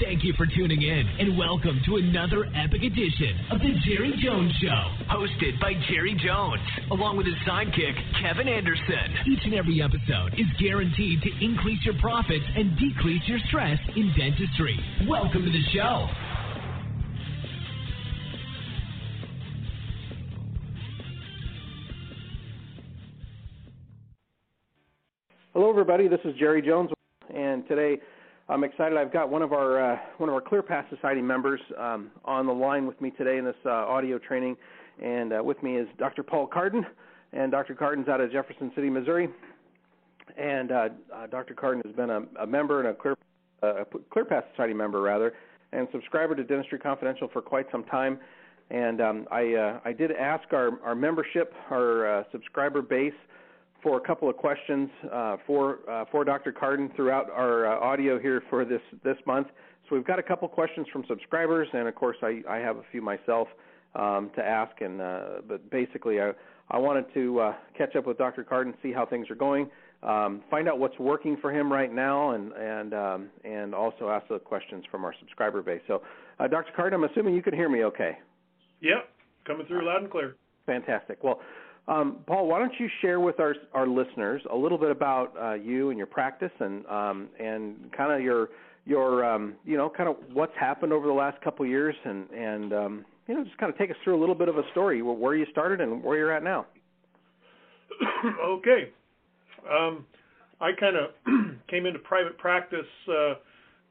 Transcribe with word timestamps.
Thank 0.00 0.22
you 0.22 0.32
for 0.36 0.46
tuning 0.46 0.82
in 0.82 1.08
and 1.18 1.36
welcome 1.36 1.80
to 1.86 1.96
another 1.96 2.46
epic 2.54 2.84
edition 2.84 3.34
of 3.50 3.58
The 3.58 3.74
Jerry 3.84 4.14
Jones 4.22 4.52
Show, 4.62 4.84
hosted 5.10 5.60
by 5.60 5.72
Jerry 5.90 6.14
Jones, 6.24 6.62
along 6.92 7.16
with 7.16 7.26
his 7.26 7.34
sidekick, 7.44 7.98
Kevin 8.22 8.46
Anderson. 8.46 9.16
Each 9.26 9.40
and 9.44 9.54
every 9.54 9.82
episode 9.82 10.38
is 10.38 10.46
guaranteed 10.60 11.20
to 11.22 11.44
increase 11.44 11.84
your 11.84 11.98
profits 12.00 12.44
and 12.54 12.78
decrease 12.78 13.22
your 13.26 13.40
stress 13.48 13.76
in 13.96 14.14
dentistry. 14.16 14.78
Welcome 15.08 15.44
to 15.44 15.50
the 15.50 15.64
show. 15.74 16.06
Hello, 25.54 25.68
everybody. 25.68 26.06
This 26.06 26.20
is 26.24 26.36
Jerry 26.38 26.62
Jones, 26.62 26.90
and 27.34 27.66
today 27.66 27.98
I'm 28.50 28.64
excited. 28.64 28.96
I've 28.96 29.12
got 29.12 29.28
one 29.28 29.42
of 29.42 29.52
our 29.52 29.92
uh, 29.92 29.98
one 30.16 30.30
of 30.30 30.34
our 30.34 30.40
ClearPath 30.40 30.88
Society 30.88 31.20
members 31.20 31.60
um, 31.78 32.10
on 32.24 32.46
the 32.46 32.52
line 32.52 32.86
with 32.86 32.98
me 32.98 33.10
today 33.10 33.36
in 33.36 33.44
this 33.44 33.56
uh, 33.66 33.68
audio 33.68 34.18
training, 34.18 34.56
and 35.02 35.34
uh, 35.34 35.42
with 35.44 35.62
me 35.62 35.76
is 35.76 35.86
Dr. 35.98 36.22
Paul 36.22 36.46
Cardon, 36.46 36.86
and 37.34 37.52
Dr. 37.52 37.74
Cardon's 37.74 38.08
out 38.08 38.22
of 38.22 38.32
Jefferson 38.32 38.72
City, 38.74 38.88
Missouri, 38.88 39.28
and 40.38 40.72
uh, 40.72 40.88
uh, 41.14 41.26
Dr. 41.26 41.52
Cardon 41.52 41.82
has 41.84 41.94
been 41.94 42.08
a, 42.08 42.22
a 42.40 42.46
member 42.46 42.80
and 42.80 42.88
a 42.88 42.94
Clear 42.94 43.16
uh, 43.62 43.84
ClearPath 44.10 44.44
Society 44.52 44.72
member 44.72 45.02
rather, 45.02 45.34
and 45.72 45.86
subscriber 45.92 46.34
to 46.34 46.42
Dentistry 46.42 46.78
Confidential 46.78 47.28
for 47.30 47.42
quite 47.42 47.66
some 47.70 47.84
time. 47.84 48.18
And 48.70 49.02
um, 49.02 49.26
I 49.30 49.54
uh, 49.54 49.80
I 49.84 49.92
did 49.92 50.10
ask 50.12 50.54
our 50.54 50.80
our 50.82 50.94
membership, 50.94 51.52
our 51.70 52.24
subscriber 52.32 52.80
base 52.80 53.12
for 53.82 53.96
a 53.96 54.00
couple 54.00 54.28
of 54.28 54.36
questions 54.36 54.90
uh, 55.12 55.36
for 55.46 55.78
uh, 55.88 56.04
for 56.10 56.24
Dr. 56.24 56.52
Cardon 56.52 56.90
throughout 56.96 57.30
our 57.30 57.66
uh, 57.66 57.80
audio 57.80 58.18
here 58.18 58.42
for 58.50 58.64
this 58.64 58.80
this 59.04 59.16
month. 59.26 59.48
So 59.88 59.96
we've 59.96 60.06
got 60.06 60.18
a 60.18 60.22
couple 60.22 60.48
questions 60.48 60.86
from 60.92 61.04
subscribers, 61.08 61.68
and 61.72 61.88
of 61.88 61.94
course 61.94 62.16
I, 62.22 62.42
I 62.48 62.56
have 62.58 62.76
a 62.76 62.82
few 62.90 63.00
myself 63.00 63.48
um, 63.94 64.30
to 64.36 64.42
ask. 64.44 64.80
And 64.80 65.00
uh, 65.00 65.24
but 65.46 65.70
basically 65.70 66.20
I 66.20 66.32
I 66.70 66.78
wanted 66.78 67.12
to 67.14 67.40
uh, 67.40 67.54
catch 67.76 67.96
up 67.96 68.06
with 68.06 68.18
Dr. 68.18 68.44
Cardon, 68.44 68.74
see 68.82 68.92
how 68.92 69.06
things 69.06 69.30
are 69.30 69.34
going, 69.34 69.70
um, 70.02 70.42
find 70.50 70.68
out 70.68 70.78
what's 70.78 70.98
working 70.98 71.36
for 71.40 71.52
him 71.52 71.72
right 71.72 71.92
now, 71.92 72.32
and 72.32 72.52
and 72.52 72.94
um, 72.94 73.28
and 73.44 73.74
also 73.74 74.10
ask 74.10 74.28
the 74.28 74.38
questions 74.38 74.84
from 74.90 75.04
our 75.04 75.14
subscriber 75.20 75.62
base. 75.62 75.80
So 75.86 76.02
uh, 76.38 76.48
Dr. 76.48 76.72
Cardon, 76.76 77.02
I'm 77.02 77.10
assuming 77.10 77.34
you 77.34 77.42
can 77.42 77.54
hear 77.54 77.68
me 77.68 77.84
okay. 77.84 78.18
Yep, 78.80 79.08
coming 79.46 79.66
through 79.66 79.86
loud 79.86 80.02
and 80.02 80.10
clear. 80.10 80.36
Fantastic. 80.66 81.24
Well, 81.24 81.40
um, 81.88 82.18
Paul, 82.26 82.46
why 82.46 82.58
don't 82.58 82.72
you 82.78 82.88
share 83.00 83.18
with 83.18 83.40
our 83.40 83.54
our 83.72 83.86
listeners 83.86 84.42
a 84.52 84.56
little 84.56 84.76
bit 84.76 84.90
about 84.90 85.32
uh, 85.40 85.54
you 85.54 85.88
and 85.88 85.96
your 85.96 86.06
practice, 86.06 86.52
and 86.60 86.86
um, 86.86 87.28
and 87.40 87.90
kind 87.96 88.12
of 88.12 88.20
your 88.20 88.50
your 88.84 89.24
um, 89.24 89.54
you 89.64 89.78
know 89.78 89.88
kind 89.88 90.08
of 90.08 90.16
what's 90.34 90.52
happened 90.60 90.92
over 90.92 91.06
the 91.06 91.12
last 91.12 91.40
couple 91.40 91.64
of 91.64 91.70
years, 91.70 91.94
and 92.04 92.28
and 92.30 92.72
um, 92.74 93.04
you 93.26 93.34
know 93.34 93.42
just 93.42 93.56
kind 93.56 93.72
of 93.72 93.78
take 93.78 93.90
us 93.90 93.96
through 94.04 94.18
a 94.18 94.20
little 94.20 94.34
bit 94.34 94.48
of 94.48 94.58
a 94.58 94.62
story 94.70 95.00
where 95.00 95.34
you 95.34 95.46
started 95.50 95.80
and 95.80 96.04
where 96.04 96.18
you're 96.18 96.32
at 96.32 96.42
now. 96.42 96.66
okay, 98.44 98.90
um, 99.70 100.04
I 100.60 100.72
kind 100.78 100.96
of 100.96 101.10
came 101.68 101.86
into 101.86 102.00
private 102.00 102.36
practice 102.36 102.86
uh, 103.08 103.34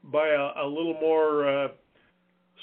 by 0.04 0.28
a, 0.28 0.64
a 0.64 0.66
little 0.66 0.96
more. 1.00 1.64
Uh, 1.64 1.68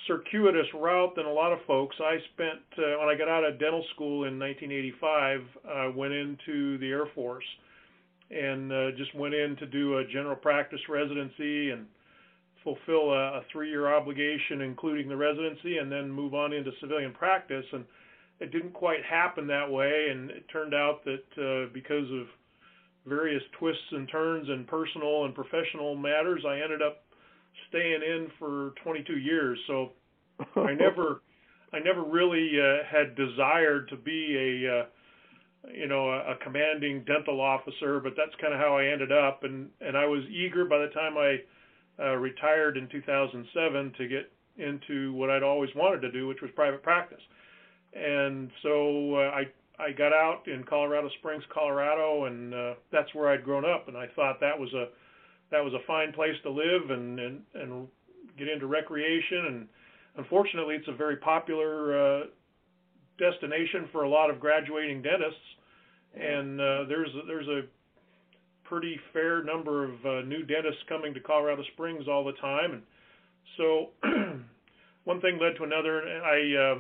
circuitous 0.08 0.68
route 0.74 1.16
than 1.16 1.26
a 1.26 1.32
lot 1.32 1.52
of 1.52 1.60
folks. 1.66 1.96
I 2.00 2.18
spent 2.34 2.62
uh, 2.78 3.00
when 3.00 3.10
I 3.10 3.16
got 3.18 3.28
out 3.28 3.44
of 3.44 3.60
dental 3.60 3.84
school 3.96 4.26
in 4.26 4.40
1985, 4.40 5.42
I 5.68 5.86
uh, 5.86 5.92
went 5.92 6.14
into 6.14 6.78
the 6.80 6.88
Air 6.90 7.06
Force 7.14 7.46
and 8.32 8.72
uh, 8.72 8.92
just 8.98 9.14
went 9.16 9.34
in 9.34 9.56
to 9.58 9.66
do 9.66 9.98
a 9.98 10.08
general 10.08 10.36
practice 10.36 10.80
residency 10.90 11.72
and 11.72 11.86
fulfill 12.64 13.12
a, 13.12 13.40
a 13.40 13.42
three-year 13.52 13.94
obligation, 13.94 14.62
including 14.62 15.08
the 15.08 15.16
residency, 15.16 15.78
and 15.78 15.92
then 15.92 16.10
move 16.10 16.34
on 16.34 16.52
into 16.52 16.72
civilian 16.82 17.14
practice. 17.14 17.66
And 17.72 17.86
it 18.40 18.52
didn't 18.52 18.74
quite 18.74 19.04
happen 19.08 19.48
that 19.48 19.70
way, 19.70 20.08
and 20.12 20.32
it 20.32 20.46
turned 20.52 20.74
out 20.74 21.06
that 21.06 21.24
uh, 21.38 21.72
because 21.74 22.10
of 22.12 22.28
various 23.06 23.44
twists 23.60 23.92
and 23.92 24.10
turns 24.10 24.50
and 24.50 24.68
personal 24.68 25.26
and 25.26 25.36
professional 25.36 25.96
matters, 25.96 26.44
I 26.48 26.60
ended 26.60 26.82
up 26.82 27.05
staying 27.70 28.02
in 28.02 28.28
for 28.40 28.74
22 28.84 29.18
years. 29.18 29.58
So 29.68 29.92
I 30.56 30.74
never, 30.80 31.22
I 31.74 31.80
never 31.80 32.04
really 32.04 32.52
uh, 32.60 32.84
had 32.90 33.16
desired 33.16 33.90
to 33.90 33.96
be 33.96 34.36
a, 34.66 34.80
uh, 34.80 34.86
you 35.74 35.88
know, 35.88 36.10
a, 36.10 36.34
a 36.34 36.36
commanding 36.44 37.04
dental 37.06 37.42
officer, 37.42 38.00
but 38.00 38.14
that's 38.16 38.36
kind 38.42 38.54
of 38.54 38.60
how 38.60 38.78
I 38.78 38.86
ended 38.86 39.12
up. 39.12 39.44
And 39.44 39.70
and 39.82 39.98
I 39.98 40.06
was 40.06 40.24
eager 40.30 40.66
by 40.66 40.80
the 40.80 40.90
time 40.90 41.18
I 41.18 41.38
uh, 42.00 42.16
retired 42.16 42.78
in 42.78 42.88
2007 42.90 43.94
to 43.98 44.08
get 44.08 44.32
into 44.58 45.14
what 45.14 45.30
I'd 45.30 45.44
always 45.44 45.70
wanted 45.76 46.02
to 46.02 46.12
do, 46.12 46.28
which 46.28 46.42
was 46.42 46.52
private 46.56 46.84
practice. 46.84 47.22
And 47.94 48.52
so 48.62 49.16
uh, 49.16 49.32
I 49.32 49.44
I 49.78 49.92
got 49.92 50.14
out 50.14 50.48
in 50.48 50.64
Colorado 50.64 51.10
Springs, 51.20 51.44
Colorado, 51.54 52.26
and 52.26 52.54
uh, 52.54 52.74
that's 52.92 53.14
where 53.14 53.30
I'd 53.30 53.44
grown 53.44 53.66
up. 53.66 53.88
And 53.88 53.98
I 53.98 54.08
thought 54.16 54.40
that 54.40 54.58
was 54.58 54.74
a 54.74 54.88
that 55.52 55.64
was 55.64 55.74
a 55.74 55.86
fine 55.86 56.12
place 56.14 56.36
to 56.44 56.50
live 56.50 56.90
and 56.90 57.20
and 57.20 57.42
and 57.54 57.88
get 58.38 58.48
into 58.48 58.68
recreation. 58.68 59.46
And 59.48 59.68
unfortunately 60.18 60.76
it's 60.76 60.88
a 60.88 60.96
very 60.96 61.18
popular 61.18 61.98
uh, 61.98 62.24
destination 63.18 63.88
for 63.92 64.04
a 64.04 64.10
lot 64.10 64.30
of 64.30 64.40
graduating 64.40 65.02
dentists. 65.02 65.40
And 66.16 66.60
uh, 66.60 66.86
there's 66.88 67.10
a, 67.10 67.28
there's 67.28 67.48
a 67.48 67.62
pretty 68.64 69.00
fair 69.14 69.44
number 69.44 69.84
of 69.84 70.06
uh, 70.06 70.22
new 70.22 70.44
dentists 70.44 70.82
coming 70.90 71.14
to 71.14 71.20
Colorado 71.20 71.64
Springs 71.74 72.08
all 72.08 72.24
the 72.24 72.34
time. 72.34 72.74
And 72.74 72.84
so 73.58 73.90
one 75.04 75.22
thing 75.22 75.40
led 75.42 75.58
to 75.58 75.64
another. 75.64 76.02
I 76.02 76.74
uh, 76.74 76.80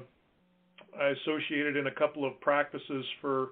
I 0.99 1.09
associated 1.09 1.75
in 1.75 1.87
a 1.87 1.91
couple 1.91 2.25
of 2.25 2.39
practices 2.39 3.05
for 3.21 3.49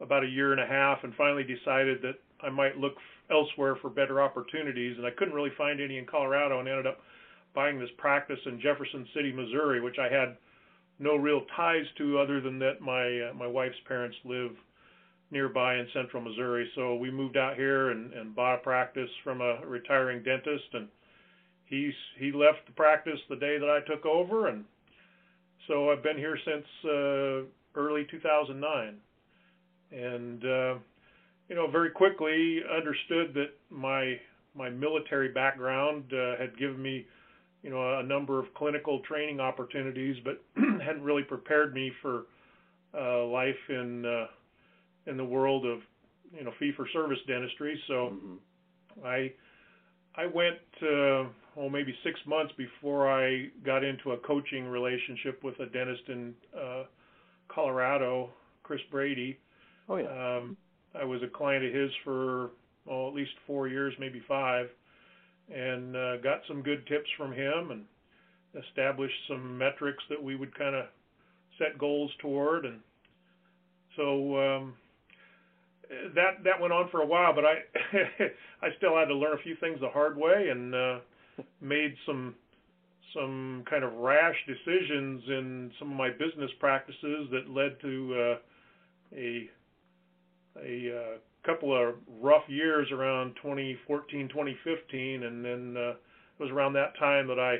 about 0.00 0.24
a 0.24 0.28
year 0.28 0.52
and 0.52 0.60
a 0.60 0.66
half 0.66 0.98
and 1.02 1.14
finally 1.14 1.44
decided 1.44 2.00
that 2.02 2.14
I 2.40 2.50
might 2.50 2.78
look 2.78 2.94
elsewhere 3.30 3.76
for 3.76 3.90
better 3.90 4.20
opportunities, 4.20 4.96
and 4.96 5.06
I 5.06 5.10
couldn't 5.10 5.34
really 5.34 5.52
find 5.56 5.80
any 5.80 5.98
in 5.98 6.06
Colorado, 6.06 6.60
and 6.60 6.68
ended 6.68 6.86
up 6.86 7.00
buying 7.54 7.78
this 7.78 7.90
practice 7.98 8.38
in 8.46 8.60
Jefferson 8.60 9.06
City, 9.14 9.32
Missouri, 9.32 9.80
which 9.80 9.98
I 9.98 10.12
had 10.12 10.36
no 10.98 11.16
real 11.16 11.42
ties 11.56 11.86
to 11.98 12.18
other 12.18 12.40
than 12.40 12.58
that 12.58 12.80
my 12.80 13.30
uh, 13.30 13.34
my 13.34 13.46
wife's 13.46 13.78
parents 13.86 14.16
live 14.24 14.52
nearby 15.30 15.76
in 15.76 15.86
central 15.92 16.22
Missouri. 16.22 16.68
So 16.74 16.96
we 16.96 17.10
moved 17.10 17.36
out 17.36 17.56
here 17.56 17.90
and, 17.90 18.12
and 18.14 18.34
bought 18.34 18.56
a 18.56 18.58
practice 18.58 19.10
from 19.22 19.40
a 19.40 19.60
retiring 19.66 20.22
dentist, 20.22 20.64
and 20.72 20.88
he's 21.66 21.94
he 22.18 22.32
left 22.32 22.66
the 22.66 22.72
practice 22.72 23.20
the 23.28 23.36
day 23.36 23.58
that 23.58 23.68
I 23.68 23.80
took 23.86 24.06
over, 24.06 24.48
and 24.48 24.64
so 25.66 25.90
I've 25.90 26.02
been 26.02 26.16
here 26.16 26.38
since 26.44 26.64
uh, 26.84 27.78
early 27.78 28.06
2009, 28.10 28.96
and 29.92 30.44
uh, 30.44 30.74
you 31.48 31.54
know, 31.54 31.70
very 31.70 31.90
quickly 31.90 32.60
understood 32.76 33.34
that 33.34 33.50
my 33.70 34.16
my 34.54 34.68
military 34.68 35.28
background 35.28 36.12
uh, 36.12 36.36
had 36.38 36.58
given 36.58 36.80
me, 36.82 37.06
you 37.62 37.70
know, 37.70 38.00
a 38.00 38.02
number 38.02 38.40
of 38.40 38.52
clinical 38.54 39.00
training 39.00 39.40
opportunities, 39.40 40.16
but 40.24 40.42
hadn't 40.82 41.02
really 41.02 41.22
prepared 41.22 41.74
me 41.74 41.92
for 42.02 42.26
uh, 42.98 43.24
life 43.26 43.56
in 43.68 44.04
uh, 44.04 44.26
in 45.10 45.16
the 45.16 45.24
world 45.24 45.64
of, 45.64 45.80
you 46.36 46.44
know, 46.44 46.52
fee 46.58 46.72
for 46.76 46.86
service 46.92 47.18
dentistry. 47.26 47.80
So 47.86 47.94
mm-hmm. 47.94 49.06
I 49.06 49.32
I 50.16 50.26
went 50.26 50.58
uh, 50.82 51.30
well 51.56 51.70
maybe 51.70 51.94
six 52.04 52.20
months 52.26 52.52
before 52.58 53.10
I 53.10 53.46
got 53.64 53.84
into 53.84 54.12
a 54.12 54.18
coaching 54.18 54.66
relationship 54.66 55.42
with 55.42 55.58
a 55.60 55.66
dentist 55.66 56.02
in 56.08 56.34
uh, 56.54 56.82
Colorado, 57.48 58.30
Chris 58.64 58.80
Brady. 58.90 59.38
Oh 59.88 59.96
yeah. 59.96 60.36
Um, 60.36 60.56
I 60.94 61.04
was 61.04 61.22
a 61.22 61.28
client 61.28 61.64
of 61.64 61.72
his 61.72 61.90
for 62.04 62.50
oh, 62.90 63.08
at 63.08 63.14
least 63.14 63.32
four 63.46 63.68
years, 63.68 63.94
maybe 63.98 64.22
five, 64.26 64.68
and 65.54 65.96
uh, 65.96 66.16
got 66.18 66.40
some 66.48 66.62
good 66.62 66.86
tips 66.86 67.08
from 67.16 67.32
him 67.32 67.70
and 67.70 67.84
established 68.66 69.14
some 69.28 69.58
metrics 69.58 70.02
that 70.08 70.22
we 70.22 70.36
would 70.36 70.56
kind 70.56 70.74
of 70.74 70.86
set 71.58 71.78
goals 71.78 72.10
toward, 72.20 72.64
and 72.64 72.80
so 73.96 74.38
um, 74.38 74.74
that 76.14 76.42
that 76.44 76.60
went 76.60 76.72
on 76.72 76.88
for 76.90 77.02
a 77.02 77.06
while. 77.06 77.34
But 77.34 77.44
I 77.44 77.54
I 78.66 78.68
still 78.78 78.96
had 78.96 79.06
to 79.06 79.14
learn 79.14 79.38
a 79.38 79.42
few 79.42 79.56
things 79.56 79.80
the 79.80 79.88
hard 79.88 80.16
way 80.16 80.48
and 80.50 80.74
uh, 80.74 80.98
made 81.60 81.94
some 82.06 82.34
some 83.14 83.64
kind 83.68 83.84
of 83.84 83.92
rash 83.94 84.36
decisions 84.46 85.22
in 85.28 85.70
some 85.78 85.90
of 85.90 85.96
my 85.96 86.10
business 86.10 86.50
practices 86.60 87.28
that 87.30 87.48
led 87.48 87.80
to 87.80 88.14
uh, 88.14 89.16
a 89.16 89.48
a 90.64 90.96
uh, 90.96 91.18
couple 91.44 91.74
of 91.74 91.94
rough 92.20 92.44
years 92.48 92.88
around 92.92 93.34
2014, 93.42 94.28
2015, 94.28 95.22
and 95.22 95.44
then 95.44 95.76
uh, 95.76 95.90
it 95.90 95.96
was 96.38 96.50
around 96.50 96.72
that 96.74 96.96
time 96.98 97.26
that 97.28 97.38
I 97.38 97.58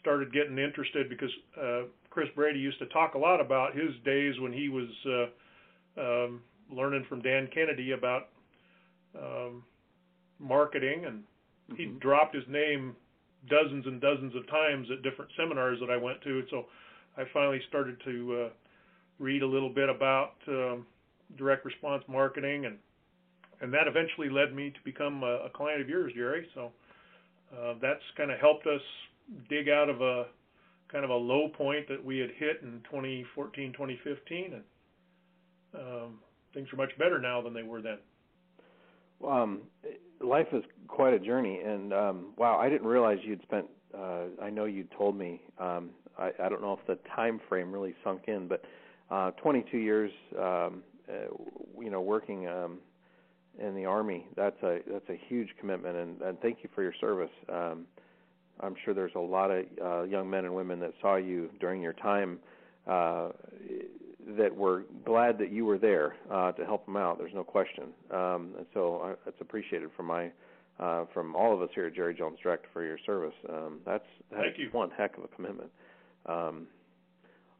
started 0.00 0.32
getting 0.32 0.58
interested 0.58 1.08
because 1.08 1.30
uh, 1.60 1.82
Chris 2.10 2.28
Brady 2.34 2.58
used 2.58 2.78
to 2.78 2.86
talk 2.86 3.14
a 3.14 3.18
lot 3.18 3.40
about 3.40 3.74
his 3.74 3.90
days 4.04 4.34
when 4.40 4.52
he 4.52 4.68
was 4.68 4.88
uh, 5.06 6.00
um, 6.00 6.42
learning 6.70 7.04
from 7.08 7.22
Dan 7.22 7.48
Kennedy 7.52 7.92
about 7.92 8.28
um, 9.16 9.64
marketing, 10.38 11.04
and 11.06 11.22
he 11.76 11.84
mm-hmm. 11.84 11.98
dropped 11.98 12.34
his 12.34 12.44
name 12.48 12.94
dozens 13.48 13.86
and 13.86 14.00
dozens 14.00 14.34
of 14.34 14.46
times 14.48 14.88
at 14.90 15.02
different 15.02 15.30
seminars 15.36 15.78
that 15.80 15.90
I 15.90 15.96
went 15.96 16.20
to. 16.22 16.42
So 16.50 16.66
I 17.16 17.24
finally 17.32 17.60
started 17.68 17.96
to 18.04 18.46
uh, 18.46 18.48
read 19.18 19.42
a 19.42 19.46
little 19.46 19.70
bit 19.70 19.88
about 19.88 20.34
um, 20.48 20.86
direct 21.36 21.64
response 21.64 22.02
marketing, 22.08 22.66
and 22.66 22.78
and 23.60 23.72
that 23.74 23.88
eventually 23.88 24.30
led 24.30 24.54
me 24.54 24.70
to 24.70 24.78
become 24.84 25.22
a, 25.22 25.46
a 25.46 25.50
client 25.50 25.80
of 25.80 25.88
yours, 25.88 26.12
Jerry. 26.14 26.46
So 26.54 26.70
uh, 27.52 27.74
that's 27.82 28.02
kind 28.16 28.30
of 28.30 28.38
helped 28.38 28.66
us 28.66 28.80
dig 29.48 29.68
out 29.68 29.88
of 29.88 30.00
a 30.00 30.26
kind 30.90 31.04
of 31.04 31.10
a 31.10 31.14
low 31.14 31.48
point 31.48 31.86
that 31.88 32.02
we 32.02 32.18
had 32.18 32.30
hit 32.38 32.60
in 32.62 32.80
2014, 32.84 33.72
2015, 33.72 34.52
and 34.54 34.62
um, 35.74 36.18
things 36.54 36.68
are 36.72 36.76
much 36.76 36.96
better 36.98 37.18
now 37.20 37.42
than 37.42 37.52
they 37.52 37.62
were 37.62 37.82
then. 37.82 37.98
Um, 39.26 39.62
life 40.20 40.46
is 40.52 40.62
quite 40.86 41.12
a 41.12 41.18
journey, 41.18 41.60
and 41.60 41.92
um, 41.92 42.26
wow, 42.36 42.58
I 42.58 42.68
didn't 42.68 42.86
realize 42.86 43.18
you'd 43.22 43.42
spent. 43.42 43.66
Uh, 43.96 44.24
I 44.42 44.50
know 44.50 44.64
you 44.64 44.84
told 44.96 45.16
me. 45.16 45.42
Um, 45.58 45.90
I, 46.18 46.30
I 46.42 46.48
don't 46.48 46.60
know 46.60 46.78
if 46.80 46.86
the 46.86 46.98
time 47.14 47.40
frame 47.48 47.72
really 47.72 47.94
sunk 48.04 48.22
in, 48.26 48.48
but 48.48 48.64
uh, 49.10 49.30
22 49.42 49.78
years, 49.78 50.10
um, 50.38 50.82
you 51.80 51.90
know, 51.90 52.00
working 52.00 52.46
um, 52.48 52.78
in 53.58 53.74
the 53.74 53.84
army. 53.84 54.26
That's 54.36 54.60
a 54.62 54.80
that's 54.90 55.08
a 55.08 55.20
huge 55.28 55.48
commitment, 55.58 55.96
and, 55.96 56.20
and 56.22 56.40
thank 56.40 56.58
you 56.62 56.68
for 56.74 56.82
your 56.82 56.94
service. 57.00 57.30
Um, 57.52 57.86
I'm 58.60 58.74
sure 58.84 58.94
there's 58.94 59.14
a 59.14 59.20
lot 59.20 59.50
of 59.50 59.64
uh, 59.82 60.02
young 60.02 60.28
men 60.28 60.44
and 60.44 60.54
women 60.54 60.80
that 60.80 60.92
saw 61.00 61.16
you 61.16 61.50
during 61.60 61.80
your 61.80 61.92
time 61.92 62.38
uh, 62.88 63.28
that 64.36 64.54
were 64.54 64.84
glad 65.04 65.38
that 65.38 65.52
you 65.52 65.64
were 65.64 65.78
there 65.78 66.16
uh, 66.30 66.52
to 66.52 66.64
help 66.64 66.84
them 66.86 66.96
out. 66.96 67.18
There's 67.18 67.34
no 67.34 67.44
question, 67.44 67.84
um, 68.10 68.54
and 68.58 68.66
so 68.74 69.00
I, 69.02 69.14
that's 69.24 69.40
appreciated 69.40 69.90
from 69.96 70.06
my 70.06 70.30
uh, 70.78 71.06
from 71.12 71.34
all 71.34 71.54
of 71.54 71.62
us 71.62 71.70
here 71.74 71.86
at 71.86 71.94
Jerry 71.94 72.14
Jones 72.14 72.38
Direct 72.42 72.66
for 72.72 72.84
your 72.84 72.98
service. 73.06 73.34
Um, 73.48 73.80
that's 73.84 74.04
that's 74.30 74.42
Thank 74.42 74.58
you. 74.58 74.68
one 74.72 74.90
heck 74.90 75.16
of 75.18 75.24
a 75.24 75.28
commitment. 75.28 75.70
Um, 76.26 76.66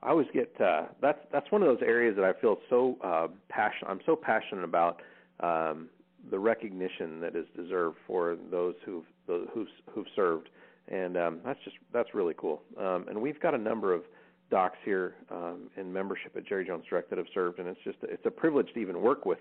I 0.02 0.10
always 0.10 0.28
get 0.32 0.54
uh, 0.60 0.86
that's 1.02 1.18
that's 1.32 1.50
one 1.50 1.62
of 1.62 1.68
those 1.68 1.82
areas 1.86 2.14
that 2.16 2.24
I 2.24 2.32
feel 2.40 2.58
so 2.70 2.96
uh, 3.02 3.28
passionate. 3.48 3.90
I'm 3.90 4.00
so 4.06 4.14
passionate 4.14 4.64
about 4.64 5.02
um, 5.40 5.88
the 6.30 6.38
recognition 6.38 7.20
that 7.20 7.34
is 7.34 7.46
deserved 7.56 7.96
for 8.06 8.36
those 8.50 8.74
who've 8.84 9.04
who've, 9.26 9.66
who've 9.92 10.06
served, 10.14 10.48
and 10.88 11.16
um, 11.16 11.40
that's 11.44 11.58
just 11.64 11.76
that's 11.92 12.14
really 12.14 12.34
cool. 12.38 12.62
Um, 12.78 13.06
and 13.08 13.20
we've 13.20 13.40
got 13.40 13.54
a 13.54 13.58
number 13.58 13.92
of 13.92 14.02
docs 14.50 14.78
here 14.84 15.14
um, 15.30 15.68
in 15.76 15.92
membership 15.92 16.36
at 16.36 16.46
Jerry 16.46 16.64
Jones 16.64 16.84
Direct 16.88 17.10
that 17.10 17.18
have 17.18 17.26
served, 17.34 17.58
and 17.58 17.68
it's 17.68 17.80
just 17.84 17.98
it's 18.02 18.24
a 18.24 18.30
privilege 18.30 18.72
to 18.74 18.80
even 18.80 19.00
work 19.02 19.26
with 19.26 19.38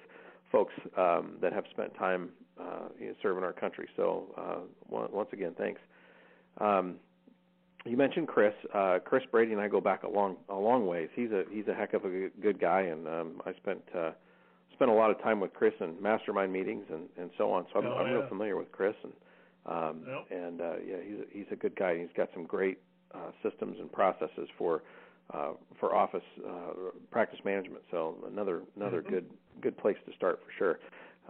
folks 0.51 0.74
um, 0.98 1.38
that 1.42 1.53
have 1.53 1.65
spent 1.71 1.94
time 1.95 2.30
uh, 2.60 2.89
you 3.00 3.07
know, 3.07 3.13
serving 3.21 3.44
our 3.44 3.53
country. 3.53 3.88
So 3.95 4.25
uh, 4.38 4.60
once 4.89 5.30
again, 5.33 5.53
thanks. 5.57 5.81
Um, 6.60 6.95
you 7.85 7.97
mentioned 7.97 8.27
Chris. 8.27 8.53
Uh, 8.74 9.00
Chris 9.03 9.24
Brady 9.31 9.53
and 9.53 9.62
I 9.62 9.68
go 9.68 9.81
back 9.81 10.03
a 10.03 10.09
long 10.09 10.38
a 10.50 10.56
long 10.56 10.85
ways. 10.88 11.09
He's 11.15 11.31
a 11.31 11.44
he's 11.51 11.68
a 11.68 11.74
heck 11.74 11.94
of 11.94 12.06
a 12.06 12.29
good 12.41 12.59
guy, 12.59 12.81
and 12.81 13.07
um, 13.07 13.41
I 13.45 13.53
spent 13.53 13.81
uh, 13.95 14.12
spent 14.74 14.91
a 14.91 14.94
lot 14.94 15.12
of 15.12 15.21
time 15.21 15.39
with 15.39 15.53
Chris 15.53 15.74
in 15.79 16.01
mastermind 16.01 16.51
meetings 16.51 16.85
and 16.91 17.07
and 17.18 17.29
so 17.38 17.51
on. 17.51 17.65
So 17.74 17.79
I'm, 17.79 17.88
oh, 17.88 17.94
I'm 17.95 18.07
yeah. 18.07 18.13
real 18.13 18.27
familiar 18.27 18.57
with 18.57 18.71
Chris, 18.71 18.95
and 19.03 19.13
um, 19.65 20.01
yep. 20.07 20.25
and 20.31 20.62
uh, 20.62 20.74
yeah, 20.85 20.97
he's 21.03 21.19
a, 21.19 21.24
he's 21.31 21.47
a 21.51 21.56
good 21.56 21.75
guy. 21.75 21.97
He's 21.97 22.15
got 22.15 22.29
some 22.33 22.45
great 22.45 22.79
uh, 23.13 23.31
systems 23.44 23.77
and 23.79 23.91
processes 23.91 24.47
for 24.57 24.83
uh, 25.33 25.51
for 25.79 25.95
office 25.95 26.24
uh, 26.47 26.91
practice 27.12 27.39
management. 27.44 27.83
So 27.91 28.15
another 28.31 28.62
another 28.75 29.01
mm-hmm. 29.01 29.13
good 29.13 29.25
good 29.62 29.77
place 29.77 29.97
to 30.06 30.13
start 30.15 30.39
for 30.45 30.51
sure. 30.57 30.79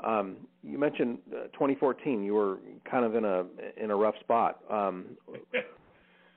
Um, 0.03 0.37
you 0.63 0.77
mentioned 0.77 1.19
uh, 1.31 1.47
2014. 1.53 2.23
You 2.23 2.33
were 2.35 2.57
kind 2.89 3.05
of 3.05 3.15
in 3.15 3.25
a 3.25 3.45
in 3.81 3.91
a 3.91 3.95
rough 3.95 4.15
spot. 4.19 4.59
Um, 4.69 5.05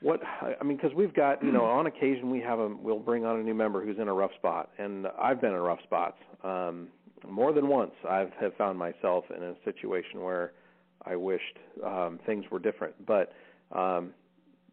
what 0.02 0.20
I 0.24 0.62
mean, 0.64 0.76
because 0.76 0.94
we've 0.94 1.14
got 1.14 1.44
you 1.44 1.52
know 1.52 1.64
on 1.64 1.86
occasion 1.86 2.30
we 2.30 2.40
have 2.40 2.58
a 2.58 2.68
we'll 2.68 2.98
bring 2.98 3.24
on 3.24 3.38
a 3.38 3.42
new 3.42 3.54
member 3.54 3.84
who's 3.84 3.98
in 3.98 4.08
a 4.08 4.14
rough 4.14 4.32
spot, 4.38 4.70
and 4.78 5.06
I've 5.20 5.40
been 5.40 5.52
in 5.52 5.58
rough 5.58 5.82
spots. 5.82 6.16
Um, 6.42 6.88
more 7.28 7.52
than 7.52 7.68
once, 7.68 7.92
I've 8.08 8.32
have 8.40 8.54
found 8.56 8.78
myself 8.78 9.24
in 9.34 9.42
a 9.42 9.54
situation 9.64 10.22
where 10.22 10.52
I 11.04 11.16
wished 11.16 11.58
um, 11.84 12.18
things 12.24 12.44
were 12.50 12.58
different, 12.58 12.94
but 13.06 13.32
um, 13.72 14.14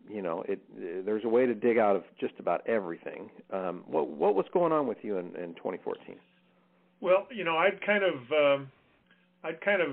you 0.09 0.21
know, 0.21 0.44
it, 0.47 0.62
there's 1.06 1.25
a 1.25 1.29
way 1.29 1.45
to 1.45 1.53
dig 1.53 1.77
out 1.77 1.95
of 1.95 2.03
just 2.19 2.33
about 2.39 2.65
everything. 2.68 3.29
Um, 3.51 3.83
what 3.88 4.07
what 4.09 4.35
was 4.35 4.45
going 4.53 4.71
on 4.71 4.88
with 4.88 5.00
you 5.01 5.18
in, 5.18 5.27
in 5.35 5.53
2014? 5.56 6.15
Well, 7.01 7.27
you 7.29 7.44
know, 7.44 7.57
I'd 7.57 7.85
kind 7.85 8.03
of 8.03 8.13
um, 8.31 8.71
I'd 9.44 9.62
kind 9.62 9.81
of 9.81 9.89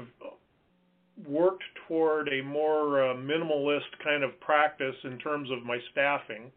worked 1.27 1.65
toward 1.87 2.29
a 2.29 2.43
more 2.43 3.11
uh, 3.11 3.15
minimalist 3.15 3.91
kind 4.03 4.23
of 4.23 4.39
practice 4.41 4.97
in 5.05 5.19
terms 5.19 5.51
of 5.51 5.65
my 5.65 5.79
staffing, 5.93 6.51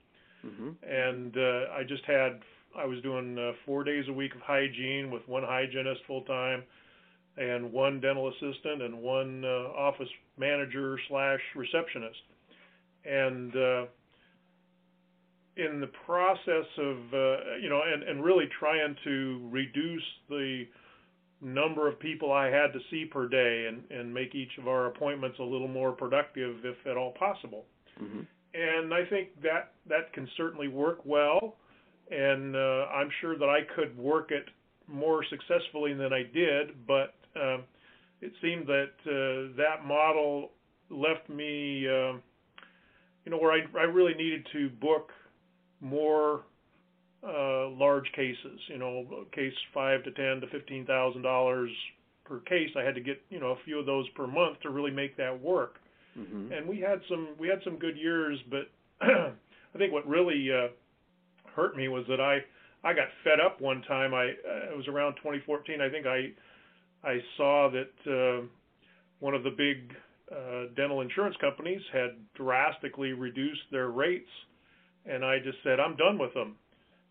mm-hmm. 0.45 0.69
and 0.83 1.37
uh, 1.37 1.73
I 1.77 1.83
just 1.87 2.03
had 2.05 2.39
I 2.77 2.85
was 2.85 3.01
doing 3.01 3.37
uh, 3.37 3.51
four 3.65 3.83
days 3.83 4.05
a 4.09 4.13
week 4.13 4.35
of 4.35 4.41
hygiene 4.41 5.11
with 5.11 5.27
one 5.27 5.43
hygienist 5.43 6.01
full 6.07 6.23
time, 6.23 6.63
and 7.37 7.71
one 7.71 8.01
dental 8.01 8.29
assistant 8.29 8.81
and 8.81 8.99
one 8.99 9.45
uh, 9.45 9.69
office 9.77 10.09
manager 10.37 10.99
slash 11.07 11.39
receptionist 11.55 12.19
and 13.05 13.55
uh, 13.55 13.85
in 15.55 15.79
the 15.79 15.89
process 16.05 16.65
of 16.77 16.97
uh, 17.13 17.55
you 17.61 17.69
know 17.69 17.81
and, 17.85 18.03
and 18.03 18.23
really 18.23 18.47
trying 18.59 18.95
to 19.03 19.47
reduce 19.51 20.03
the 20.29 20.65
number 21.41 21.87
of 21.87 21.99
people 21.99 22.31
I 22.31 22.47
had 22.47 22.73
to 22.73 22.79
see 22.89 23.05
per 23.05 23.27
day 23.27 23.67
and, 23.67 23.83
and 23.91 24.13
make 24.13 24.33
each 24.33 24.57
of 24.57 24.67
our 24.67 24.87
appointments 24.87 25.37
a 25.39 25.43
little 25.43 25.67
more 25.67 25.91
productive 25.91 26.57
if 26.63 26.75
at 26.87 26.97
all 26.97 27.13
possible. 27.13 27.65
Mm-hmm. 28.01 28.21
And 28.53 28.93
I 28.93 29.05
think 29.09 29.41
that 29.43 29.73
that 29.87 30.13
can 30.13 30.27
certainly 30.35 30.67
work 30.67 30.99
well 31.05 31.55
and 32.09 32.55
uh, 32.55 32.85
I'm 32.85 33.09
sure 33.21 33.37
that 33.37 33.49
I 33.49 33.59
could 33.75 33.95
work 33.97 34.31
it 34.31 34.45
more 34.87 35.23
successfully 35.29 35.93
than 35.93 36.13
I 36.13 36.23
did, 36.33 36.87
but 36.87 37.13
uh, 37.35 37.57
it 38.21 38.31
seemed 38.41 38.65
that 38.67 38.91
uh, 39.05 39.55
that 39.57 39.85
model 39.85 40.51
left 40.89 41.29
me 41.29 41.85
uh, 41.85 42.13
you 43.27 43.31
know, 43.31 43.39
where 43.39 43.51
I, 43.51 43.59
I 43.77 43.83
really 43.83 44.13
needed 44.13 44.47
to 44.53 44.69
book 44.69 45.11
more 45.81 46.43
uh, 47.23 47.69
large 47.69 48.11
cases, 48.15 48.59
you 48.67 48.77
know, 48.77 49.25
case 49.33 49.53
five 49.73 50.03
to 50.03 50.11
ten 50.11 50.41
to 50.41 50.47
fifteen 50.51 50.85
thousand 50.85 51.21
dollars 51.23 51.71
per 52.25 52.39
case. 52.41 52.69
I 52.75 52.83
had 52.83 52.95
to 52.95 53.01
get 53.01 53.21
you 53.29 53.39
know 53.39 53.51
a 53.51 53.57
few 53.65 53.79
of 53.79 53.85
those 53.85 54.07
per 54.09 54.27
month 54.27 54.59
to 54.61 54.69
really 54.69 54.91
make 54.91 55.17
that 55.17 55.41
work. 55.41 55.75
Mm-hmm. 56.17 56.51
And 56.51 56.67
we 56.67 56.79
had 56.79 57.01
some 57.09 57.29
we 57.39 57.47
had 57.47 57.59
some 57.63 57.77
good 57.77 57.97
years, 57.97 58.39
but 58.49 58.69
I 59.01 59.77
think 59.77 59.93
what 59.93 60.07
really 60.07 60.49
uh, 60.51 60.69
hurt 61.55 61.75
me 61.75 61.87
was 61.87 62.05
that 62.09 62.19
I 62.21 62.39
I 62.83 62.93
got 62.93 63.07
fed 63.23 63.39
up 63.43 63.61
one 63.61 63.81
time. 63.87 64.13
I 64.13 64.29
uh, 64.29 64.71
it 64.71 64.77
was 64.77 64.87
around 64.87 65.15
2014. 65.15 65.81
I 65.81 65.89
think 65.89 66.05
I 66.05 66.31
I 67.03 67.19
saw 67.35 67.69
that 67.71 68.11
uh, 68.11 68.45
one 69.19 69.33
of 69.33 69.43
the 69.43 69.51
big 69.51 69.93
uh, 70.31 70.73
dental 70.75 71.01
insurance 71.01 71.35
companies 71.39 71.81
had 71.93 72.11
drastically 72.35 73.13
reduced 73.13 73.61
their 73.71 73.89
rates, 73.89 74.29
and 75.05 75.23
I 75.23 75.39
just 75.39 75.57
said 75.63 75.79
I'm 75.79 75.95
done 75.95 76.17
with 76.17 76.33
them. 76.33 76.55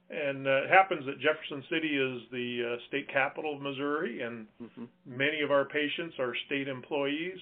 And 0.08 0.46
uh, 0.46 0.64
it 0.64 0.70
happens 0.70 1.04
that 1.06 1.18
Jefferson 1.18 1.64
City 1.68 1.96
is 1.98 2.22
the 2.30 2.62
uh, 2.62 2.88
state 2.88 3.08
capital 3.12 3.56
of 3.56 3.60
Missouri, 3.60 4.22
and 4.22 4.46
mm-hmm. 4.62 4.84
many 5.04 5.40
of 5.40 5.50
our 5.50 5.64
patients 5.64 6.14
are 6.20 6.32
state 6.46 6.68
employees, 6.68 7.38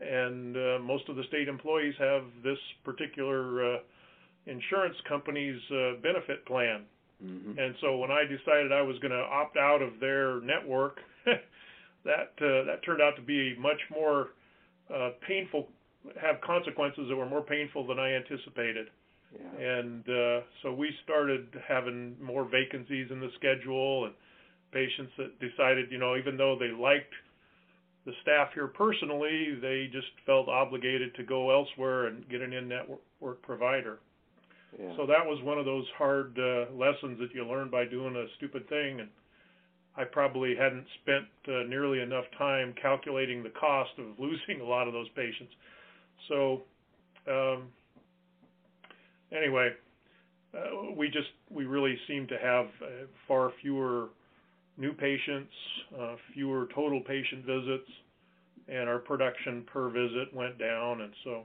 and 0.00 0.56
uh, 0.56 0.78
most 0.82 1.08
of 1.08 1.16
the 1.16 1.24
state 1.28 1.48
employees 1.48 1.94
have 1.98 2.24
this 2.44 2.58
particular 2.84 3.76
uh, 3.76 3.78
insurance 4.44 4.96
company's 5.08 5.60
uh, 5.70 5.92
benefit 6.02 6.44
plan. 6.44 6.82
Mm-hmm. 7.24 7.58
And 7.58 7.74
so 7.80 7.96
when 7.96 8.10
I 8.10 8.24
decided 8.24 8.72
I 8.72 8.82
was 8.82 8.98
going 8.98 9.12
to 9.12 9.24
opt 9.32 9.56
out 9.56 9.80
of 9.80 9.98
their 9.98 10.40
network, 10.42 10.98
that 12.04 12.32
uh, 12.40 12.64
that 12.64 12.80
turned 12.84 13.00
out 13.00 13.16
to 13.16 13.22
be 13.22 13.56
much 13.58 13.80
more 13.90 14.28
uh, 14.94 15.10
painful, 15.26 15.68
have 16.20 16.40
consequences 16.42 17.06
that 17.08 17.16
were 17.16 17.28
more 17.28 17.42
painful 17.42 17.86
than 17.86 17.98
I 17.98 18.12
anticipated. 18.12 18.88
Yeah. 19.32 19.66
And 19.66 20.08
uh, 20.08 20.40
so 20.62 20.72
we 20.72 20.90
started 21.04 21.48
having 21.66 22.16
more 22.22 22.44
vacancies 22.44 23.10
in 23.10 23.20
the 23.20 23.30
schedule 23.36 24.06
and 24.06 24.14
patients 24.72 25.12
that 25.18 25.38
decided, 25.40 25.90
you 25.90 25.98
know, 25.98 26.16
even 26.16 26.36
though 26.36 26.56
they 26.58 26.70
liked 26.70 27.12
the 28.04 28.12
staff 28.22 28.48
here 28.54 28.68
personally, 28.68 29.58
they 29.60 29.88
just 29.92 30.06
felt 30.24 30.48
obligated 30.48 31.14
to 31.16 31.24
go 31.24 31.50
elsewhere 31.50 32.06
and 32.06 32.28
get 32.28 32.40
an 32.40 32.52
in-network 32.52 33.42
provider. 33.42 33.98
Yeah. 34.78 34.94
So 34.96 35.06
that 35.06 35.24
was 35.24 35.42
one 35.42 35.58
of 35.58 35.64
those 35.64 35.86
hard 35.98 36.38
uh, 36.38 36.72
lessons 36.72 37.18
that 37.18 37.34
you 37.34 37.46
learn 37.46 37.70
by 37.70 37.84
doing 37.84 38.14
a 38.14 38.26
stupid 38.36 38.68
thing 38.68 39.00
and 39.00 39.08
I 39.96 40.04
probably 40.04 40.54
hadn't 40.54 40.84
spent 41.02 41.26
uh, 41.48 41.66
nearly 41.68 42.00
enough 42.00 42.24
time 42.36 42.74
calculating 42.80 43.42
the 43.42 43.50
cost 43.50 43.90
of 43.98 44.06
losing 44.18 44.60
a 44.60 44.64
lot 44.64 44.86
of 44.86 44.92
those 44.92 45.08
patients. 45.10 45.52
So, 46.28 46.62
um, 47.28 47.68
anyway, 49.32 49.70
uh, 50.54 50.92
we 50.96 51.08
just 51.08 51.28
we 51.50 51.64
really 51.64 51.96
seem 52.06 52.26
to 52.28 52.38
have 52.38 52.66
uh, 52.82 53.06
far 53.26 53.52
fewer 53.62 54.08
new 54.76 54.92
patients, 54.92 55.52
uh, 55.98 56.16
fewer 56.34 56.68
total 56.74 57.00
patient 57.00 57.44
visits, 57.44 57.88
and 58.68 58.88
our 58.88 58.98
production 58.98 59.64
per 59.72 59.88
visit 59.88 60.34
went 60.34 60.58
down. 60.58 61.00
And 61.00 61.12
so, 61.24 61.42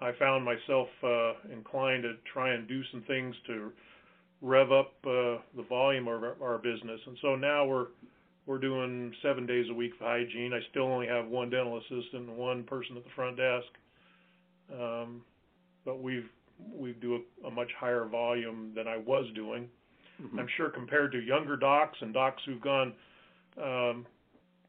I 0.00 0.12
found 0.18 0.44
myself 0.44 0.88
uh, 1.02 1.32
inclined 1.52 2.04
to 2.04 2.14
try 2.32 2.54
and 2.54 2.66
do 2.66 2.82
some 2.92 3.02
things 3.02 3.34
to 3.46 3.72
rev 4.42 4.72
up 4.72 4.92
uh, 5.04 5.38
the 5.56 5.64
volume 5.68 6.08
of 6.08 6.22
our, 6.22 6.36
our 6.42 6.58
business. 6.58 7.00
And 7.06 7.16
so 7.20 7.36
now 7.36 7.66
we're 7.66 7.88
we're 8.46 8.58
doing 8.58 9.12
seven 9.22 9.46
days 9.46 9.66
a 9.70 9.74
week 9.74 9.92
for 9.98 10.04
hygiene. 10.04 10.52
I 10.52 10.60
still 10.70 10.84
only 10.84 11.06
have 11.06 11.28
one 11.28 11.50
dental 11.50 11.78
assistant 11.78 12.28
and 12.28 12.36
one 12.36 12.64
person 12.64 12.96
at 12.96 13.04
the 13.04 13.10
front 13.14 13.36
desk, 13.36 13.66
um, 14.72 15.20
but 15.84 16.02
we've 16.02 16.28
we 16.72 16.92
do 16.92 17.20
a, 17.44 17.46
a 17.46 17.50
much 17.50 17.70
higher 17.78 18.06
volume 18.06 18.72
than 18.74 18.86
I 18.86 18.96
was 18.96 19.26
doing. 19.34 19.68
Mm-hmm. 20.22 20.38
I'm 20.38 20.48
sure 20.56 20.70
compared 20.70 21.12
to 21.12 21.18
younger 21.18 21.56
docs 21.56 21.98
and 22.00 22.12
docs 22.12 22.42
who've 22.44 22.60
gone, 22.60 22.92
um, 23.62 24.06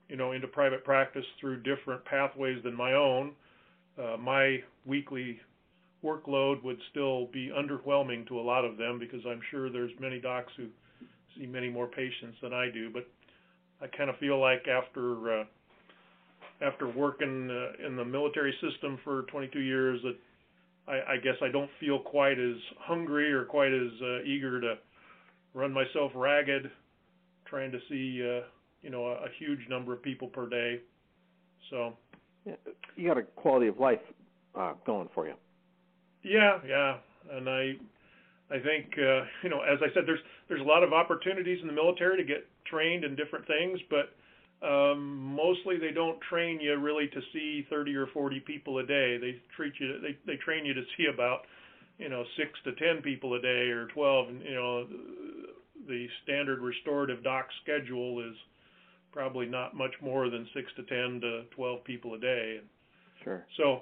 you 0.08 0.16
know, 0.16 0.32
into 0.32 0.48
private 0.48 0.84
practice 0.84 1.26
through 1.40 1.62
different 1.64 2.04
pathways 2.06 2.64
than 2.64 2.76
my 2.76 2.94
own, 2.94 3.34
uh, 4.02 4.18
my 4.18 4.60
weekly 4.86 5.40
workload 6.04 6.64
would 6.64 6.80
still 6.90 7.28
be 7.28 7.50
underwhelming 7.50 8.28
to 8.28 8.40
a 8.40 8.42
lot 8.42 8.66
of 8.66 8.78
them 8.78 8.98
because 9.00 9.22
I'm 9.28 9.42
sure 9.52 9.70
there's 9.70 9.92
many 10.00 10.20
docs 10.20 10.52
who 10.58 10.68
see 11.38 11.46
many 11.46 11.70
more 11.70 11.88
patients 11.88 12.38
than 12.42 12.54
I 12.54 12.70
do. 12.72 12.90
But 12.90 13.08
I 13.82 13.88
kind 13.88 14.10
of 14.10 14.18
feel 14.18 14.40
like 14.40 14.68
after 14.68 15.42
uh, 15.42 15.44
after 16.62 16.88
working 16.88 17.50
uh, 17.50 17.86
in 17.86 17.96
the 17.96 18.06
military 18.06 18.54
system 18.62 19.00
for 19.04 19.24
22 19.24 19.60
years 19.60 20.00
that 20.04 20.16
I, 20.88 21.14
I 21.14 21.18
guess 21.18 21.36
I 21.42 21.50
don't 21.50 21.70
feel 21.80 22.00
quite 22.00 22.40
as 22.40 22.58
hungry 22.80 23.32
or 23.32 23.46
quite 23.46 23.72
as 23.74 23.92
uh, 24.02 24.24
eager 24.24 24.60
to 24.62 24.76
run 25.54 25.72
myself 25.74 26.12
ragged 26.16 26.70
trying 27.46 27.72
to 27.72 27.80
see 27.90 28.22
uh, 28.24 28.46
you 28.82 28.90
know 28.90 29.06
a, 29.06 29.26
a 29.26 29.28
huge 29.38 29.60
number 29.70 29.94
of 29.94 30.02
people 30.02 30.28
per 30.28 30.48
day. 30.48 30.80
So 31.70 31.94
you 32.96 33.08
got 33.08 33.18
a 33.18 33.24
quality 33.24 33.68
of 33.68 33.80
life 33.80 34.00
uh, 34.56 34.74
going 34.86 35.10
for 35.14 35.28
you. 35.28 35.34
Yeah, 36.24 36.60
yeah, 36.68 36.98
and 37.32 37.50
I 37.50 37.74
I 38.50 38.60
think 38.60 38.94
uh, 38.98 39.26
you 39.44 39.50
know 39.50 39.62
as 39.62 39.80
I 39.82 39.94
said 39.94 40.04
there's 40.08 40.20
there's 40.48 40.62
a 40.62 40.66
lot 40.66 40.84
of 40.84 40.94
opportunities 40.94 41.60
in 41.62 41.68
the 41.68 41.74
military 41.74 42.18
to 42.18 42.24
get 42.24 42.48
trained 42.66 43.04
in 43.04 43.16
different 43.16 43.46
things, 43.46 43.80
but 43.90 44.16
um, 44.62 45.18
mostly 45.18 45.78
they 45.78 45.92
don't 45.92 46.20
train 46.22 46.60
you 46.60 46.78
really 46.78 47.08
to 47.08 47.22
see 47.34 47.66
30 47.70 47.96
or 47.96 48.08
40 48.08 48.40
people 48.42 48.78
a 48.78 48.86
day. 48.86 49.18
They 49.18 49.42
treat 49.56 49.74
you 49.80 50.00
they 50.02 50.18
they 50.26 50.38
train 50.38 50.66
you 50.66 50.74
to 50.74 50.84
see 50.98 51.08
about 51.12 51.42
you 51.98 52.10
know 52.10 52.24
six 52.38 52.52
to 52.66 52.74
10 52.74 53.02
people 53.02 53.34
a 53.34 53.42
day 53.42 53.70
or 53.70 53.88
12. 53.88 54.30
And 54.30 54.42
you 54.44 54.54
know 54.54 54.88
the 55.88 56.08
standard 56.24 56.60
restorative 56.60 57.24
doc 57.24 57.48
schedule 57.64 58.20
is 58.20 58.36
probably 59.12 59.48
not 59.48 59.76
much 59.76 59.94
more 60.02 60.30
than 60.30 60.48
six 60.54 60.72
to 60.76 60.84
10 60.84 61.22
to 61.22 61.44
12 61.56 61.84
people 61.84 62.14
a 62.14 62.20
day. 62.20 62.62
Sure. 63.24 63.46
So 63.58 63.82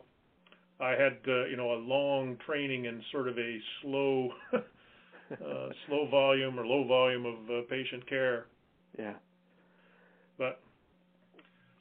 I 0.79 0.91
had 0.91 1.17
uh, 1.27 1.45
you 1.45 1.57
know 1.57 1.73
a 1.73 1.79
long 1.79 2.37
training 2.45 2.85
in 2.85 3.03
sort 3.11 3.27
of 3.27 3.37
a 3.37 3.59
slow 3.81 4.29
uh, 4.53 5.69
slow 5.87 6.07
volume 6.09 6.57
or 6.57 6.65
low 6.65 6.87
volume 6.87 7.25
of 7.25 7.49
uh, 7.49 7.61
patient 7.69 8.07
care. 8.07 8.45
Yeah. 8.97 9.15
But 10.37 10.61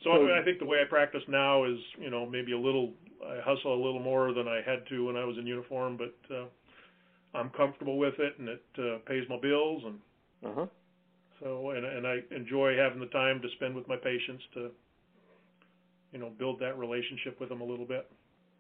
so, 0.03 0.11
so 0.11 0.13
I, 0.13 0.19
mean, 0.19 0.39
I 0.41 0.45
think 0.45 0.59
the 0.59 0.67
way 0.67 0.79
I 0.81 0.89
practice 0.89 1.23
now 1.29 1.65
is, 1.65 1.79
you 2.01 2.11
know, 2.11 2.25
maybe 2.27 2.53
a 2.53 2.59
little, 2.59 2.93
I 3.25 3.41
hustle 3.45 3.75
a 3.75 3.83
little 3.83 4.01
more 4.01 4.33
than 4.33 4.47
I 4.47 4.61
had 4.65 4.87
to 4.89 5.07
when 5.07 5.17
I 5.17 5.25
was 5.25 5.37
in 5.39 5.47
uniform, 5.47 5.97
but 5.97 6.35
uh, 6.35 6.45
I'm 7.35 7.51
comfortable 7.51 7.99
with 7.99 8.15
it, 8.19 8.39
and 8.39 8.49
it 8.49 8.65
uh, 8.79 8.99
pays 9.07 9.25
my 9.29 9.39
bills, 9.41 9.83
and 9.85 9.99
uh-huh. 10.47 10.67
so, 11.43 11.71
and 11.71 11.85
and 11.85 12.07
I 12.07 12.19
enjoy 12.35 12.77
having 12.77 13.01
the 13.01 13.07
time 13.07 13.41
to 13.43 13.49
spend 13.57 13.75
with 13.75 13.89
my 13.89 13.97
patients 13.97 14.45
to, 14.55 14.71
you 16.13 16.19
know, 16.19 16.31
build 16.39 16.61
that 16.61 16.79
relationship 16.79 17.41
with 17.41 17.49
them 17.49 17.61
a 17.61 17.65
little 17.65 17.87
bit. 17.87 18.11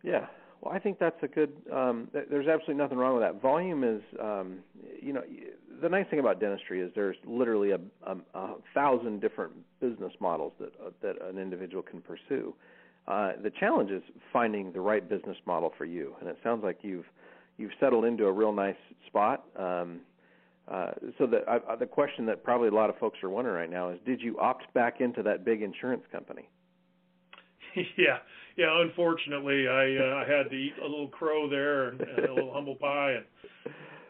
Yeah, 0.02 0.26
well, 0.60 0.74
I 0.74 0.78
think 0.78 0.98
that's 0.98 1.22
a 1.22 1.28
good. 1.28 1.52
Um, 1.72 2.08
there's 2.12 2.48
absolutely 2.48 2.74
nothing 2.74 2.98
wrong 2.98 3.14
with 3.14 3.22
that. 3.22 3.40
Volume 3.40 3.84
is, 3.84 4.02
um, 4.20 4.58
you 5.00 5.12
know, 5.12 5.22
the 5.80 5.88
nice 5.88 6.06
thing 6.10 6.18
about 6.18 6.40
dentistry 6.40 6.80
is 6.80 6.90
there's 6.94 7.16
literally 7.24 7.70
a, 7.70 7.78
a, 8.06 8.16
a 8.34 8.54
thousand 8.74 9.20
different 9.20 9.52
business 9.80 10.12
models 10.20 10.52
that 10.58 10.72
uh, 10.84 10.90
that 11.02 11.14
an 11.22 11.38
individual 11.38 11.82
can 11.82 12.00
pursue. 12.00 12.54
Uh, 13.06 13.32
the 13.42 13.50
challenge 13.50 13.90
is 13.90 14.02
finding 14.32 14.72
the 14.72 14.80
right 14.80 15.08
business 15.08 15.36
model 15.46 15.72
for 15.78 15.84
you, 15.84 16.14
and 16.20 16.28
it 16.28 16.36
sounds 16.42 16.64
like 16.64 16.78
you've 16.82 17.06
you've 17.56 17.72
settled 17.78 18.04
into 18.04 18.26
a 18.26 18.32
real 18.32 18.52
nice 18.52 18.76
spot. 19.06 19.44
Um, 19.56 20.00
uh, 20.70 20.90
so 21.18 21.26
the 21.26 21.38
uh, 21.50 21.76
the 21.76 21.86
question 21.86 22.26
that 22.26 22.42
probably 22.42 22.68
a 22.68 22.74
lot 22.74 22.90
of 22.90 22.98
folks 22.98 23.18
are 23.22 23.30
wondering 23.30 23.56
right 23.56 23.70
now 23.70 23.90
is, 23.90 23.98
did 24.04 24.20
you 24.20 24.38
opt 24.40 24.72
back 24.74 25.00
into 25.00 25.22
that 25.22 25.44
big 25.44 25.62
insurance 25.62 26.02
company? 26.10 26.48
yeah, 27.96 28.18
yeah. 28.58 28.82
Unfortunately, 28.82 29.66
I 29.68 29.96
uh, 29.96 30.16
I 30.16 30.24
had 30.28 30.50
to 30.50 30.56
eat 30.56 30.74
a 30.82 30.86
little 30.86 31.08
crow 31.08 31.48
there 31.48 31.88
and, 31.88 32.00
and 32.00 32.18
a 32.26 32.34
little 32.34 32.52
humble 32.52 32.74
pie 32.74 33.12
and 33.12 33.24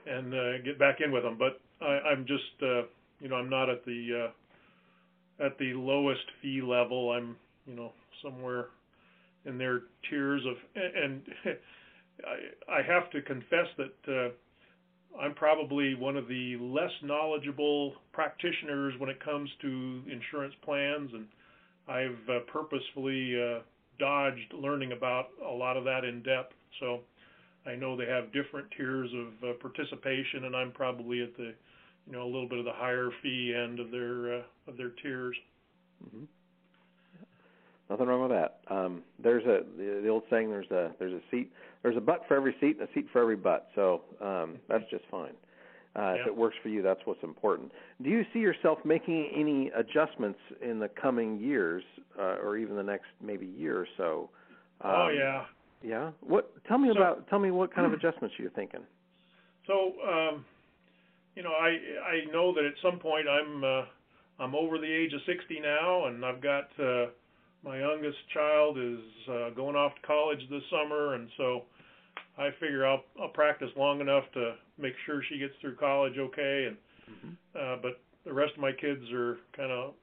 and 0.06 0.34
uh, 0.34 0.58
get 0.64 0.78
back 0.78 1.00
in 1.04 1.12
with 1.12 1.22
them. 1.22 1.36
But 1.38 1.60
I, 1.80 2.00
I'm 2.10 2.26
just 2.26 2.62
uh, 2.62 2.82
you 3.20 3.28
know 3.28 3.36
I'm 3.36 3.50
not 3.50 3.68
at 3.68 3.84
the 3.84 4.30
uh, 5.40 5.44
at 5.44 5.58
the 5.58 5.74
lowest 5.74 6.24
fee 6.42 6.62
level. 6.62 7.12
I'm 7.12 7.36
you 7.66 7.76
know 7.76 7.92
somewhere 8.24 8.66
in 9.44 9.58
their 9.58 9.82
tiers 10.10 10.42
of 10.46 10.56
and 10.74 11.22
I, 12.26 12.78
I 12.78 12.82
have 12.82 13.10
to 13.10 13.22
confess 13.22 13.66
that 13.76 13.94
uh, 14.08 15.20
I'm 15.20 15.34
probably 15.34 15.94
one 15.94 16.16
of 16.16 16.28
the 16.28 16.56
less 16.60 16.90
knowledgeable 17.02 17.94
practitioners 18.12 18.94
when 18.98 19.10
it 19.10 19.22
comes 19.24 19.50
to 19.62 20.02
insurance 20.10 20.54
plans, 20.64 21.10
and 21.12 21.26
I've 21.88 22.28
uh, 22.28 22.40
purposefully 22.52 23.34
uh, 23.40 23.60
dodged 23.98 24.52
learning 24.52 24.92
about 24.92 25.28
a 25.44 25.52
lot 25.52 25.76
of 25.76 25.84
that 25.84 26.04
in 26.04 26.22
depth. 26.22 26.54
So 26.80 27.00
I 27.66 27.74
know 27.74 27.96
they 27.96 28.06
have 28.06 28.32
different 28.32 28.70
tiers 28.76 29.10
of 29.14 29.50
uh, 29.50 29.52
participation, 29.60 30.44
and 30.44 30.56
I'm 30.56 30.72
probably 30.72 31.22
at 31.22 31.36
the, 31.36 31.54
you 32.06 32.12
know, 32.12 32.22
a 32.22 32.30
little 32.30 32.48
bit 32.48 32.58
of 32.58 32.64
the 32.64 32.72
higher 32.72 33.10
fee 33.22 33.54
end 33.54 33.80
of 33.80 33.90
their 33.90 34.38
uh, 34.38 34.42
of 34.66 34.76
their 34.76 34.90
tiers. 35.02 35.36
Mm-hmm. 36.04 36.24
Nothing 37.90 38.06
wrong 38.06 38.28
with 38.28 38.30
that. 38.30 38.60
Um, 38.68 39.02
there's 39.18 39.44
a 39.44 39.64
the, 39.76 40.08
old 40.08 40.24
saying. 40.30 40.50
There's 40.50 40.70
a 40.70 40.92
there's 40.98 41.14
a 41.14 41.22
seat. 41.30 41.52
There's 41.82 41.96
a 41.96 42.00
butt 42.00 42.22
for 42.28 42.36
every 42.36 42.54
seat 42.60 42.78
and 42.78 42.88
a 42.88 42.92
seat 42.92 43.06
for 43.12 43.22
every 43.22 43.36
butt. 43.36 43.68
So 43.74 44.02
um, 44.20 44.56
that's 44.68 44.84
just 44.90 45.04
fine. 45.10 45.32
Uh, 45.98 46.14
yeah. 46.14 46.20
If 46.20 46.26
it 46.28 46.36
works 46.36 46.54
for 46.62 46.68
you, 46.68 46.80
that's 46.80 47.00
what's 47.06 47.22
important. 47.24 47.72
Do 48.02 48.08
you 48.08 48.24
see 48.32 48.38
yourself 48.38 48.78
making 48.84 49.30
any 49.34 49.72
adjustments 49.76 50.38
in 50.62 50.78
the 50.78 50.88
coming 50.88 51.40
years, 51.40 51.82
uh, 52.16 52.36
or 52.40 52.56
even 52.56 52.76
the 52.76 52.82
next 52.84 53.06
maybe 53.20 53.46
year 53.46 53.78
or 53.78 53.88
so? 53.96 54.30
Oh, 54.82 54.88
um, 54.88 54.94
oh 54.96 55.08
yeah, 55.08 55.44
yeah. 55.82 56.10
What? 56.20 56.52
Tell 56.68 56.78
me 56.78 56.90
so, 56.92 57.00
about. 57.00 57.28
Tell 57.28 57.40
me 57.40 57.50
what 57.50 57.74
kind 57.74 57.84
of 57.84 57.92
adjustments 57.98 58.36
you're 58.38 58.50
thinking. 58.50 58.80
So, 59.66 59.94
um, 60.08 60.44
you 61.34 61.42
know, 61.42 61.50
I 61.50 61.70
I 62.06 62.32
know 62.32 62.54
that 62.54 62.64
at 62.64 62.74
some 62.80 63.00
point 63.00 63.26
I'm 63.28 63.64
uh, 63.64 63.84
I'm 64.38 64.54
over 64.54 64.78
the 64.78 64.86
age 64.86 65.12
of 65.14 65.20
60 65.26 65.58
now, 65.60 66.06
and 66.06 66.24
I've 66.24 66.40
got 66.40 66.68
uh, 66.78 67.06
my 67.64 67.80
youngest 67.80 68.18
child 68.32 68.78
is 68.78 69.00
uh, 69.28 69.50
going 69.50 69.74
off 69.74 69.96
to 69.96 70.06
college 70.06 70.40
this 70.48 70.62
summer, 70.70 71.14
and 71.14 71.28
so 71.36 71.62
I 72.38 72.50
figure 72.60 72.86
I'll 72.86 73.02
I'll 73.20 73.30
practice 73.30 73.70
long 73.76 74.00
enough 74.00 74.24
to 74.34 74.54
make 74.78 74.94
sure 75.06 75.22
she 75.28 75.38
gets 75.38 75.54
through 75.60 75.76
college 75.76 76.14
okay, 76.18 76.68
and 76.68 76.76
mm-hmm. 77.10 77.30
uh, 77.54 77.76
but 77.82 78.00
the 78.24 78.32
rest 78.32 78.52
of 78.54 78.60
my 78.60 78.72
kids 78.72 79.02
are 79.12 79.38
kind 79.56 79.72
of 79.72 79.94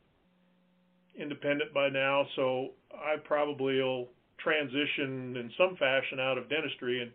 independent 1.17 1.73
by 1.73 1.89
now, 1.89 2.25
so 2.35 2.69
I 2.93 3.15
probably 3.23 3.81
will 3.81 4.07
transition 4.39 5.35
in 5.37 5.51
some 5.57 5.75
fashion 5.77 6.19
out 6.19 6.37
of 6.37 6.49
dentistry. 6.49 7.01
And 7.01 7.11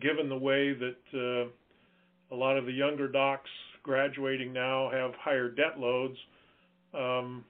given 0.00 0.28
the 0.28 0.36
way 0.36 0.72
that 0.72 0.96
uh, 1.14 2.34
a 2.34 2.36
lot 2.36 2.56
of 2.56 2.66
the 2.66 2.72
younger 2.72 3.08
docs 3.08 3.50
graduating 3.82 4.52
now 4.52 4.90
have 4.90 5.12
higher 5.14 5.48
debt 5.48 5.78
loads, 5.78 6.16
um, 6.94 7.44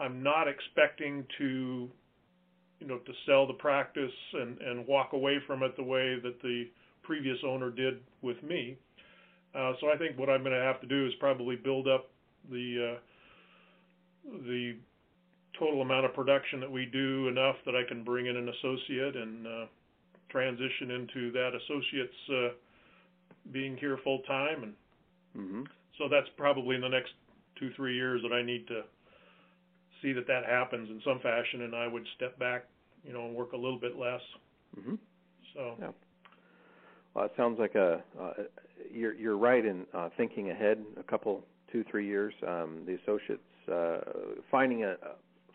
I'm 0.00 0.22
not 0.22 0.48
expecting 0.48 1.24
to, 1.38 1.88
you 2.80 2.86
know, 2.86 2.98
to 2.98 3.12
sell 3.26 3.46
the 3.46 3.54
practice 3.54 4.10
and, 4.32 4.58
and 4.60 4.86
walk 4.86 5.12
away 5.12 5.38
from 5.46 5.62
it 5.62 5.76
the 5.76 5.84
way 5.84 6.18
that 6.22 6.40
the 6.42 6.64
previous 7.04 7.38
owner 7.46 7.70
did 7.70 8.00
with 8.22 8.42
me. 8.42 8.76
Uh, 9.54 9.72
so 9.80 9.88
I 9.92 9.96
think 9.96 10.18
what 10.18 10.28
I'm 10.28 10.42
going 10.42 10.54
to 10.54 10.64
have 10.64 10.80
to 10.80 10.86
do 10.86 11.06
is 11.06 11.12
probably 11.20 11.56
build 11.56 11.86
up 11.86 12.10
the 12.50 12.96
uh, 12.96 14.30
the 14.46 14.74
total 15.58 15.82
amount 15.82 16.04
of 16.06 16.14
production 16.14 16.58
that 16.60 16.70
we 16.70 16.86
do 16.86 17.28
enough 17.28 17.56
that 17.64 17.76
I 17.76 17.86
can 17.86 18.02
bring 18.02 18.26
in 18.26 18.36
an 18.36 18.48
associate 18.48 19.16
and 19.16 19.46
uh, 19.46 19.66
transition 20.28 20.90
into 20.90 21.30
that 21.32 21.50
associate's 21.54 22.30
uh, 22.30 22.48
being 23.52 23.76
here 23.76 23.98
full 24.02 24.20
time, 24.20 24.62
and 24.64 24.72
mm-hmm. 25.36 25.62
so 25.98 26.08
that's 26.10 26.28
probably 26.36 26.74
in 26.74 26.80
the 26.82 26.88
next 26.88 27.12
two 27.58 27.70
three 27.76 27.94
years 27.94 28.22
that 28.22 28.34
I 28.34 28.42
need 28.42 28.66
to 28.68 28.82
see 30.02 30.12
that 30.12 30.26
that 30.26 30.44
happens 30.44 30.90
in 30.90 31.00
some 31.04 31.20
fashion, 31.20 31.62
and 31.62 31.76
I 31.76 31.86
would 31.86 32.06
step 32.16 32.36
back, 32.40 32.64
you 33.04 33.12
know, 33.12 33.26
and 33.26 33.34
work 33.36 33.52
a 33.52 33.56
little 33.56 33.78
bit 33.78 33.96
less. 33.96 34.20
Mm-hmm. 34.78 34.94
So. 35.54 35.74
Yeah. 35.80 35.90
Well, 37.14 37.26
it 37.26 37.32
sounds 37.36 37.58
like 37.58 37.74
a 37.74 38.02
uh, 38.20 38.32
you're 38.92 39.14
you're 39.14 39.38
right 39.38 39.64
in 39.64 39.86
uh, 39.94 40.08
thinking 40.16 40.50
ahead 40.50 40.84
a 40.98 41.02
couple 41.02 41.44
two 41.70 41.84
three 41.90 42.06
years. 42.06 42.34
Um, 42.46 42.82
the 42.86 42.98
associates 43.02 43.42
uh, 43.72 43.98
finding 44.50 44.84
a 44.84 44.96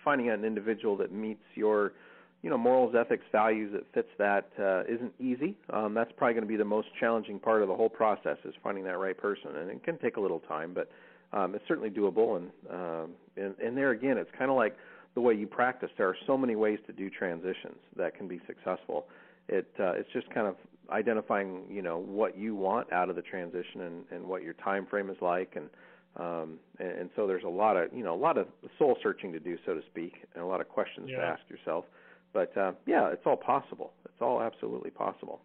finding 0.03 0.29
an 0.29 0.45
individual 0.45 0.95
that 0.97 1.11
meets 1.11 1.43
your 1.55 1.93
you 2.41 2.49
know 2.49 2.57
morals, 2.57 2.95
ethics, 2.97 3.25
values 3.31 3.71
that 3.73 3.83
fits 3.93 4.09
that 4.17 4.49
uh, 4.59 4.83
isn't 4.93 5.13
easy. 5.19 5.57
Um, 5.71 5.93
that's 5.93 6.11
probably 6.15 6.33
going 6.33 6.43
to 6.43 6.47
be 6.47 6.55
the 6.55 6.63
most 6.65 6.87
challenging 6.99 7.39
part 7.39 7.61
of 7.61 7.67
the 7.67 7.75
whole 7.75 7.89
process 7.89 8.37
is 8.45 8.53
finding 8.63 8.85
that 8.85 8.97
right 8.97 9.17
person, 9.17 9.55
and 9.57 9.69
it 9.69 9.83
can 9.83 9.97
take 9.97 10.17
a 10.17 10.21
little 10.21 10.39
time, 10.39 10.73
but 10.73 10.89
um, 11.33 11.53
it's 11.55 11.63
certainly 11.67 11.89
doable. 11.89 12.37
And, 12.37 12.49
um, 12.71 13.11
and 13.35 13.53
and 13.59 13.77
there 13.77 13.91
again, 13.91 14.17
it's 14.17 14.31
kind 14.37 14.49
of 14.49 14.55
like 14.55 14.77
the 15.15 15.21
way 15.21 15.33
you 15.33 15.47
practice. 15.47 15.89
There 15.97 16.07
are 16.07 16.17
so 16.25 16.37
many 16.37 16.55
ways 16.55 16.79
to 16.87 16.93
do 16.93 17.09
transitions 17.09 17.77
that 17.97 18.15
can 18.17 18.29
be 18.29 18.39
successful. 18.47 19.07
It 19.49 19.67
uh, 19.77 19.91
it's 19.91 20.09
just 20.13 20.29
kind 20.33 20.47
of 20.47 20.55
identifying 20.91 21.63
you 21.69 21.81
know 21.81 21.99
what 21.99 22.37
you 22.37 22.55
want 22.55 22.91
out 22.91 23.09
of 23.09 23.15
the 23.15 23.21
transition 23.21 23.81
and, 23.81 24.05
and 24.11 24.25
what 24.25 24.43
your 24.43 24.53
time 24.53 24.85
frame 24.85 25.09
is 25.09 25.17
like. 25.21 25.55
And 25.55 25.69
um, 26.17 26.59
and, 26.79 26.89
and 26.89 27.09
so 27.15 27.27
there's 27.27 27.43
a 27.43 27.49
lot 27.49 27.77
of 27.77 27.93
you 27.93 28.03
know 28.03 28.13
a 28.13 28.17
lot 28.17 28.37
of 28.37 28.47
soul 28.77 28.97
searching 29.01 29.31
to 29.33 29.39
do 29.39 29.57
so 29.65 29.73
to 29.73 29.81
speak 29.89 30.13
and 30.33 30.43
a 30.43 30.47
lot 30.47 30.61
of 30.61 30.69
questions 30.69 31.09
yeah. 31.09 31.17
to 31.17 31.23
ask 31.23 31.41
yourself. 31.49 31.85
But 32.33 32.55
uh, 32.57 32.71
yeah 32.85 33.09
it's 33.09 33.23
all 33.25 33.37
possible. 33.37 33.93
It's 34.05 34.21
all 34.21 34.41
absolutely 34.41 34.91
possible. 34.91 35.41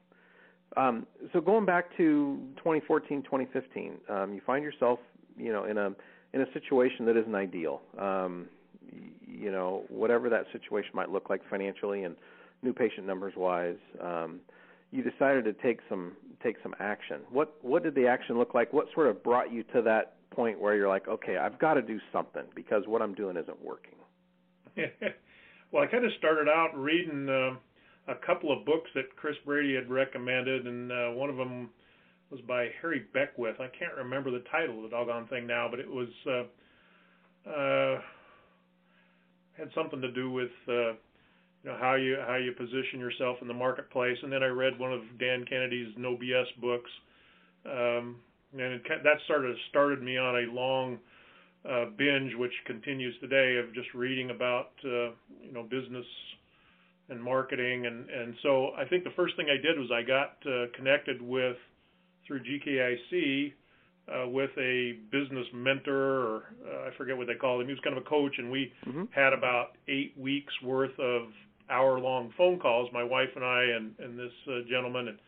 Um, 0.77 1.07
so 1.33 1.41
going 1.41 1.65
back 1.65 1.91
to 1.99 2.39
2014 2.57 3.23
2015 3.23 3.95
um, 4.09 4.35
you 4.35 4.41
find 4.45 4.65
yourself 4.65 4.99
you 5.37 5.53
know 5.53 5.65
in 5.65 5.79
a 5.79 5.93
in 6.33 6.41
a 6.41 6.53
situation 6.53 7.07
that 7.07 7.17
isn't 7.17 7.35
ideal. 7.35 7.81
Um, 7.99 8.47
you 9.27 9.51
know 9.51 9.85
whatever 9.89 10.29
that 10.29 10.47
situation 10.53 10.91
might 10.95 11.11
look 11.11 11.31
like 11.31 11.41
financially 11.49 12.05
and 12.05 12.17
new 12.63 12.73
patient 12.73 13.07
numbers 13.07 13.35
wise 13.37 13.77
um, 14.01 14.41
you 14.95 15.03
decided 15.03 15.45
to 15.45 15.53
take 15.55 15.81
some 15.89 16.13
take 16.41 16.57
some 16.63 16.75
action. 16.79 17.23
What 17.31 17.57
what 17.63 17.83
did 17.83 17.97
the 17.97 18.07
action 18.07 18.39
look 18.39 18.55
like? 18.55 18.73
What 18.73 18.87
sort 18.95 19.09
of 19.09 19.25
brought 19.25 19.53
you 19.53 19.65
to 19.75 19.83
that 19.83 20.15
point 20.31 20.61
where 20.61 20.77
you're 20.77 20.89
like, 20.89 21.09
okay, 21.09 21.37
I've 21.37 21.59
got 21.59 21.75
to 21.75 21.83
do 21.83 21.99
something 22.13 22.45
because 22.55 22.85
what 22.87 23.03
I'm 23.03 23.15
doing 23.15 23.37
isn't 23.37 23.65
working? 23.65 23.97
well, 25.73 25.83
I 25.83 25.87
kind 25.87 26.05
of 26.05 26.13
started 26.19 26.49
out 26.49 26.71
reading 26.77 27.29
uh, 27.29 28.13
a 28.13 28.15
couple 28.25 28.57
of 28.57 28.65
books 28.65 28.89
that 28.95 29.17
Chris 29.17 29.35
Brady 29.45 29.75
had 29.75 29.91
recommended, 29.91 30.67
and 30.67 30.93
uh, 30.93 31.11
one 31.11 31.29
of 31.29 31.37
them 31.37 31.71
was 32.31 32.41
by 32.43 32.69
Harry 32.81 33.05
Beckwith. 33.13 33.57
I 33.59 33.69
can't 33.77 33.97
remember 33.97 34.31
the 34.31 34.45
title 34.51 34.77
of 34.77 34.91
the 34.91 34.97
doggone 34.97 35.27
thing 35.27 35.47
now, 35.47 35.67
but 35.69 35.81
it 35.81 35.89
was 35.89 36.09
uh, 36.27 37.51
uh, 37.51 38.01
had 39.59 39.71
something 39.75 40.01
to 40.01 40.13
do 40.13 40.31
with 40.31 40.51
uh, 40.69 40.93
you 41.64 41.71
know 41.71 41.76
how 41.80 41.94
you 41.94 42.16
how 42.26 42.37
you 42.37 42.52
position 42.52 43.00
yourself 43.00 43.38
in 43.40 43.49
the 43.49 43.54
marketplace. 43.54 44.18
And 44.23 44.30
then 44.30 44.42
I 44.42 44.49
read 44.49 44.78
one 44.78 44.92
of 44.92 45.00
Dan 45.18 45.44
Kennedy's 45.49 45.88
No 45.97 46.16
BS 46.16 46.61
books, 46.61 46.90
um, 47.64 48.16
and 48.52 48.75
it, 48.75 48.83
that 49.02 49.16
started 49.25 49.56
started 49.71 50.02
me 50.02 50.18
on 50.18 50.44
a 50.44 50.52
long 50.52 50.99
uh, 51.68 51.87
binge, 51.97 52.35
which 52.37 52.52
continues 52.66 53.14
today, 53.21 53.56
of 53.56 53.75
just 53.75 53.88
reading 53.94 54.30
about 54.30 54.73
uh, 54.85 55.16
you 55.42 55.52
know 55.52 55.62
business 55.62 56.04
and 57.09 57.23
marketing. 57.23 57.87
And 57.87 58.11
and 58.11 58.35
so 58.42 58.73
I 58.76 58.85
think 58.85 59.04
the 59.04 59.14
first 59.16 59.35
thing 59.37 59.47
I 59.49 59.61
did 59.61 59.78
was 59.78 59.90
I 59.90 60.02
got 60.02 60.37
uh, 60.47 60.66
connected 60.76 61.23
with 61.23 61.56
through 62.26 62.40
GKIC. 62.40 63.54
Uh, 64.06 64.28
with 64.28 64.50
a 64.59 64.99
business 65.11 65.47
mentor, 65.54 65.94
or 65.94 66.42
uh, 66.68 66.88
I 66.88 66.97
forget 66.99 67.16
what 67.16 67.26
they 67.26 67.37
called 67.37 67.62
him. 67.62 67.68
He 67.68 67.73
was 67.73 67.80
kind 67.83 67.97
of 67.97 68.02
a 68.02 68.06
coach, 68.06 68.35
and 68.37 68.50
we 68.50 68.71
mm-hmm. 68.87 69.04
had 69.14 69.33
about 69.33 69.78
eight 69.88 70.12
weeks 70.18 70.52
worth 70.62 70.92
of 71.00 71.28
hour 71.71 71.99
long 71.99 72.33
phone 72.37 72.59
calls, 72.59 72.88
my 72.92 73.02
wife 73.02 73.30
and 73.35 73.44
I 73.44 73.62
and, 73.76 73.94
and 73.99 74.18
this 74.18 74.33
uh, 74.49 74.68
gentleman, 74.68 75.09
and 75.09 75.18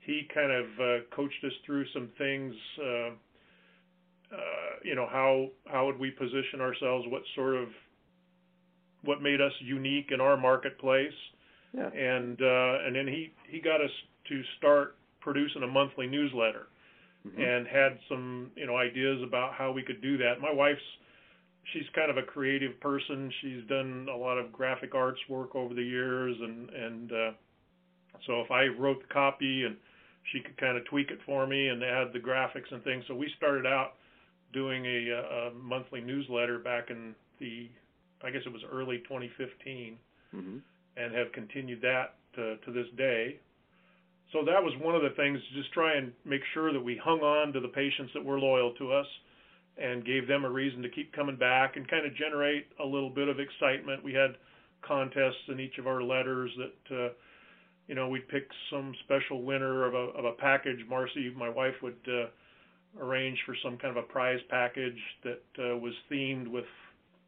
he 0.00 0.28
kind 0.32 0.50
of 0.50 0.64
uh, 0.80 1.04
coached 1.14 1.44
us 1.44 1.52
through 1.64 1.84
some 1.92 2.08
things. 2.18 2.54
Uh, 2.78 3.10
uh, 4.32 4.70
you 4.84 4.94
know 4.94 5.06
how 5.10 5.48
how 5.66 5.86
would 5.86 5.98
we 5.98 6.10
position 6.10 6.60
ourselves? 6.60 7.06
What 7.08 7.22
sort 7.34 7.56
of 7.56 7.68
what 9.02 9.22
made 9.22 9.40
us 9.40 9.52
unique 9.60 10.10
in 10.12 10.20
our 10.20 10.36
marketplace? 10.36 11.12
Yeah. 11.76 11.88
And 11.88 12.40
uh, 12.40 12.86
and 12.86 12.94
then 12.94 13.06
he 13.06 13.32
he 13.48 13.60
got 13.60 13.80
us 13.80 13.90
to 14.28 14.42
start 14.58 14.96
producing 15.20 15.62
a 15.62 15.66
monthly 15.66 16.06
newsletter, 16.06 16.66
mm-hmm. 17.26 17.40
and 17.40 17.66
had 17.66 17.98
some 18.08 18.50
you 18.56 18.66
know 18.66 18.76
ideas 18.76 19.20
about 19.26 19.54
how 19.54 19.72
we 19.72 19.82
could 19.82 20.00
do 20.00 20.16
that. 20.18 20.40
My 20.40 20.52
wife's 20.52 20.80
she's 21.72 21.88
kind 21.94 22.10
of 22.10 22.16
a 22.16 22.22
creative 22.22 22.78
person. 22.80 23.32
She's 23.40 23.64
done 23.68 24.08
a 24.12 24.16
lot 24.16 24.38
of 24.38 24.52
graphic 24.52 24.94
arts 24.94 25.20
work 25.28 25.54
over 25.54 25.74
the 25.74 25.82
years, 25.82 26.36
and 26.40 26.70
and 26.70 27.12
uh, 27.12 27.30
so 28.26 28.40
if 28.40 28.50
I 28.50 28.66
wrote 28.66 29.00
the 29.06 29.12
copy 29.12 29.64
and 29.64 29.76
she 30.32 30.40
could 30.40 30.56
kind 30.58 30.76
of 30.76 30.84
tweak 30.86 31.10
it 31.10 31.18
for 31.24 31.46
me 31.46 31.68
and 31.68 31.82
add 31.82 32.12
the 32.12 32.18
graphics 32.18 32.70
and 32.70 32.82
things. 32.84 33.04
So 33.08 33.14
we 33.14 33.30
started 33.36 33.66
out 33.66 33.94
doing 34.52 34.84
a, 34.84 35.10
a 35.12 35.50
monthly 35.54 36.00
newsletter 36.00 36.58
back 36.58 36.90
in 36.90 37.14
the, 37.38 37.68
I 38.22 38.30
guess 38.30 38.42
it 38.44 38.52
was 38.52 38.62
early 38.70 38.98
2015, 39.08 39.96
mm-hmm. 40.34 40.56
and 40.96 41.14
have 41.14 41.32
continued 41.32 41.80
that 41.82 42.14
to, 42.34 42.56
to 42.58 42.72
this 42.72 42.86
day. 42.96 43.40
So 44.32 44.44
that 44.44 44.62
was 44.62 44.72
one 44.80 44.94
of 44.94 45.02
the 45.02 45.10
things, 45.16 45.40
just 45.56 45.72
try 45.72 45.96
and 45.96 46.12
make 46.24 46.42
sure 46.54 46.72
that 46.72 46.80
we 46.80 47.00
hung 47.02 47.20
on 47.20 47.52
to 47.52 47.60
the 47.60 47.68
patients 47.68 48.12
that 48.14 48.24
were 48.24 48.38
loyal 48.38 48.72
to 48.74 48.92
us 48.92 49.06
and 49.80 50.04
gave 50.04 50.28
them 50.28 50.44
a 50.44 50.50
reason 50.50 50.82
to 50.82 50.88
keep 50.88 51.12
coming 51.12 51.36
back 51.36 51.76
and 51.76 51.88
kind 51.88 52.06
of 52.06 52.14
generate 52.14 52.66
a 52.80 52.84
little 52.84 53.10
bit 53.10 53.28
of 53.28 53.40
excitement. 53.40 54.04
We 54.04 54.12
had 54.12 54.36
contests 54.82 55.48
in 55.48 55.60
each 55.60 55.78
of 55.78 55.86
our 55.86 56.02
letters 56.02 56.50
that 56.58 56.96
uh, 56.96 57.08
you 57.86 57.94
know 57.94 58.08
we'd 58.08 58.28
pick 58.28 58.48
some 58.70 58.94
special 59.04 59.42
winner 59.42 59.86
of 59.86 59.94
a 59.94 60.18
of 60.18 60.24
a 60.24 60.32
package. 60.32 60.80
Marcy, 60.88 61.32
my 61.36 61.48
wife, 61.48 61.74
would 61.82 61.96
uh, 62.08 62.26
arrange 63.02 63.38
for 63.46 63.56
some 63.62 63.78
kind 63.78 63.96
of 63.96 64.04
a 64.04 64.06
prize 64.06 64.40
package 64.48 64.98
that 65.24 65.42
uh, 65.58 65.76
was 65.76 65.94
themed 66.10 66.48
with 66.48 66.66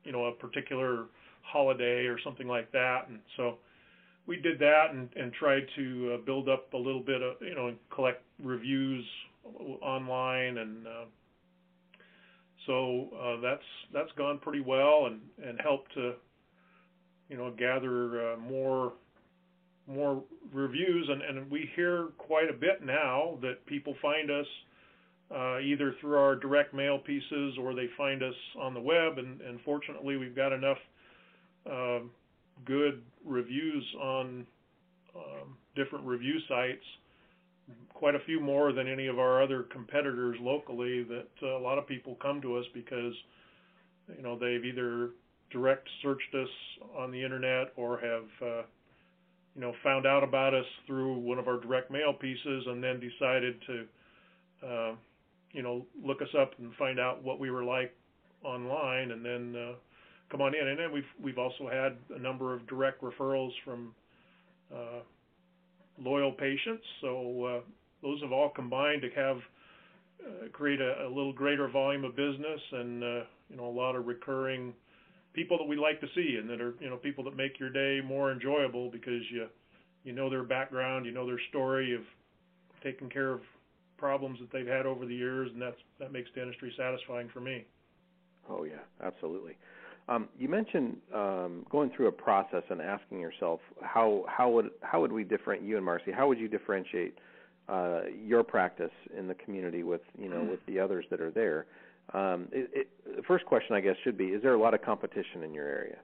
you 0.05 0.13
know 0.13 0.27
a 0.27 0.33
particular 0.33 1.07
holiday 1.43 2.07
or 2.07 2.19
something 2.23 2.47
like 2.47 2.71
that, 2.73 3.09
and 3.09 3.19
so 3.37 3.57
we 4.27 4.37
did 4.37 4.59
that 4.59 4.87
and, 4.93 5.09
and 5.17 5.33
tried 5.33 5.67
to 5.77 6.15
uh, 6.15 6.25
build 6.25 6.49
up 6.49 6.73
a 6.75 6.77
little 6.77 7.01
bit 7.01 7.23
of 7.23 7.37
you 7.41 7.55
know 7.55 7.75
collect 7.95 8.23
reviews 8.43 9.05
online 9.81 10.59
and 10.59 10.87
uh, 10.87 11.05
so 12.67 13.09
uh, 13.21 13.41
that's 13.41 13.63
that's 13.93 14.11
gone 14.17 14.39
pretty 14.39 14.61
well 14.61 15.07
and 15.07 15.21
and 15.45 15.61
helped 15.61 15.93
to 15.95 16.15
you 17.29 17.37
know 17.37 17.53
gather 17.59 18.33
uh, 18.33 18.37
more 18.39 18.93
more 19.87 20.23
reviews. 20.53 21.09
And 21.09 21.23
and 21.23 21.51
we 21.51 21.71
hear 21.75 22.09
quite 22.19 22.49
a 22.49 22.53
bit 22.53 22.85
now 22.85 23.39
that 23.43 23.65
people 23.67 23.95
find 24.01 24.31
us 24.31 24.47
uh, 25.35 25.59
either 25.61 25.95
through 26.01 26.19
our 26.19 26.37
direct 26.37 26.75
mail 26.75 26.99
pieces 26.99 27.55
or 27.59 27.75
they 27.75 27.89
find 27.97 28.23
us 28.23 28.35
on 28.61 28.75
the 28.75 28.81
web. 28.81 29.19
And 29.19 29.41
and 29.41 29.61
fortunately 29.65 30.17
we've 30.17 30.37
got 30.37 30.53
enough 30.53 30.79
uh, 31.71 32.01
good 32.65 33.03
reviews 33.25 33.85
on 34.01 34.47
um, 35.17 35.57
different 35.75 36.07
review 36.07 36.39
sites 36.49 36.85
quite 37.95 38.15
a 38.15 38.21
few 38.21 38.41
more 38.41 38.73
than 38.73 38.89
any 38.89 39.07
of 39.07 39.19
our 39.19 39.43
other 39.43 39.65
competitors 39.65 40.37
locally 40.41 41.05
that 41.05 41.29
uh, 41.43 41.57
a 41.57 41.63
lot 41.63 41.79
of 41.79 41.87
people 41.87 42.17
come 42.21 42.41
to 42.43 42.57
us 42.57 42.65
because 42.75 43.15
you 44.17 44.23
know 44.23 44.39
they've 44.39 44.65
either 44.65 45.11
direct 45.51 45.89
searched 46.03 46.35
us 46.35 46.49
on 46.97 47.11
the 47.11 47.23
internet 47.23 47.73
or 47.77 47.99
have 47.99 48.49
uh, 48.49 48.63
you 49.55 49.61
know 49.61 49.73
found 49.83 50.07
out 50.07 50.25
about 50.25 50.55
us 50.55 50.67
through 50.87 51.19
one 51.19 51.39
of 51.39 51.47
our 51.47 51.61
direct 51.61 51.91
mail 51.91 52.13
pieces 52.13 52.65
and 52.67 52.83
then 52.83 53.01
decided 53.01 53.55
to 53.67 53.87
uh, 54.67 54.95
you 55.53 55.63
know 55.63 55.87
look 56.05 56.23
us 56.23 56.35
up 56.41 56.53
and 56.59 56.75
find 56.75 56.99
out 56.99 57.23
what 57.23 57.39
we 57.39 57.51
were 57.51 57.65
like 57.65 57.95
online 58.45 59.13
and 59.13 59.25
then 59.25 59.55
uh, 59.57 59.75
come 60.33 60.41
on 60.41 60.55
in. 60.55 60.67
And 60.67 60.79
then 60.79 60.93
we've 60.93 61.05
we've 61.23 61.39
also 61.39 61.69
had 61.71 61.97
a 62.17 62.19
number 62.19 62.55
of 62.55 62.67
direct 62.67 63.03
referrals 63.03 63.53
from 63.65 63.95
uh, 64.75 65.01
loyal 66.03 66.33
patients. 66.33 66.85
So 67.01 67.45
uh, 67.45 67.61
those 68.03 68.21
have 68.23 68.33
all 68.33 68.51
combined 68.51 69.03
to 69.03 69.11
have 69.11 69.37
uh, 70.23 70.49
create 70.53 70.81
a, 70.81 71.07
a, 71.07 71.09
little 71.09 71.33
greater 71.33 71.69
volume 71.69 72.05
of 72.05 72.15
business 72.15 72.61
and 72.73 73.03
uh, 73.03 73.07
you 73.49 73.57
know 73.57 73.67
a 73.67 73.77
lot 73.77 73.97
of 73.97 74.07
recurring 74.07 74.73
people 75.33 75.59
that 75.59 75.65
we 75.65 75.77
like 75.77 76.01
to 76.01 76.07
see 76.15 76.37
and 76.39 76.49
that 76.49 76.61
are 76.61 76.75
you 76.81 76.89
know 76.89 76.97
people 76.97 77.25
that 77.25 77.37
make 77.37 77.59
your 77.59 77.71
day 77.71 78.01
more 78.05 78.31
enjoyable 78.31 78.91
because 78.91 79.23
you 79.33 79.47
you 80.05 80.13
know 80.13 80.29
their 80.29 80.45
background, 80.45 81.07
you 81.07 81.13
know 81.13 81.27
their 81.27 81.41
story 81.49 81.95
of 81.95 82.03
taking 82.83 83.09
care 83.09 83.33
of 83.33 83.41
problems 83.97 84.39
that 84.41 84.51
they've 84.53 84.67
had 84.67 84.87
over 84.87 85.07
the 85.07 85.15
years, 85.15 85.49
and 85.53 85.63
that's 85.63 85.77
that 85.99 86.13
makes 86.13 86.29
dentistry 86.35 86.73
satisfying 86.77 87.29
for 87.33 87.41
me. 87.41 87.65
Oh 88.49 88.65
yeah, 88.65 88.83
absolutely. 89.03 89.57
Um, 90.09 90.29
you 90.37 90.49
mentioned 90.49 90.97
um, 91.15 91.65
going 91.71 91.91
through 91.97 92.09
a 92.09 92.13
process 92.13 92.63
and 92.71 92.81
asking 92.81 93.21
yourself 93.21 93.61
how 93.83 94.25
how 94.29 94.51
would 94.51 94.71
how 94.83 95.01
would 95.01 95.13
we 95.13 95.25
differentiate 95.25 95.69
you 95.69 95.77
and 95.77 95.85
Marcy? 95.85 96.11
How 96.11 96.27
would 96.27 96.39
you 96.39 96.49
differentiate 96.49 97.17
uh, 97.69 98.03
your 98.25 98.43
practice 98.43 98.91
in 99.17 99.29
the 99.29 99.35
community 99.35 99.85
with 99.85 100.01
you 100.19 100.29
know 100.29 100.43
with 100.43 100.61
the 100.67 100.81
others 100.81 101.05
that 101.11 101.21
are 101.21 101.31
there? 101.31 101.67
Um, 102.15 102.49
it, 102.51 102.71
it, 102.73 103.17
the 103.17 103.23
first 103.23 103.47
question, 103.47 103.77
I 103.77 103.81
guess, 103.81 103.95
should 104.03 104.19
be: 104.19 104.27
Is 104.27 104.43
there 104.43 104.55
a 104.55 104.61
lot 104.61 104.75
of 104.75 104.83
competition 104.83 105.45
in 105.45 105.55
your 105.55 105.69
area? 105.69 105.99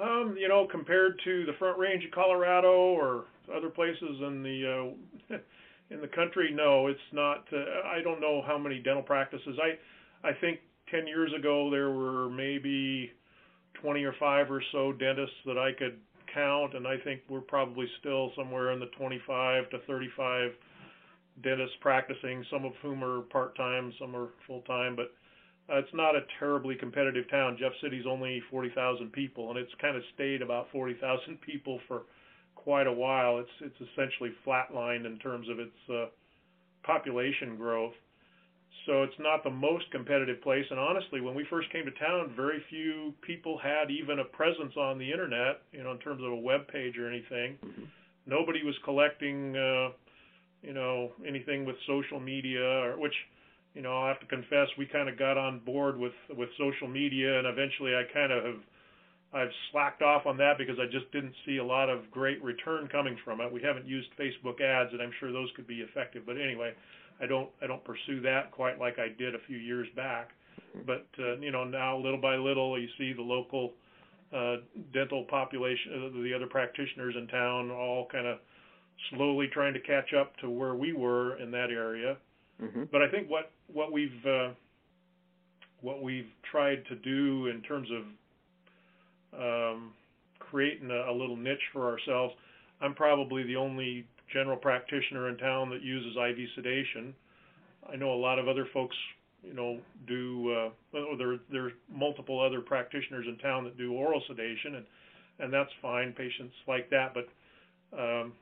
Um, 0.00 0.36
you 0.38 0.48
know, 0.48 0.66
compared 0.70 1.20
to 1.24 1.46
the 1.46 1.52
Front 1.58 1.78
Range 1.78 2.04
of 2.04 2.10
Colorado 2.10 2.72
or 2.72 3.24
other 3.54 3.70
places 3.70 4.20
in 4.26 4.42
the 4.42 4.94
uh, 5.30 5.36
in 5.90 6.02
the 6.02 6.08
country, 6.08 6.50
no, 6.52 6.88
it's 6.88 7.00
not. 7.12 7.44
Uh, 7.50 7.86
I 7.86 8.02
don't 8.02 8.20
know 8.20 8.42
how 8.46 8.58
many 8.58 8.78
dental 8.78 9.02
practices. 9.02 9.58
I 9.62 10.28
I 10.28 10.32
think 10.38 10.60
10 10.90 11.06
years 11.06 11.32
ago, 11.38 11.70
there 11.70 11.90
were 11.90 12.28
maybe 12.28 13.12
20 13.74 14.02
or 14.04 14.14
5 14.18 14.50
or 14.50 14.62
so 14.72 14.92
dentists 14.92 15.36
that 15.46 15.58
I 15.58 15.72
could 15.72 15.98
count, 16.34 16.74
and 16.74 16.86
I 16.86 16.96
think 16.98 17.20
we're 17.28 17.40
probably 17.40 17.86
still 18.00 18.32
somewhere 18.36 18.72
in 18.72 18.80
the 18.80 18.86
25 18.98 19.70
to 19.70 19.78
35 19.86 20.52
dentists 21.42 21.76
practicing, 21.80 22.44
some 22.50 22.64
of 22.64 22.72
whom 22.82 23.02
are 23.02 23.22
part 23.22 23.56
time, 23.56 23.92
some 23.98 24.14
are 24.14 24.28
full 24.46 24.62
time, 24.62 24.96
but 24.96 25.12
uh, 25.70 25.78
it's 25.78 25.94
not 25.94 26.16
a 26.16 26.20
terribly 26.38 26.74
competitive 26.74 27.28
town. 27.30 27.56
Jeff 27.58 27.72
City's 27.82 28.04
only 28.08 28.42
40,000 28.50 29.12
people, 29.12 29.50
and 29.50 29.58
it's 29.58 29.72
kind 29.80 29.96
of 29.96 30.02
stayed 30.14 30.42
about 30.42 30.66
40,000 30.72 31.40
people 31.46 31.80
for 31.86 32.02
quite 32.54 32.86
a 32.86 32.92
while. 32.92 33.38
It's 33.38 33.50
it's 33.60 33.90
essentially 33.92 34.32
flatlined 34.46 35.06
in 35.06 35.18
terms 35.18 35.48
of 35.48 35.58
its 35.58 35.76
uh, 35.88 36.06
population 36.82 37.56
growth. 37.56 37.94
So 38.86 39.02
it's 39.02 39.18
not 39.18 39.44
the 39.44 39.50
most 39.50 39.90
competitive 39.90 40.40
place. 40.42 40.64
And 40.70 40.78
honestly, 40.78 41.20
when 41.20 41.34
we 41.34 41.44
first 41.50 41.70
came 41.70 41.84
to 41.84 41.90
town, 41.92 42.32
very 42.34 42.62
few 42.70 43.12
people 43.22 43.58
had 43.58 43.90
even 43.90 44.20
a 44.20 44.24
presence 44.24 44.72
on 44.76 44.98
the 44.98 45.10
internet, 45.10 45.62
you 45.72 45.82
know, 45.82 45.92
in 45.92 45.98
terms 45.98 46.22
of 46.22 46.32
a 46.32 46.36
web 46.36 46.66
page 46.68 46.96
or 46.96 47.08
anything. 47.08 47.58
Mm-hmm. 47.64 47.84
Nobody 48.26 48.62
was 48.64 48.74
collecting, 48.84 49.56
uh, 49.56 49.90
you 50.62 50.72
know, 50.72 51.12
anything 51.26 51.64
with 51.64 51.76
social 51.86 52.20
media, 52.20 52.64
or 52.64 52.98
which 52.98 53.14
you 53.74 53.82
know, 53.82 54.02
i 54.02 54.08
have 54.08 54.20
to 54.20 54.26
confess 54.26 54.66
we 54.78 54.86
kind 54.86 55.08
of 55.08 55.18
got 55.18 55.38
on 55.38 55.60
board 55.60 55.98
with 55.98 56.12
with 56.36 56.48
social 56.58 56.88
media, 56.88 57.38
and 57.38 57.46
eventually 57.46 57.94
I 57.94 58.02
kind 58.12 58.32
of 58.32 58.44
have 58.44 58.60
I've 59.32 59.52
slacked 59.70 60.02
off 60.02 60.26
on 60.26 60.36
that 60.38 60.58
because 60.58 60.76
I 60.80 60.90
just 60.90 61.10
didn't 61.12 61.34
see 61.46 61.58
a 61.58 61.64
lot 61.64 61.88
of 61.88 62.10
great 62.10 62.42
return 62.42 62.88
coming 62.90 63.16
from 63.24 63.40
it. 63.40 63.52
We 63.52 63.62
haven't 63.62 63.86
used 63.86 64.08
Facebook 64.18 64.60
ads, 64.60 64.92
and 64.92 65.00
I'm 65.00 65.12
sure 65.20 65.30
those 65.30 65.50
could 65.54 65.68
be 65.68 65.86
effective. 65.86 66.24
But 66.26 66.36
anyway, 66.36 66.74
I 67.22 67.26
don't 67.26 67.48
I 67.62 67.66
don't 67.66 67.84
pursue 67.84 68.20
that 68.22 68.50
quite 68.50 68.78
like 68.78 68.98
I 68.98 69.08
did 69.08 69.34
a 69.34 69.38
few 69.46 69.58
years 69.58 69.88
back. 69.96 70.30
But 70.86 71.06
uh, 71.18 71.36
you 71.38 71.50
know, 71.50 71.64
now 71.64 71.96
little 71.98 72.20
by 72.20 72.36
little, 72.36 72.78
you 72.78 72.88
see 72.96 73.12
the 73.12 73.22
local 73.22 73.72
uh, 74.32 74.56
dental 74.94 75.24
population, 75.24 76.12
uh, 76.14 76.22
the 76.22 76.32
other 76.34 76.46
practitioners 76.46 77.14
in 77.16 77.26
town, 77.26 77.70
all 77.70 78.06
kind 78.10 78.26
of 78.26 78.38
slowly 79.10 79.48
trying 79.52 79.74
to 79.74 79.80
catch 79.80 80.12
up 80.14 80.36
to 80.36 80.48
where 80.48 80.74
we 80.74 80.92
were 80.92 81.36
in 81.38 81.50
that 81.50 81.70
area 81.70 82.16
Mm-hmm. 82.62 82.84
But 82.92 83.02
I 83.02 83.08
think 83.08 83.30
what 83.30 83.50
what 83.72 83.92
we've 83.92 84.26
uh, 84.26 84.50
what 85.80 86.02
we've 86.02 86.28
tried 86.50 86.84
to 86.86 86.96
do 86.96 87.46
in 87.46 87.62
terms 87.62 87.88
of 89.32 89.72
um, 89.72 89.92
creating 90.38 90.90
a, 90.90 91.10
a 91.10 91.14
little 91.14 91.36
niche 91.36 91.58
for 91.72 91.90
ourselves, 91.90 92.34
I'm 92.80 92.94
probably 92.94 93.44
the 93.44 93.56
only 93.56 94.06
general 94.32 94.56
practitioner 94.56 95.28
in 95.28 95.36
town 95.36 95.70
that 95.70 95.82
uses 95.82 96.16
IV 96.16 96.36
sedation. 96.54 97.14
I 97.90 97.96
know 97.96 98.12
a 98.12 98.20
lot 98.20 98.38
of 98.38 98.48
other 98.48 98.66
folks, 98.72 98.96
you 99.42 99.54
know, 99.54 99.78
do. 100.06 100.70
Uh, 100.94 101.08
there 101.16 101.36
there's 101.50 101.72
multiple 101.92 102.40
other 102.40 102.60
practitioners 102.60 103.26
in 103.26 103.38
town 103.38 103.64
that 103.64 103.76
do 103.78 103.92
oral 103.92 104.22
sedation, 104.28 104.76
and 104.76 104.86
and 105.38 105.52
that's 105.52 105.70
fine. 105.80 106.12
Patients 106.12 106.54
like 106.68 106.90
that, 106.90 107.14
but 107.14 107.28
um, 107.98 108.32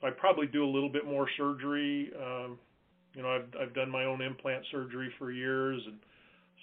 so 0.00 0.06
I 0.06 0.10
probably 0.10 0.46
do 0.46 0.64
a 0.64 0.70
little 0.70 0.88
bit 0.88 1.04
more 1.04 1.28
surgery. 1.36 2.10
Um, 2.16 2.58
you 3.14 3.22
know, 3.22 3.28
I've 3.28 3.48
I've 3.60 3.74
done 3.74 3.90
my 3.90 4.04
own 4.04 4.22
implant 4.22 4.64
surgery 4.70 5.12
for 5.18 5.30
years, 5.30 5.82
and 5.86 5.96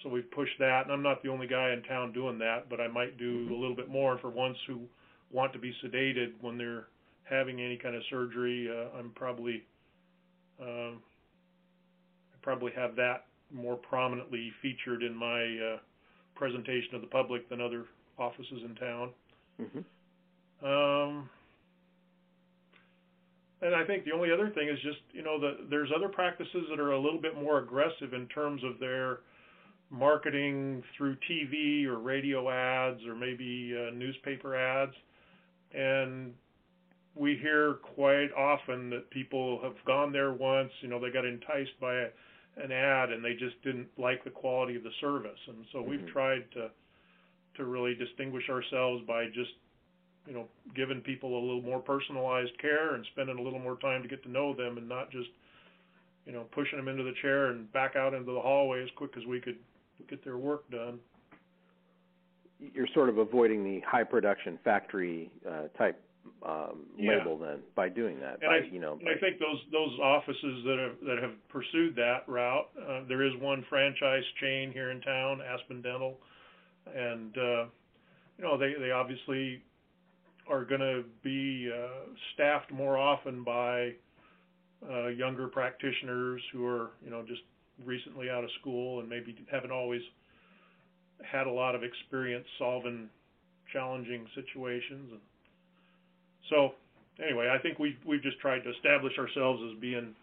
so 0.02 0.08
we've 0.08 0.30
pushed 0.30 0.58
that. 0.58 0.82
And 0.84 0.92
I'm 0.92 1.02
not 1.02 1.22
the 1.22 1.28
only 1.28 1.46
guy 1.46 1.72
in 1.72 1.82
town 1.82 2.12
doing 2.12 2.38
that, 2.38 2.68
but 2.70 2.80
I 2.80 2.88
might 2.88 3.18
do 3.18 3.44
mm-hmm. 3.44 3.52
a 3.52 3.56
little 3.56 3.76
bit 3.76 3.88
more. 3.88 4.18
For 4.18 4.30
ones 4.30 4.56
who 4.66 4.80
want 5.30 5.52
to 5.52 5.58
be 5.58 5.74
sedated 5.84 6.32
when 6.40 6.56
they're 6.56 6.86
having 7.28 7.60
any 7.60 7.76
kind 7.76 7.94
of 7.94 8.02
surgery, 8.10 8.68
uh, 8.70 8.96
I'm 8.98 9.10
probably 9.10 9.62
um, 10.60 11.02
I 12.32 12.36
probably 12.42 12.72
have 12.76 12.96
that 12.96 13.26
more 13.52 13.76
prominently 13.76 14.52
featured 14.62 15.02
in 15.02 15.14
my 15.14 15.42
uh, 15.42 15.78
presentation 16.34 16.94
of 16.94 17.00
the 17.00 17.06
public 17.06 17.48
than 17.48 17.60
other 17.60 17.84
offices 18.18 18.62
in 18.64 18.74
town. 18.74 19.10
Mm-hmm. 19.60 20.66
Um, 20.66 21.28
and 23.62 23.74
I 23.74 23.84
think 23.84 24.04
the 24.04 24.12
only 24.12 24.30
other 24.32 24.50
thing 24.50 24.68
is 24.68 24.78
just 24.82 24.98
you 25.12 25.22
know 25.22 25.40
the, 25.40 25.66
there's 25.68 25.90
other 25.94 26.08
practices 26.08 26.66
that 26.70 26.80
are 26.80 26.92
a 26.92 27.00
little 27.00 27.20
bit 27.20 27.40
more 27.40 27.58
aggressive 27.58 28.14
in 28.14 28.26
terms 28.28 28.62
of 28.64 28.78
their 28.78 29.20
marketing 29.90 30.82
through 30.96 31.16
TV 31.30 31.84
or 31.86 31.98
radio 31.98 32.50
ads 32.50 33.00
or 33.06 33.14
maybe 33.14 33.74
uh, 33.76 33.94
newspaper 33.94 34.56
ads, 34.56 34.94
and 35.74 36.32
we 37.16 37.36
hear 37.36 37.74
quite 37.74 38.28
often 38.36 38.90
that 38.90 39.10
people 39.10 39.60
have 39.62 39.74
gone 39.86 40.12
there 40.12 40.32
once, 40.32 40.70
you 40.80 40.88
know, 40.88 41.00
they 41.00 41.10
got 41.10 41.24
enticed 41.24 41.78
by 41.80 41.94
a, 41.94 42.08
an 42.62 42.70
ad 42.70 43.10
and 43.10 43.24
they 43.24 43.32
just 43.32 43.60
didn't 43.62 43.88
like 43.98 44.22
the 44.22 44.30
quality 44.30 44.76
of 44.76 44.82
the 44.82 44.92
service, 45.00 45.38
and 45.48 45.64
so 45.72 45.78
mm-hmm. 45.78 45.90
we've 45.90 46.06
tried 46.08 46.44
to 46.52 46.70
to 47.56 47.64
really 47.64 47.94
distinguish 47.94 48.50
ourselves 48.50 49.02
by 49.06 49.24
just 49.26 49.50
you 50.26 50.34
know, 50.34 50.46
giving 50.74 51.00
people 51.00 51.38
a 51.38 51.40
little 51.40 51.62
more 51.62 51.78
personalized 51.78 52.58
care 52.60 52.94
and 52.94 53.06
spending 53.12 53.38
a 53.38 53.42
little 53.42 53.58
more 53.58 53.76
time 53.76 54.02
to 54.02 54.08
get 54.08 54.22
to 54.24 54.30
know 54.30 54.54
them 54.54 54.76
and 54.76 54.88
not 54.88 55.10
just, 55.10 55.28
you 56.26 56.32
know, 56.32 56.44
pushing 56.52 56.76
them 56.76 56.88
into 56.88 57.04
the 57.04 57.14
chair 57.22 57.46
and 57.46 57.72
back 57.72 57.94
out 57.96 58.12
into 58.12 58.32
the 58.32 58.40
hallway 58.40 58.82
as 58.82 58.88
quick 58.96 59.12
as 59.16 59.24
we 59.26 59.40
could 59.40 59.56
get 60.08 60.24
their 60.24 60.36
work 60.36 60.68
done. 60.70 60.98
You're 62.58 62.88
sort 62.94 63.08
of 63.08 63.18
avoiding 63.18 63.62
the 63.62 63.80
high 63.86 64.04
production 64.04 64.58
factory 64.64 65.30
uh, 65.48 65.68
type 65.78 66.00
um, 66.44 66.86
yeah. 66.96 67.18
label 67.18 67.38
then 67.38 67.60
by 67.74 67.88
doing 67.88 68.20
that. 68.20 68.38
And 68.42 68.48
by, 68.48 68.66
I, 68.66 68.72
you 68.72 68.80
know, 68.80 68.98
by, 69.02 69.12
I 69.12 69.20
think 69.20 69.38
those 69.38 69.60
those 69.72 69.98
offices 70.00 70.64
that 70.64 70.78
have 70.78 71.08
that 71.08 71.22
have 71.22 71.48
pursued 71.48 71.96
that 71.96 72.24
route. 72.26 72.68
Uh, 72.76 73.00
there 73.08 73.22
is 73.24 73.32
one 73.40 73.64
franchise 73.68 74.24
chain 74.40 74.72
here 74.72 74.90
in 74.90 75.00
town, 75.00 75.40
Aspen 75.40 75.82
Dental, 75.82 76.18
and 76.94 77.36
uh, 77.36 77.64
you 78.38 78.44
know 78.44 78.58
they 78.58 78.74
they 78.78 78.90
obviously 78.90 79.62
are 80.48 80.64
going 80.64 80.80
to 80.80 81.02
be 81.22 81.70
uh, 81.72 82.14
staffed 82.34 82.70
more 82.72 82.96
often 82.96 83.42
by 83.42 83.92
uh, 84.88 85.08
younger 85.08 85.48
practitioners 85.48 86.40
who 86.52 86.64
are, 86.64 86.90
you 87.04 87.10
know, 87.10 87.24
just 87.26 87.42
recently 87.84 88.30
out 88.30 88.44
of 88.44 88.50
school 88.60 89.00
and 89.00 89.08
maybe 89.08 89.36
haven't 89.50 89.72
always 89.72 90.02
had 91.24 91.46
a 91.46 91.50
lot 91.50 91.74
of 91.74 91.82
experience 91.82 92.46
solving 92.58 93.08
challenging 93.72 94.26
situations. 94.34 95.10
And 95.12 95.20
so, 96.50 96.72
anyway, 97.22 97.48
I 97.52 97.60
think 97.62 97.78
we've 97.78 97.98
we've 98.06 98.22
just 98.22 98.38
tried 98.40 98.60
to 98.60 98.70
establish 98.70 99.12
ourselves 99.18 99.62
as 99.70 99.80
being, 99.80 100.14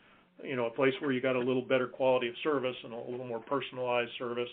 you 0.43 0.55
know, 0.55 0.67
a 0.67 0.71
place 0.71 0.93
where 0.99 1.11
you 1.11 1.21
got 1.21 1.35
a 1.35 1.39
little 1.39 1.61
better 1.61 1.87
quality 1.87 2.27
of 2.27 2.35
service 2.43 2.75
and 2.83 2.93
a 2.93 2.97
little 2.97 3.27
more 3.27 3.39
personalized 3.39 4.11
service. 4.17 4.49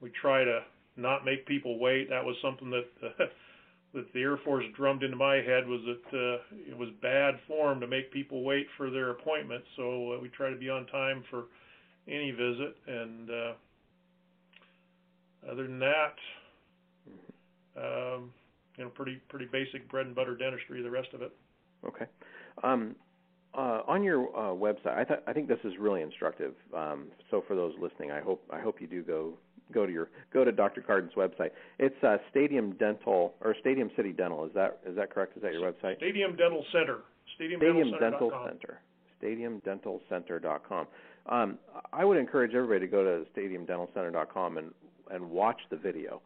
We 0.00 0.10
try 0.20 0.44
to 0.44 0.60
not 0.96 1.24
make 1.24 1.46
people 1.46 1.78
wait. 1.78 2.10
That 2.10 2.24
was 2.24 2.36
something 2.42 2.70
that. 2.70 2.86
Uh, 3.02 3.24
that 3.94 4.10
the 4.14 4.20
Air 4.20 4.38
Force 4.38 4.64
drummed 4.74 5.02
into 5.02 5.16
my 5.16 5.36
head 5.36 5.66
was 5.66 5.80
that 5.84 6.16
uh, 6.16 6.38
it 6.66 6.76
was 6.76 6.88
bad 7.02 7.34
form 7.46 7.78
to 7.80 7.86
make 7.86 8.10
people 8.10 8.42
wait 8.42 8.66
for 8.76 8.88
their 8.90 9.10
appointment. 9.10 9.62
So 9.76 10.14
uh, 10.14 10.18
we 10.20 10.28
try 10.28 10.48
to 10.48 10.56
be 10.56 10.70
on 10.70 10.86
time 10.86 11.22
for 11.28 11.44
any 12.08 12.30
visit. 12.30 12.74
And 12.86 13.30
uh, 13.30 13.52
other 15.50 15.64
than 15.64 15.78
that, 15.80 16.14
um, 17.76 18.30
you 18.76 18.84
know, 18.84 18.90
pretty 18.90 19.20
pretty 19.28 19.46
basic 19.46 19.88
bread 19.90 20.06
and 20.06 20.14
butter 20.14 20.36
dentistry. 20.36 20.82
The 20.82 20.90
rest 20.90 21.08
of 21.14 21.22
it. 21.22 21.32
Okay. 21.86 22.06
Um, 22.62 22.94
uh, 23.54 23.82
on 23.86 24.02
your 24.02 24.28
uh, 24.34 24.54
website, 24.54 24.96
I, 24.96 25.04
th- 25.04 25.20
I 25.26 25.32
think 25.32 25.46
this 25.46 25.58
is 25.64 25.74
really 25.78 26.00
instructive. 26.00 26.54
Um, 26.74 27.08
so 27.30 27.44
for 27.46 27.54
those 27.54 27.74
listening, 27.80 28.10
I 28.10 28.20
hope 28.20 28.42
I 28.50 28.60
hope 28.60 28.80
you 28.80 28.86
do 28.86 29.02
go 29.02 29.34
go 29.72 29.84
to 29.84 29.92
your 29.92 30.08
go 30.32 30.44
to 30.44 30.52
Dr. 30.52 30.80
Cardon's 30.80 31.14
website. 31.14 31.50
It's 31.78 32.02
uh, 32.02 32.16
Stadium 32.30 32.72
Dental 32.76 33.34
or 33.42 33.54
Stadium 33.60 33.90
City 33.96 34.12
Dental. 34.12 34.44
Is 34.46 34.52
that 34.54 34.78
is 34.86 34.96
that 34.96 35.10
correct? 35.10 35.36
Is 35.36 35.42
that 35.42 35.52
your 35.52 35.70
website? 35.70 35.96
Stadium 35.98 36.36
Dental 36.36 36.64
Center. 36.72 36.98
Stadium, 37.34 37.60
Stadium 37.60 37.90
Dental, 38.00 38.30
Dental 38.30 38.48
Center. 38.48 38.80
StadiumDentalCenter.com. 39.22 40.86
Um, 41.26 41.58
I 41.92 42.04
would 42.04 42.16
encourage 42.16 42.54
everybody 42.54 42.80
to 42.80 42.86
go 42.88 43.04
to 43.04 43.24
stadium 43.30 43.66
StadiumDentalCenter.com 43.66 44.58
and 44.58 44.72
and 45.10 45.30
watch 45.30 45.60
the 45.70 45.76
video. 45.76 46.22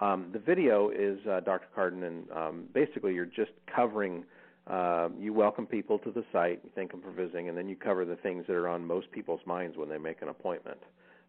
Um, 0.00 0.30
the 0.32 0.38
video 0.38 0.90
is 0.90 1.18
uh, 1.26 1.40
Dr. 1.40 1.66
Cardon, 1.74 2.04
and 2.04 2.30
um, 2.32 2.64
basically 2.72 3.14
you're 3.14 3.26
just 3.26 3.52
covering. 3.74 4.24
Uh, 4.66 5.08
you 5.18 5.32
welcome 5.32 5.66
people 5.66 5.98
to 5.98 6.10
the 6.12 6.24
site, 6.32 6.60
you 6.62 6.70
thank 6.74 6.92
them 6.92 7.00
for 7.02 7.10
visiting, 7.10 7.48
and 7.48 7.58
then 7.58 7.68
you 7.68 7.74
cover 7.74 8.04
the 8.04 8.16
things 8.16 8.44
that 8.46 8.54
are 8.54 8.68
on 8.68 8.86
most 8.86 9.10
people's 9.10 9.40
minds 9.44 9.76
when 9.76 9.88
they 9.88 9.98
make 9.98 10.22
an 10.22 10.28
appointment. 10.28 10.78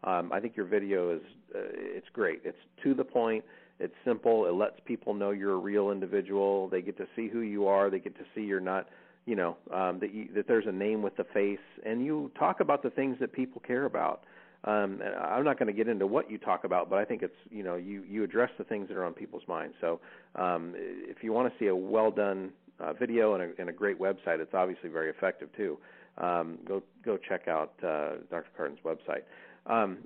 Um, 0.03 0.31
I 0.31 0.39
think 0.39 0.55
your 0.55 0.65
video 0.65 1.15
is 1.15 1.21
uh, 1.55 1.60
it's 1.73 2.07
great. 2.13 2.41
It's 2.43 2.57
to 2.84 2.93
the 2.93 3.03
point. 3.03 3.43
It's 3.79 3.93
simple. 4.05 4.45
It 4.45 4.53
lets 4.53 4.75
people 4.86 5.13
know 5.13 5.31
you're 5.31 5.53
a 5.53 5.57
real 5.57 5.89
individual. 5.89 6.67
They 6.67 6.81
get 6.81 6.97
to 6.97 7.07
see 7.15 7.27
who 7.27 7.39
you 7.39 7.67
are. 7.67 7.89
They 7.89 7.99
get 7.99 8.15
to 8.17 8.23
see 8.36 8.41
you're 8.41 8.60
not, 8.60 8.88
you 9.25 9.36
know, 9.36 9.57
um, 9.73 9.99
that 9.99 10.13
you, 10.13 10.27
that 10.36 10.47
there's 10.47 10.67
a 10.67 10.71
name 10.71 11.01
with 11.01 11.15
the 11.17 11.25
face, 11.34 11.60
and 11.86 12.05
you 12.05 12.31
talk 12.38 12.60
about 12.60 12.84
the 12.84 12.91
things 12.91 13.17
that 13.19 13.34
people 13.34 13.62
care 13.65 13.86
about. 13.86 14.23
Um, 14.63 15.02
and 15.04 15.15
I'm 15.15 15.43
not 15.43 15.58
going 15.58 15.67
to 15.67 15.74
get 15.74 15.88
into 15.88 16.06
what 16.06 16.30
you 16.30 16.38
talk 16.38 16.65
about, 16.65 16.89
but 16.89 17.00
I 17.00 17.06
think 17.06 17.24
it's 17.24 17.36
you 17.50 17.63
know 17.63 17.76
you 17.76 18.04
you 18.08 18.24
address 18.24 18.52
the 18.58 18.63
things 18.63 18.88
that 18.89 18.97
are 18.97 19.04
on 19.06 19.13
people's 19.13 19.47
minds. 19.47 19.76
So 19.82 20.00
um, 20.36 20.74
if 20.76 21.24
you 21.24 21.34
want 21.34 21.52
to 21.52 21.60
see 21.60 21.67
a 21.67 21.76
well 21.76 22.12
done 22.12 22.52
uh, 22.80 22.93
video 22.93 23.34
and 23.34 23.43
a, 23.43 23.62
and 23.62 23.69
a 23.69 23.74
great 23.74 24.00
website, 24.00 24.39
it's 24.39 24.54
obviously 24.54 24.89
very 24.89 25.10
effective 25.10 25.50
too. 25.58 25.78
Um, 26.17 26.60
go 26.67 26.84
go 27.04 27.17
check 27.17 27.47
out 27.47 27.74
uh, 27.84 28.17
Dr. 28.30 28.47
Cardon's 28.56 28.80
website. 28.86 29.24
Um, 29.65 30.00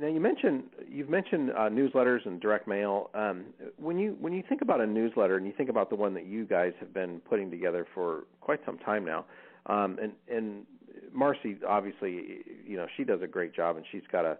now 0.00 0.08
you 0.08 0.20
mentioned 0.20 0.64
you've 0.88 1.08
mentioned 1.08 1.50
uh, 1.50 1.68
newsletters 1.68 2.24
and 2.26 2.40
direct 2.40 2.66
mail. 2.66 3.10
Um, 3.14 3.46
when 3.76 3.98
you 3.98 4.16
when 4.20 4.32
you 4.32 4.42
think 4.48 4.62
about 4.62 4.80
a 4.80 4.86
newsletter 4.86 5.36
and 5.36 5.46
you 5.46 5.52
think 5.56 5.68
about 5.68 5.90
the 5.90 5.96
one 5.96 6.14
that 6.14 6.26
you 6.26 6.44
guys 6.44 6.72
have 6.80 6.94
been 6.94 7.20
putting 7.28 7.50
together 7.50 7.86
for 7.94 8.24
quite 8.40 8.60
some 8.64 8.78
time 8.78 9.04
now, 9.04 9.24
um, 9.66 9.98
and 10.02 10.12
and 10.30 10.66
Marcy 11.12 11.56
obviously 11.66 12.40
you 12.66 12.76
know 12.76 12.86
she 12.96 13.04
does 13.04 13.22
a 13.22 13.26
great 13.26 13.54
job 13.54 13.76
and 13.76 13.84
she's 13.90 14.02
got 14.10 14.24
a 14.24 14.38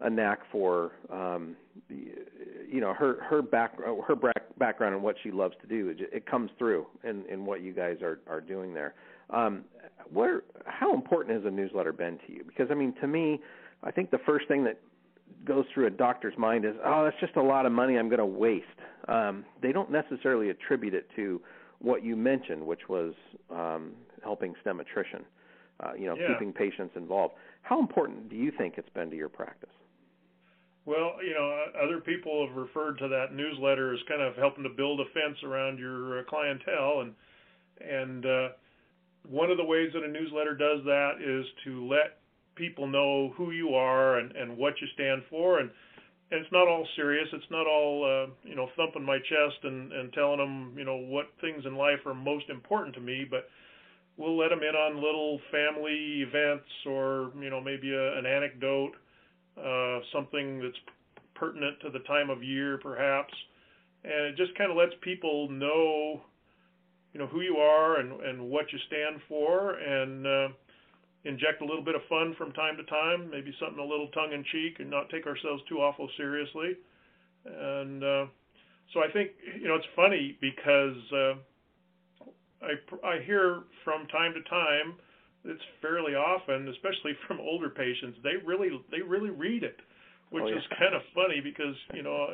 a 0.00 0.10
knack 0.10 0.40
for 0.50 0.92
um, 1.12 1.56
you 1.88 2.80
know 2.80 2.92
her 2.92 3.22
her 3.22 3.40
back 3.40 3.76
her 3.78 4.16
background 4.58 4.94
and 4.94 5.02
what 5.02 5.16
she 5.22 5.30
loves 5.30 5.54
to 5.62 5.66
do. 5.66 5.88
It, 5.88 6.10
it 6.12 6.26
comes 6.26 6.50
through 6.58 6.86
in 7.04 7.24
in 7.30 7.44
what 7.44 7.62
you 7.62 7.72
guys 7.72 7.98
are 8.02 8.18
are 8.28 8.40
doing 8.40 8.74
there. 8.74 8.94
Um, 9.30 9.64
what 10.10 10.44
how 10.66 10.94
important 10.94 11.36
has 11.36 11.44
a 11.46 11.50
newsletter 11.50 11.92
been 11.92 12.18
to 12.26 12.32
you? 12.32 12.44
Because 12.46 12.68
I 12.70 12.74
mean, 12.74 12.94
to 13.00 13.06
me, 13.06 13.40
I 13.82 13.90
think 13.90 14.10
the 14.10 14.20
first 14.26 14.48
thing 14.48 14.64
that 14.64 14.78
goes 15.44 15.64
through 15.72 15.86
a 15.86 15.90
doctor's 15.90 16.36
mind 16.36 16.64
is, 16.64 16.74
oh, 16.84 17.04
that's 17.04 17.18
just 17.20 17.36
a 17.36 17.42
lot 17.42 17.66
of 17.66 17.72
money 17.72 17.96
I'm 17.96 18.08
going 18.08 18.18
to 18.18 18.26
waste. 18.26 18.66
Um, 19.08 19.44
they 19.60 19.72
don't 19.72 19.90
necessarily 19.90 20.50
attribute 20.50 20.94
it 20.94 21.08
to 21.16 21.40
what 21.80 22.04
you 22.04 22.16
mentioned, 22.16 22.64
which 22.64 22.88
was 22.88 23.14
um, 23.50 23.92
helping 24.22 24.54
STEM 24.60 24.80
attrition. 24.80 25.20
Uh, 25.20 25.24
you 25.98 26.06
know, 26.06 26.16
yeah. 26.16 26.28
keeping 26.28 26.52
patients 26.52 26.94
involved. 26.96 27.34
How 27.62 27.80
important 27.80 28.28
do 28.28 28.36
you 28.36 28.52
think 28.56 28.74
it's 28.76 28.88
been 28.90 29.10
to 29.10 29.16
your 29.16 29.28
practice? 29.28 29.70
Well, 30.84 31.14
you 31.24 31.32
know, 31.32 31.64
other 31.80 32.00
people 32.00 32.46
have 32.46 32.56
referred 32.56 32.98
to 32.98 33.08
that 33.08 33.34
newsletter 33.34 33.94
as 33.94 34.00
kind 34.08 34.20
of 34.20 34.34
helping 34.34 34.64
to 34.64 34.70
build 34.70 35.00
a 35.00 35.04
fence 35.14 35.38
around 35.44 35.78
your 35.78 36.18
uh, 36.18 36.22
clientele, 36.24 37.02
and 37.02 37.14
and 37.80 38.26
uh, 38.26 38.48
one 39.28 39.50
of 39.50 39.58
the 39.58 39.64
ways 39.64 39.90
that 39.94 40.02
a 40.02 40.08
newsletter 40.08 40.54
does 40.54 40.84
that 40.84 41.22
is 41.22 41.46
to 41.64 41.86
let 41.86 42.18
people 42.56 42.86
know 42.86 43.32
who 43.36 43.52
you 43.52 43.74
are 43.74 44.18
and, 44.18 44.32
and 44.32 44.56
what 44.56 44.74
you 44.80 44.88
stand 44.94 45.22
for, 45.30 45.60
and 45.60 45.70
and 46.32 46.40
it's 46.40 46.52
not 46.52 46.66
all 46.66 46.86
serious. 46.96 47.28
It's 47.32 47.50
not 47.50 47.66
all 47.66 48.04
uh, 48.04 48.32
you 48.42 48.56
know 48.56 48.68
thumping 48.76 49.04
my 49.04 49.18
chest 49.18 49.62
and 49.62 49.92
and 49.92 50.12
telling 50.12 50.38
them 50.38 50.74
you 50.76 50.84
know 50.84 50.96
what 50.96 51.26
things 51.40 51.64
in 51.64 51.76
life 51.76 52.00
are 52.06 52.14
most 52.14 52.48
important 52.50 52.94
to 52.96 53.00
me, 53.00 53.24
but 53.28 53.48
we'll 54.16 54.36
let 54.36 54.50
them 54.50 54.60
in 54.62 54.74
on 54.74 54.96
little 54.96 55.40
family 55.50 56.22
events 56.22 56.68
or 56.86 57.32
you 57.40 57.50
know 57.50 57.60
maybe 57.60 57.92
a, 57.92 58.18
an 58.18 58.26
anecdote 58.26 58.92
uh, 59.56 60.00
something 60.12 60.60
that's 60.60 60.78
pertinent 61.34 61.78
to 61.80 61.90
the 61.90 61.98
time 62.00 62.30
of 62.30 62.42
year, 62.42 62.78
perhaps, 62.78 63.34
and 64.04 64.32
it 64.32 64.36
just 64.36 64.56
kind 64.56 64.70
of 64.70 64.76
lets 64.76 64.92
people 65.02 65.48
know, 65.50 66.22
you 67.12 67.20
know, 67.20 67.26
who 67.26 67.40
you 67.40 67.56
are 67.56 68.00
and 68.00 68.20
and 68.22 68.40
what 68.40 68.72
you 68.72 68.78
stand 68.86 69.20
for, 69.28 69.74
and 69.74 70.26
uh, 70.26 70.48
inject 71.24 71.60
a 71.60 71.64
little 71.64 71.84
bit 71.84 71.94
of 71.94 72.00
fun 72.08 72.34
from 72.38 72.52
time 72.52 72.76
to 72.76 72.84
time, 72.84 73.30
maybe 73.30 73.52
something 73.60 73.78
a 73.78 73.86
little 73.86 74.08
tongue 74.08 74.32
in 74.32 74.44
cheek, 74.52 74.80
and 74.80 74.88
not 74.88 75.08
take 75.10 75.26
ourselves 75.26 75.62
too 75.68 75.78
awful 75.78 76.08
seriously. 76.16 76.76
And 77.44 78.02
uh, 78.02 78.26
so 78.94 79.00
I 79.00 79.12
think 79.12 79.32
you 79.60 79.68
know 79.68 79.74
it's 79.74 79.92
funny 79.94 80.38
because 80.40 80.96
uh, 81.12 81.34
I 82.62 83.06
I 83.06 83.22
hear 83.26 83.64
from 83.84 84.06
time 84.08 84.34
to 84.34 84.42
time 84.48 84.94
it's 85.44 85.62
fairly 85.80 86.14
often, 86.14 86.68
especially 86.68 87.18
from 87.26 87.40
older 87.40 87.70
patients, 87.70 88.18
they 88.22 88.38
really 88.44 88.70
they 88.90 89.02
really 89.02 89.30
read 89.30 89.64
it, 89.64 89.76
which 90.30 90.44
oh, 90.44 90.48
yeah. 90.48 90.56
is 90.56 90.64
kind 90.78 90.94
of 90.94 91.02
funny 91.14 91.40
because 91.42 91.74
you 91.94 92.02
know, 92.02 92.28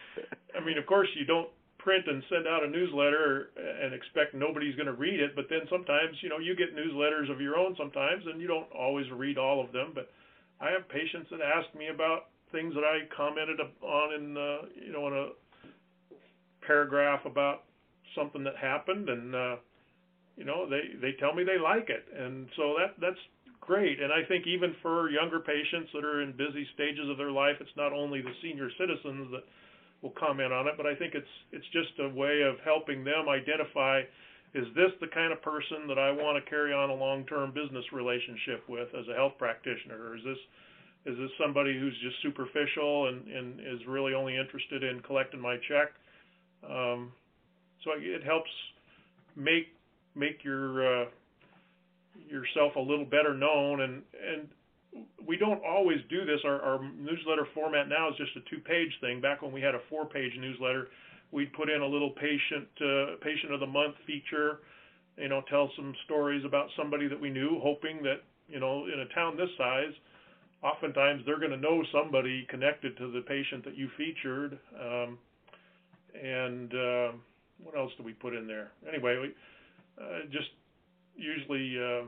I 0.56 0.64
mean, 0.64 0.78
of 0.78 0.86
course 0.86 1.08
you 1.14 1.26
don't 1.26 1.48
print 1.78 2.06
and 2.08 2.22
send 2.30 2.48
out 2.48 2.64
a 2.64 2.68
newsletter 2.68 3.50
and 3.56 3.92
expect 3.92 4.32
nobody's 4.32 4.74
going 4.76 4.88
to 4.88 4.96
read 4.96 5.20
it, 5.20 5.36
but 5.36 5.44
then 5.50 5.68
sometimes 5.70 6.16
you 6.22 6.30
know 6.30 6.38
you 6.38 6.56
get 6.56 6.74
newsletters 6.74 7.30
of 7.30 7.40
your 7.40 7.56
own 7.56 7.74
sometimes, 7.76 8.24
and 8.26 8.40
you 8.40 8.48
don't 8.48 8.70
always 8.72 9.06
read 9.12 9.36
all 9.36 9.62
of 9.62 9.72
them. 9.72 9.92
But 9.94 10.10
I 10.60 10.70
have 10.70 10.88
patients 10.88 11.28
that 11.30 11.40
ask 11.44 11.68
me 11.76 11.88
about 11.88 12.32
things 12.50 12.72
that 12.74 12.84
I 12.84 13.04
commented 13.14 13.60
on 13.60 14.14
in 14.14 14.36
uh, 14.36 14.58
you 14.74 14.92
know 14.92 15.06
in 15.08 15.12
a 15.12 15.28
paragraph 16.66 17.26
about 17.26 17.64
something 18.16 18.42
that 18.44 18.56
happened 18.56 19.10
and. 19.10 19.34
uh 19.34 19.56
you 20.36 20.44
know 20.44 20.68
they 20.68 20.96
they 21.00 21.12
tell 21.18 21.34
me 21.34 21.44
they 21.44 21.58
like 21.58 21.90
it. 21.90 22.04
And 22.16 22.48
so 22.56 22.74
that 22.78 22.94
that's 23.00 23.20
great. 23.60 24.00
And 24.00 24.12
i 24.12 24.22
think 24.28 24.46
even 24.46 24.74
for 24.82 25.10
younger 25.10 25.40
patients 25.40 25.90
that 25.94 26.04
are 26.04 26.20
in 26.22 26.32
busy 26.32 26.66
stages 26.74 27.08
of 27.08 27.16
their 27.16 27.32
life 27.32 27.56
it's 27.60 27.76
not 27.76 27.92
only 27.92 28.20
the 28.20 28.34
senior 28.42 28.68
citizens 28.78 29.30
that 29.32 29.44
will 30.02 30.12
comment 30.20 30.52
on 30.52 30.68
it 30.68 30.74
but 30.76 30.86
i 30.86 30.94
think 30.94 31.14
it's 31.14 31.34
it's 31.50 31.64
just 31.72 31.96
a 32.00 32.08
way 32.10 32.42
of 32.42 32.60
helping 32.64 33.04
them 33.04 33.28
identify 33.28 34.02
is 34.54 34.66
this 34.76 34.92
the 35.00 35.08
kind 35.08 35.32
of 35.32 35.40
person 35.42 35.88
that 35.88 35.98
i 35.98 36.12
want 36.12 36.36
to 36.42 36.50
carry 36.50 36.72
on 36.72 36.90
a 36.90 36.94
long 36.94 37.24
term 37.26 37.52
business 37.52 37.84
relationship 37.92 38.62
with 38.68 38.88
as 38.94 39.08
a 39.08 39.14
health 39.14 39.34
practitioner? 39.38 39.96
Or 39.96 40.16
is 40.16 40.22
this 40.24 40.38
is 41.06 41.18
this 41.18 41.30
somebody 41.40 41.78
who's 41.78 41.96
just 42.02 42.20
superficial 42.22 43.08
and 43.08 43.26
and 43.28 43.60
is 43.60 43.80
really 43.88 44.14
only 44.14 44.36
interested 44.36 44.84
in 44.84 45.00
collecting 45.00 45.40
my 45.40 45.56
check? 45.68 45.92
Um 46.62 47.12
so 47.82 47.92
it 47.96 48.22
helps 48.24 48.50
make 49.36 49.73
make 50.14 50.44
your 50.44 51.02
uh, 51.02 51.06
yourself 52.28 52.76
a 52.76 52.80
little 52.80 53.04
better 53.04 53.34
known 53.34 53.82
and 53.82 54.02
and 54.32 54.48
we 55.26 55.36
don't 55.36 55.60
always 55.64 55.98
do 56.08 56.24
this. 56.24 56.38
Our, 56.44 56.62
our 56.62 56.82
newsletter 56.82 57.48
format 57.52 57.88
now 57.88 58.10
is 58.10 58.14
just 58.16 58.30
a 58.36 58.48
two 58.48 58.60
page 58.62 58.92
thing. 59.00 59.20
Back 59.20 59.42
when 59.42 59.52
we 59.52 59.60
had 59.60 59.74
a 59.74 59.80
four 59.90 60.06
page 60.06 60.32
newsletter 60.38 60.88
we'd 61.34 61.52
put 61.52 61.68
in 61.68 61.82
a 61.82 61.86
little 61.86 62.10
patient 62.10 62.68
uh, 62.80 63.16
patient 63.20 63.52
of 63.52 63.60
the 63.60 63.66
month 63.66 63.96
feature 64.06 64.60
you 65.18 65.28
know 65.28 65.42
tell 65.50 65.70
some 65.76 65.92
stories 66.04 66.44
about 66.44 66.68
somebody 66.76 67.08
that 67.08 67.20
we 67.20 67.28
knew 67.28 67.60
hoping 67.62 68.02
that 68.02 68.22
you 68.48 68.60
know 68.60 68.86
in 68.86 69.00
a 69.00 69.14
town 69.14 69.36
this 69.36 69.50
size 69.58 69.92
oftentimes 70.62 71.22
they're 71.26 71.38
going 71.38 71.50
to 71.50 71.58
know 71.58 71.82
somebody 71.92 72.46
connected 72.48 72.96
to 72.96 73.10
the 73.10 73.20
patient 73.20 73.64
that 73.64 73.76
you 73.76 73.88
featured. 73.98 74.58
Um, 74.80 75.18
and 76.14 76.72
uh, 76.72 77.12
what 77.62 77.76
else 77.76 77.92
do 77.98 78.04
we 78.04 78.12
put 78.12 78.34
in 78.34 78.46
there? 78.46 78.70
Anyway 78.88 79.18
we 79.20 79.34
just 80.30 80.48
usually 81.16 81.76
uh, 81.78 82.04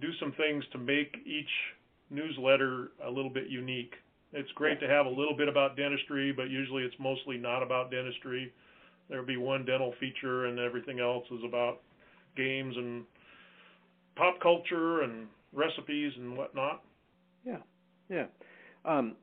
do 0.00 0.08
some 0.20 0.32
things 0.32 0.64
to 0.72 0.78
make 0.78 1.16
each 1.24 1.48
newsletter 2.10 2.92
a 3.04 3.10
little 3.10 3.30
bit 3.30 3.48
unique. 3.48 3.92
It's 4.32 4.50
great 4.52 4.80
to 4.80 4.88
have 4.88 5.06
a 5.06 5.08
little 5.08 5.36
bit 5.36 5.48
about 5.48 5.76
dentistry, 5.76 6.32
but 6.32 6.50
usually 6.50 6.82
it's 6.82 6.94
mostly 6.98 7.36
not 7.36 7.62
about 7.62 7.90
dentistry. 7.90 8.52
There'll 9.08 9.26
be 9.26 9.36
one 9.36 9.64
dental 9.64 9.94
feature, 10.00 10.46
and 10.46 10.58
everything 10.58 10.98
else 10.98 11.24
is 11.30 11.40
about 11.46 11.80
games 12.36 12.74
and 12.76 13.04
pop 14.16 14.40
culture 14.40 15.02
and 15.02 15.28
recipes 15.52 16.12
and 16.16 16.36
whatnot. 16.36 16.82
Yeah, 17.44 17.58
yeah. 18.08 18.26
Um, 18.84 19.14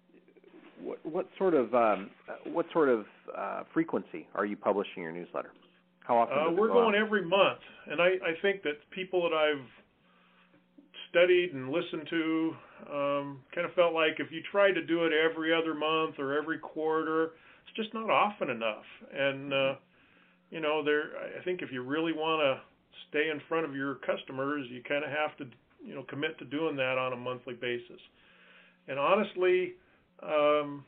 what, 0.82 1.06
what 1.06 1.28
sort 1.38 1.54
of 1.54 1.74
um, 1.74 2.10
what 2.46 2.66
sort 2.72 2.90
of 2.90 3.06
uh, 3.38 3.64
frequency 3.74 4.28
are 4.36 4.46
you 4.46 4.56
publishing 4.56 5.04
your 5.04 5.12
newsletter? 5.12 5.52
How 6.12 6.18
often? 6.18 6.38
Uh, 6.38 6.52
we're 6.52 6.68
go 6.68 6.74
going 6.74 6.96
every 6.96 7.24
month, 7.24 7.60
and 7.90 8.02
I, 8.02 8.08
I 8.20 8.34
think 8.42 8.64
that 8.64 8.74
people 8.92 9.22
that 9.24 9.34
I've 9.34 9.66
studied 11.10 11.54
and 11.54 11.72
listened 11.72 12.06
to 12.10 12.56
um, 12.92 13.40
kind 13.56 13.66
of 13.66 13.74
felt 13.76 13.94
like 13.94 14.20
if 14.20 14.30
you 14.30 14.42
tried 14.52 14.74
to 14.74 14.86
do 14.86 15.06
it 15.06 15.14
every 15.14 15.54
other 15.54 15.74
month 15.74 16.20
or 16.20 16.38
every 16.38 16.58
quarter, 16.58 17.32
it's 17.64 17.76
just 17.78 17.94
not 17.94 18.10
often 18.10 18.50
enough. 18.50 18.84
And 19.18 19.54
uh, 19.54 19.76
you 20.50 20.60
know, 20.60 20.84
there, 20.84 21.12
I 21.40 21.42
think 21.46 21.62
if 21.62 21.72
you 21.72 21.82
really 21.82 22.12
want 22.12 22.42
to 22.42 22.62
stay 23.08 23.30
in 23.32 23.40
front 23.48 23.66
of 23.66 23.74
your 23.74 23.96
customers, 23.96 24.68
you 24.70 24.84
kind 24.84 25.06
of 25.06 25.12
have 25.12 25.38
to, 25.38 25.46
you 25.82 25.96
know, 25.96 26.04
commit 26.10 26.38
to 26.40 26.46
doing 26.46 26.76
that 26.76 26.98
on 26.98 27.14
a 27.14 27.18
monthly 27.18 27.54
basis. 27.54 28.02
And 28.90 29.00
honestly, 29.00 29.76
um, 30.22 30.84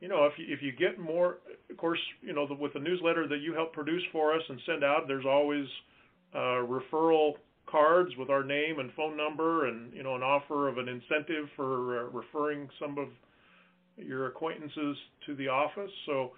you 0.00 0.08
know, 0.08 0.26
if 0.26 0.32
you, 0.38 0.46
if 0.48 0.62
you 0.62 0.72
get 0.72 0.98
more, 0.98 1.38
of 1.70 1.76
course, 1.76 1.98
you 2.22 2.32
know, 2.32 2.46
the, 2.46 2.54
with 2.54 2.72
the 2.72 2.78
newsletter 2.78 3.26
that 3.28 3.38
you 3.38 3.52
help 3.54 3.72
produce 3.72 4.02
for 4.12 4.34
us 4.34 4.42
and 4.48 4.60
send 4.66 4.84
out, 4.84 5.08
there's 5.08 5.26
always 5.26 5.66
uh, 6.34 6.62
referral 6.66 7.32
cards 7.66 8.10
with 8.16 8.30
our 8.30 8.44
name 8.44 8.78
and 8.78 8.92
phone 8.94 9.16
number, 9.16 9.66
and 9.66 9.92
you 9.92 10.02
know, 10.02 10.14
an 10.14 10.22
offer 10.22 10.68
of 10.68 10.78
an 10.78 10.88
incentive 10.88 11.48
for 11.56 11.98
uh, 11.98 12.10
referring 12.10 12.68
some 12.80 12.98
of 12.98 13.08
your 13.96 14.26
acquaintances 14.26 14.96
to 15.26 15.34
the 15.34 15.48
office. 15.48 15.90
So 16.06 16.30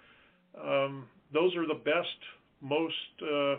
um, 0.59 1.05
those 1.33 1.55
are 1.55 1.67
the 1.67 1.79
best, 1.85 2.07
most. 2.61 2.95
Uh, 3.21 3.55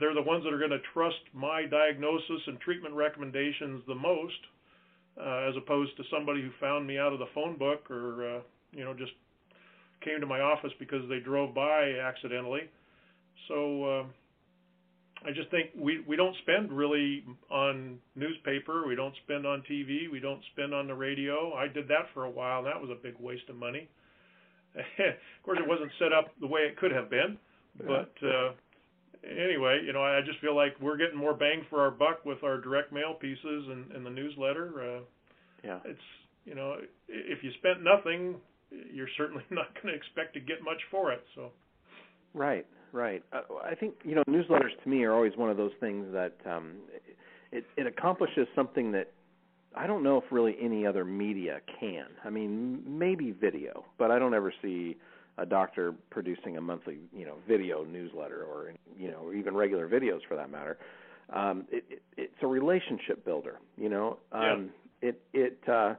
they're 0.00 0.14
the 0.14 0.22
ones 0.22 0.44
that 0.44 0.52
are 0.52 0.58
going 0.58 0.70
to 0.70 0.82
trust 0.92 1.16
my 1.32 1.64
diagnosis 1.64 2.42
and 2.46 2.60
treatment 2.60 2.94
recommendations 2.94 3.82
the 3.86 3.94
most 3.94 4.34
uh, 5.20 5.48
as 5.48 5.54
opposed 5.56 5.96
to 5.96 6.02
somebody 6.10 6.42
who 6.42 6.50
found 6.60 6.86
me 6.86 6.98
out 6.98 7.12
of 7.12 7.18
the 7.18 7.26
phone 7.34 7.56
book 7.56 7.90
or 7.90 8.36
uh, 8.36 8.40
you 8.72 8.84
know 8.84 8.94
just 8.94 9.12
came 10.04 10.20
to 10.20 10.26
my 10.26 10.40
office 10.40 10.72
because 10.78 11.08
they 11.08 11.20
drove 11.20 11.54
by 11.54 11.98
accidentally. 12.02 12.62
So 13.48 13.84
uh, 13.84 14.04
I 15.26 15.32
just 15.32 15.50
think 15.50 15.70
we 15.76 16.00
we 16.06 16.16
don't 16.16 16.36
spend 16.42 16.70
really 16.70 17.24
on 17.50 17.98
newspaper, 18.14 18.86
we 18.86 18.94
don't 18.94 19.14
spend 19.24 19.46
on 19.46 19.62
TV, 19.70 20.10
we 20.10 20.20
don't 20.20 20.40
spend 20.52 20.74
on 20.74 20.86
the 20.86 20.94
radio. 20.94 21.54
I 21.54 21.68
did 21.68 21.88
that 21.88 22.06
for 22.12 22.24
a 22.24 22.30
while. 22.30 22.58
And 22.58 22.66
that 22.66 22.80
was 22.80 22.90
a 22.90 23.02
big 23.02 23.14
waste 23.18 23.48
of 23.48 23.56
money. 23.56 23.88
of 24.76 25.42
course, 25.42 25.58
it 25.60 25.66
wasn't 25.66 25.90
set 25.98 26.12
up 26.12 26.26
the 26.40 26.46
way 26.46 26.60
it 26.62 26.76
could 26.76 26.92
have 26.92 27.08
been, 27.08 27.38
but 27.78 28.12
uh, 28.22 28.52
anyway, 29.30 29.82
you 29.84 29.92
know, 29.92 30.02
I 30.02 30.20
just 30.24 30.40
feel 30.40 30.54
like 30.54 30.76
we're 30.80 30.96
getting 30.96 31.16
more 31.18 31.34
bang 31.34 31.64
for 31.70 31.80
our 31.80 31.90
buck 31.90 32.24
with 32.24 32.42
our 32.44 32.60
direct 32.60 32.92
mail 32.92 33.14
pieces 33.14 33.68
and, 33.68 33.90
and 33.92 34.04
the 34.04 34.10
newsletter. 34.10 34.98
Uh, 34.98 35.00
Yeah. 35.64 35.78
It's 35.84 36.00
you 36.44 36.54
know 36.54 36.76
if 37.08 37.42
you 37.42 37.50
spent 37.58 37.82
nothing, 37.82 38.36
you're 38.70 39.08
certainly 39.16 39.44
not 39.50 39.74
going 39.74 39.92
to 39.92 39.94
expect 39.94 40.34
to 40.34 40.40
get 40.40 40.62
much 40.62 40.80
for 40.90 41.12
it. 41.12 41.24
So. 41.34 41.50
Right, 42.34 42.66
right. 42.92 43.22
Uh, 43.32 43.40
I 43.64 43.74
think 43.74 43.94
you 44.04 44.14
know 44.14 44.22
newsletters 44.28 44.80
to 44.82 44.88
me 44.88 45.04
are 45.04 45.12
always 45.12 45.36
one 45.36 45.50
of 45.50 45.56
those 45.56 45.72
things 45.80 46.06
that 46.12 46.34
um, 46.48 46.74
it 47.52 47.64
it 47.76 47.86
accomplishes 47.86 48.46
something 48.54 48.92
that 48.92 49.12
I 49.74 49.86
don't 49.86 50.02
know 50.02 50.18
if 50.18 50.24
really 50.30 50.56
any 50.60 50.86
other 50.86 51.04
media 51.04 51.60
can. 51.80 52.06
I 52.24 52.30
mean, 52.30 52.82
maybe 52.86 53.32
video, 53.32 53.84
but 53.98 54.10
I 54.10 54.18
don't 54.18 54.34
ever 54.34 54.52
see 54.62 54.96
a 55.38 55.46
doctor 55.46 55.94
producing 56.10 56.56
a 56.56 56.60
monthly, 56.60 56.98
you 57.12 57.24
know, 57.24 57.34
video 57.46 57.84
newsletter 57.84 58.42
or 58.44 58.72
you 58.98 59.10
know, 59.10 59.32
even 59.32 59.54
regular 59.54 59.88
videos 59.88 60.20
for 60.28 60.36
that 60.36 60.50
matter. 60.50 60.78
Um, 61.32 61.66
it, 61.70 61.84
it, 61.90 62.02
it's 62.16 62.36
a 62.42 62.46
relationship 62.46 63.24
builder, 63.24 63.58
you 63.76 63.88
know. 63.88 64.18
Um, 64.32 64.70
yeah. 65.02 65.08
It 65.08 65.22
it 65.32 65.68
uh, 65.68 65.94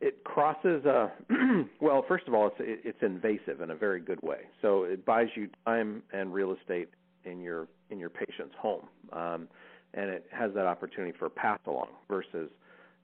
it 0.00 0.24
crosses 0.24 0.84
a 0.84 1.12
well. 1.80 2.04
First 2.06 2.26
of 2.26 2.34
all, 2.34 2.48
it's 2.48 2.56
it, 2.58 2.80
it's 2.84 3.02
invasive 3.02 3.60
in 3.60 3.70
a 3.70 3.76
very 3.76 4.00
good 4.00 4.20
way. 4.22 4.40
So 4.62 4.84
it 4.84 5.04
buys 5.04 5.28
you 5.34 5.48
time 5.66 6.02
and 6.12 6.32
real 6.32 6.54
estate 6.54 6.88
in 7.24 7.40
your 7.40 7.68
in 7.90 7.98
your 7.98 8.10
patient's 8.10 8.54
home, 8.58 8.86
um, 9.12 9.48
and 9.94 10.10
it 10.10 10.26
has 10.32 10.52
that 10.54 10.66
opportunity 10.66 11.16
for 11.18 11.28
pass 11.28 11.58
along 11.66 11.88
versus 12.08 12.50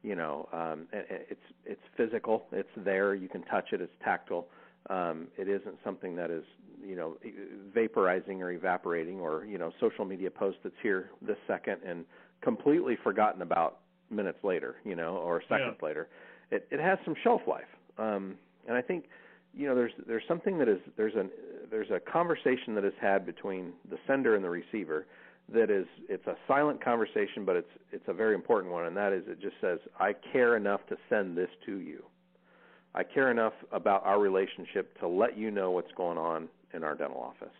you 0.02 0.14
know 0.14 0.48
um, 0.52 0.86
it's 0.92 1.40
it's 1.64 1.80
physical. 1.96 2.46
It's 2.52 2.68
there. 2.76 3.14
You 3.14 3.28
can 3.28 3.42
touch 3.42 3.72
it. 3.72 3.80
It's 3.80 3.92
tactile. 4.02 4.48
Um, 4.88 5.28
it 5.36 5.48
isn't 5.48 5.76
something 5.84 6.14
that 6.16 6.30
is 6.30 6.44
you 6.84 6.96
know 6.96 7.16
vaporizing 7.74 8.40
or 8.40 8.52
evaporating 8.52 9.20
or 9.20 9.44
you 9.44 9.58
know 9.58 9.72
social 9.80 10.04
media 10.04 10.30
post 10.30 10.58
that's 10.62 10.74
here 10.82 11.10
this 11.20 11.36
second 11.46 11.78
and 11.84 12.04
completely 12.42 12.96
forgotten 13.02 13.42
about 13.42 13.78
minutes 14.10 14.38
later, 14.42 14.76
you 14.84 14.94
know, 14.94 15.16
or 15.16 15.42
seconds 15.48 15.76
yeah. 15.80 15.86
later. 15.86 16.08
It 16.50 16.68
it 16.70 16.80
has 16.80 16.98
some 17.04 17.14
shelf 17.22 17.42
life. 17.46 17.64
Um, 17.98 18.36
and 18.68 18.76
I 18.76 18.82
think 18.82 19.04
you 19.54 19.66
know 19.66 19.74
there's 19.74 19.92
there's 20.06 20.22
something 20.28 20.58
that 20.58 20.68
is 20.68 20.78
there's 20.96 21.14
an 21.14 21.30
there's 21.70 21.90
a 21.90 22.00
conversation 22.00 22.74
that 22.74 22.84
is 22.84 22.94
had 23.00 23.26
between 23.26 23.72
the 23.90 23.98
sender 24.06 24.36
and 24.36 24.44
the 24.44 24.50
receiver 24.50 25.06
that 25.52 25.70
is 25.70 25.86
it's 26.08 26.26
a 26.26 26.36
silent 26.46 26.82
conversation, 26.84 27.44
but 27.44 27.56
it's 27.56 27.70
it's 27.92 28.04
a 28.08 28.12
very 28.12 28.34
important 28.34 28.72
one, 28.72 28.86
and 28.86 28.96
that 28.96 29.12
is 29.12 29.22
it 29.26 29.40
just 29.40 29.56
says 29.60 29.78
I 29.98 30.14
care 30.32 30.56
enough 30.56 30.80
to 30.88 30.96
send 31.08 31.36
this 31.36 31.50
to 31.66 31.78
you. 31.78 32.04
I 32.96 33.02
care 33.02 33.30
enough 33.30 33.52
about 33.72 34.04
our 34.06 34.18
relationship 34.18 34.98
to 35.00 35.06
let 35.06 35.36
you 35.36 35.50
know 35.50 35.70
what's 35.70 35.92
going 35.96 36.16
on 36.16 36.48
in 36.72 36.82
our 36.82 36.94
dental 36.94 37.20
office. 37.20 37.54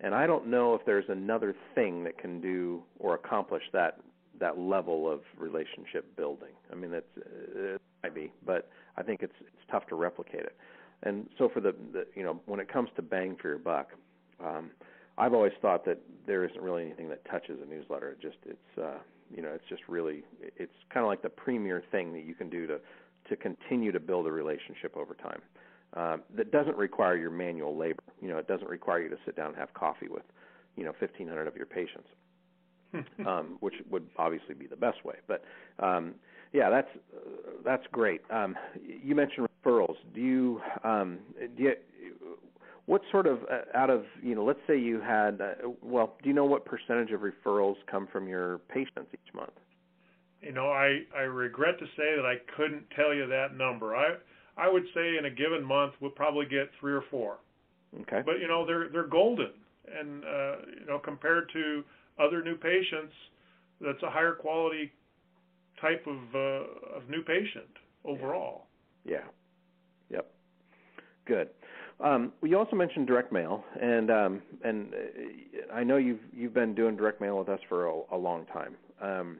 And 0.00 0.14
I 0.14 0.26
don't 0.26 0.46
know 0.46 0.74
if 0.74 0.82
there's 0.86 1.08
another 1.08 1.54
thing 1.74 2.04
that 2.04 2.18
can 2.18 2.40
do 2.40 2.82
or 2.98 3.14
accomplish 3.14 3.62
that 3.72 3.98
that 4.38 4.58
level 4.58 5.10
of 5.10 5.20
relationship 5.38 6.14
building. 6.14 6.50
I 6.70 6.74
mean, 6.74 6.92
it's 6.92 7.06
it 7.16 7.80
might 8.02 8.14
be, 8.14 8.32
but 8.44 8.68
I 8.96 9.02
think 9.02 9.22
it's 9.22 9.34
it's 9.40 9.70
tough 9.70 9.86
to 9.88 9.96
replicate 9.96 10.42
it. 10.42 10.56
And 11.02 11.28
so 11.38 11.48
for 11.48 11.60
the, 11.60 11.74
the 11.92 12.06
you 12.14 12.22
know 12.22 12.40
when 12.46 12.60
it 12.60 12.72
comes 12.72 12.90
to 12.96 13.02
bang 13.02 13.36
for 13.40 13.48
your 13.48 13.58
buck, 13.58 13.88
um, 14.44 14.70
I've 15.18 15.32
always 15.32 15.52
thought 15.62 15.84
that 15.86 15.98
there 16.26 16.44
isn't 16.44 16.60
really 16.60 16.84
anything 16.84 17.08
that 17.08 17.24
touches 17.24 17.58
a 17.62 17.68
newsletter. 17.68 18.10
It 18.10 18.20
just 18.20 18.36
it's 18.44 18.78
uh, 18.78 18.98
you 19.34 19.42
know 19.42 19.50
it's 19.54 19.64
just 19.68 19.82
really 19.88 20.22
it's 20.38 20.72
kind 20.92 21.04
of 21.04 21.08
like 21.08 21.22
the 21.22 21.30
premier 21.30 21.82
thing 21.90 22.12
that 22.12 22.24
you 22.24 22.34
can 22.34 22.50
do 22.50 22.66
to 22.66 22.78
to 23.28 23.36
continue 23.36 23.92
to 23.92 24.00
build 24.00 24.26
a 24.26 24.32
relationship 24.32 24.96
over 24.96 25.14
time. 25.14 25.40
Uh, 25.96 26.18
that 26.36 26.50
doesn't 26.50 26.76
require 26.76 27.16
your 27.16 27.30
manual 27.30 27.76
labor. 27.76 28.02
You 28.20 28.28
know, 28.28 28.38
it 28.38 28.48
doesn't 28.48 28.68
require 28.68 29.00
you 29.00 29.08
to 29.08 29.16
sit 29.24 29.36
down 29.36 29.48
and 29.48 29.56
have 29.56 29.72
coffee 29.72 30.08
with, 30.08 30.24
you 30.76 30.84
know, 30.84 30.92
1,500 30.98 31.46
of 31.46 31.56
your 31.56 31.66
patients, 31.66 32.08
um, 33.26 33.56
which 33.60 33.74
would 33.90 34.06
obviously 34.18 34.54
be 34.54 34.66
the 34.66 34.76
best 34.76 35.04
way. 35.04 35.16
But 35.26 35.44
um, 35.78 36.14
yeah, 36.52 36.70
that's 36.70 36.88
uh, 37.16 37.50
that's 37.64 37.84
great. 37.92 38.20
Um, 38.30 38.56
you 38.84 39.14
mentioned 39.14 39.46
referrals. 39.64 39.96
Do 40.14 40.20
you 40.20 40.60
um, 40.84 41.18
do 41.56 41.62
you 41.62 41.72
what 42.86 43.02
sort 43.10 43.26
of 43.26 43.40
uh, 43.50 43.76
out 43.76 43.90
of 43.90 44.04
you 44.22 44.34
know 44.34 44.44
let's 44.44 44.60
say 44.66 44.78
you 44.78 45.00
had 45.00 45.40
uh, 45.40 45.68
well 45.82 46.14
do 46.22 46.28
you 46.28 46.34
know 46.34 46.44
what 46.44 46.64
percentage 46.64 47.10
of 47.10 47.20
referrals 47.20 47.76
come 47.90 48.06
from 48.10 48.28
your 48.28 48.58
patients 48.68 49.08
each 49.12 49.34
month 49.34 49.52
you 50.46 50.52
know 50.52 50.70
i 50.70 51.00
i 51.16 51.22
regret 51.22 51.78
to 51.80 51.86
say 51.96 52.14
that 52.16 52.24
i 52.24 52.36
couldn't 52.56 52.84
tell 52.94 53.12
you 53.12 53.26
that 53.26 53.56
number. 53.56 53.96
I 53.96 54.14
i 54.56 54.68
would 54.68 54.84
say 54.94 55.16
in 55.18 55.24
a 55.24 55.30
given 55.30 55.64
month 55.64 55.94
we'll 56.00 56.12
probably 56.12 56.46
get 56.46 56.70
three 56.80 56.92
or 56.92 57.02
four. 57.10 57.38
Okay. 58.02 58.22
But 58.24 58.40
you 58.40 58.46
know 58.46 58.64
they're 58.64 58.88
they're 58.88 59.08
golden. 59.08 59.50
And 59.92 60.24
uh 60.24 60.56
you 60.80 60.86
know 60.86 60.98
compared 60.98 61.50
to 61.52 61.82
other 62.18 62.42
new 62.42 62.56
patients 62.56 63.12
that's 63.80 64.02
a 64.02 64.10
higher 64.10 64.32
quality 64.32 64.92
type 65.80 66.06
of 66.06 66.18
uh 66.34 66.96
of 66.96 67.08
new 67.10 67.22
patient 67.22 67.72
overall. 68.04 68.66
Yeah. 69.04 69.24
Yep. 70.10 70.30
Good. 71.26 71.48
Um, 71.98 72.32
you 72.42 72.58
also 72.58 72.76
mentioned 72.76 73.06
direct 73.06 73.32
mail, 73.32 73.64
and 73.80 74.10
um, 74.10 74.42
and 74.62 74.92
uh, 74.92 75.74
I 75.74 75.82
know 75.82 75.96
you've 75.96 76.20
you've 76.32 76.52
been 76.52 76.74
doing 76.74 76.94
direct 76.94 77.20
mail 77.22 77.38
with 77.38 77.48
us 77.48 77.60
for 77.70 77.86
a, 77.86 78.00
a 78.12 78.16
long 78.16 78.44
time. 78.52 78.76
Um, 79.00 79.38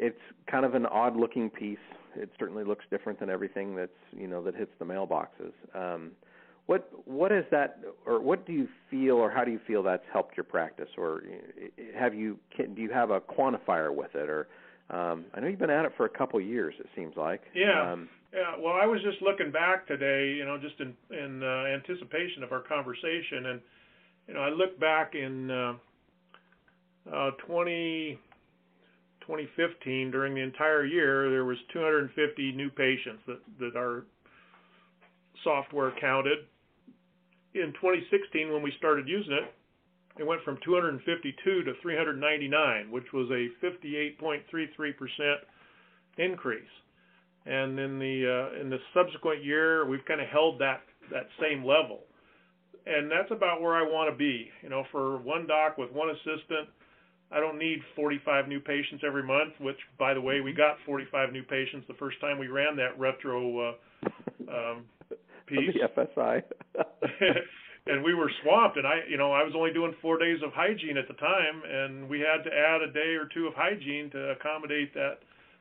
it's 0.00 0.18
kind 0.50 0.64
of 0.64 0.74
an 0.74 0.86
odd 0.86 1.14
looking 1.14 1.50
piece. 1.50 1.78
It 2.16 2.30
certainly 2.38 2.64
looks 2.64 2.84
different 2.90 3.20
than 3.20 3.30
everything 3.30 3.76
that's 3.76 3.92
you 4.12 4.26
know 4.26 4.42
that 4.42 4.56
hits 4.56 4.72
the 4.78 4.84
mailboxes. 4.84 5.52
Um, 5.74 6.12
what 6.66 6.90
what 7.04 7.30
is 7.32 7.44
that, 7.50 7.80
or 8.06 8.20
what 8.20 8.46
do 8.46 8.52
you 8.52 8.66
feel, 8.90 9.16
or 9.16 9.30
how 9.30 9.44
do 9.44 9.50
you 9.50 9.60
feel 9.66 9.82
that's 9.82 10.04
helped 10.12 10.36
your 10.36 10.44
practice, 10.44 10.88
or 10.96 11.22
have 11.96 12.14
you 12.14 12.38
can, 12.56 12.74
do 12.74 12.82
you 12.82 12.90
have 12.90 13.10
a 13.10 13.20
quantifier 13.20 13.94
with 13.94 14.14
it, 14.14 14.28
or 14.28 14.48
um, 14.88 15.26
I 15.34 15.40
know 15.40 15.48
you've 15.48 15.58
been 15.58 15.70
at 15.70 15.84
it 15.84 15.92
for 15.96 16.06
a 16.06 16.10
couple 16.10 16.40
of 16.40 16.46
years. 16.46 16.74
It 16.80 16.86
seems 16.96 17.16
like. 17.16 17.42
Yeah. 17.54 17.92
Um, 17.92 18.08
yeah, 18.32 18.54
well, 18.58 18.74
I 18.80 18.86
was 18.86 19.00
just 19.02 19.20
looking 19.22 19.50
back 19.50 19.88
today, 19.88 20.34
you 20.36 20.44
know, 20.44 20.56
just 20.58 20.80
in 20.80 20.94
in 21.16 21.42
uh, 21.42 21.64
anticipation 21.74 22.42
of 22.42 22.52
our 22.52 22.60
conversation, 22.60 23.46
and 23.46 23.60
you 24.28 24.34
know, 24.34 24.40
I 24.40 24.50
look 24.50 24.78
back 24.78 25.14
in 25.14 25.50
uh, 25.50 25.74
uh, 27.12 27.30
20, 27.46 28.18
2015 29.30 30.10
during 30.10 30.34
the 30.34 30.40
entire 30.40 30.84
year, 30.84 31.30
there 31.30 31.44
was 31.44 31.56
250 31.72 32.52
new 32.52 32.68
patients 32.70 33.22
that 33.28 33.38
that 33.60 33.76
our 33.76 34.04
software 35.44 35.92
counted. 36.00 36.38
In 37.54 37.72
2016, 37.80 38.52
when 38.52 38.62
we 38.62 38.72
started 38.78 39.08
using 39.08 39.32
it, 39.32 39.54
it 40.18 40.26
went 40.26 40.42
from 40.42 40.58
252 40.64 41.62
to 41.62 41.72
399, 41.80 42.90
which 42.90 43.06
was 43.12 43.28
a 43.30 43.48
58.33 43.64 44.96
percent 44.96 45.40
increase 46.18 46.62
and 47.46 47.78
in 47.78 47.98
the 47.98 48.26
uh, 48.28 48.60
in 48.60 48.68
the 48.68 48.78
subsequent 48.94 49.44
year 49.44 49.86
we've 49.86 50.04
kind 50.04 50.20
of 50.20 50.28
held 50.28 50.60
that 50.60 50.82
that 51.10 51.26
same 51.40 51.64
level 51.64 52.00
and 52.86 53.10
that's 53.10 53.30
about 53.30 53.60
where 53.60 53.74
I 53.74 53.82
want 53.82 54.10
to 54.12 54.16
be 54.16 54.50
you 54.62 54.68
know 54.68 54.84
for 54.92 55.18
one 55.18 55.46
doc 55.46 55.78
with 55.78 55.90
one 55.92 56.10
assistant 56.10 56.68
I 57.32 57.38
don't 57.38 57.58
need 57.58 57.78
45 57.96 58.48
new 58.48 58.60
patients 58.60 59.02
every 59.06 59.22
month 59.22 59.54
which 59.60 59.78
by 59.98 60.14
the 60.14 60.20
way 60.20 60.40
we 60.40 60.52
got 60.52 60.76
45 60.86 61.32
new 61.32 61.42
patients 61.42 61.86
the 61.88 61.94
first 61.94 62.20
time 62.20 62.38
we 62.38 62.48
ran 62.48 62.76
that 62.76 62.98
retro 62.98 63.70
uh, 63.70 63.72
um, 64.48 64.84
piece 65.46 65.74
the 65.74 65.88
FSI 65.88 66.42
and 67.86 68.02
we 68.04 68.14
were 68.14 68.30
swamped 68.42 68.76
and 68.76 68.86
I 68.86 69.00
you 69.08 69.16
know 69.16 69.32
I 69.32 69.42
was 69.42 69.52
only 69.56 69.72
doing 69.72 69.94
4 70.02 70.18
days 70.18 70.38
of 70.44 70.52
hygiene 70.52 70.96
at 70.96 71.08
the 71.08 71.14
time 71.14 71.62
and 71.68 72.08
we 72.08 72.20
had 72.20 72.42
to 72.44 72.50
add 72.50 72.82
a 72.82 72.92
day 72.92 73.14
or 73.14 73.28
two 73.32 73.46
of 73.46 73.54
hygiene 73.54 74.10
to 74.10 74.30
accommodate 74.30 74.94
that 74.94 75.18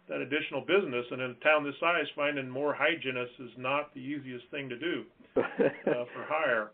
that 0.09 0.21
additional 0.21 0.61
business. 0.61 1.05
And 1.11 1.21
in 1.21 1.31
a 1.31 1.43
town 1.45 1.63
this 1.63 1.75
size, 1.79 2.05
finding 2.15 2.49
more 2.49 2.73
hygienists 2.73 3.39
is 3.39 3.51
not 3.57 3.93
the 3.93 4.01
easiest 4.01 4.45
thing 4.51 4.67
to 4.67 4.77
do 4.77 5.05
uh, 5.37 5.41
for 5.85 6.25
hire. 6.27 6.71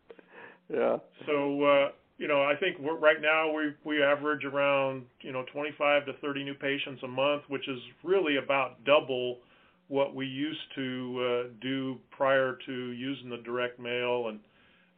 Yeah. 0.73 0.97
So 1.27 1.63
uh, 1.63 1.87
you 2.17 2.27
know, 2.27 2.41
I 2.43 2.53
think 2.59 2.79
we're, 2.79 2.97
right 2.97 3.21
now 3.21 3.51
we 3.53 3.73
we 3.83 4.01
average 4.01 4.45
around 4.45 5.05
you 5.21 5.31
know 5.31 5.43
25 5.51 6.05
to 6.05 6.13
30 6.21 6.43
new 6.43 6.53
patients 6.53 7.01
a 7.03 7.07
month, 7.07 7.43
which 7.47 7.67
is 7.67 7.79
really 8.03 8.37
about 8.37 8.83
double 8.85 9.39
what 9.87 10.15
we 10.15 10.25
used 10.25 10.73
to 10.75 11.19
uh, 11.21 11.49
do 11.61 11.97
prior 12.11 12.57
to 12.65 12.91
using 12.91 13.29
the 13.29 13.37
direct 13.37 13.79
mail 13.79 14.27
and 14.29 14.39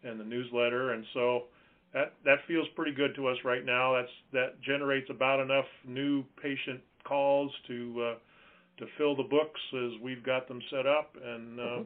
and 0.03 0.19
the 0.19 0.23
newsletter. 0.23 0.93
And 0.93 1.05
so 1.13 1.43
that 1.93 2.13
that 2.23 2.37
feels 2.47 2.67
pretty 2.75 2.93
good 2.93 3.15
to 3.15 3.27
us 3.27 3.37
right 3.43 3.65
now. 3.65 3.95
That's 3.95 4.13
that 4.33 4.61
generates 4.61 5.09
about 5.09 5.39
enough 5.39 5.65
new 5.85 6.23
patient 6.41 6.81
calls 7.03 7.51
to 7.67 8.11
uh, 8.11 8.15
to 8.77 8.85
fill 8.97 9.15
the 9.15 9.23
books 9.23 9.59
as 9.73 9.99
we've 10.01 10.23
got 10.23 10.47
them 10.47 10.61
set 10.69 10.85
up 10.85 11.15
and 11.23 11.59
uh, 11.59 11.63
mm-hmm. 11.63 11.83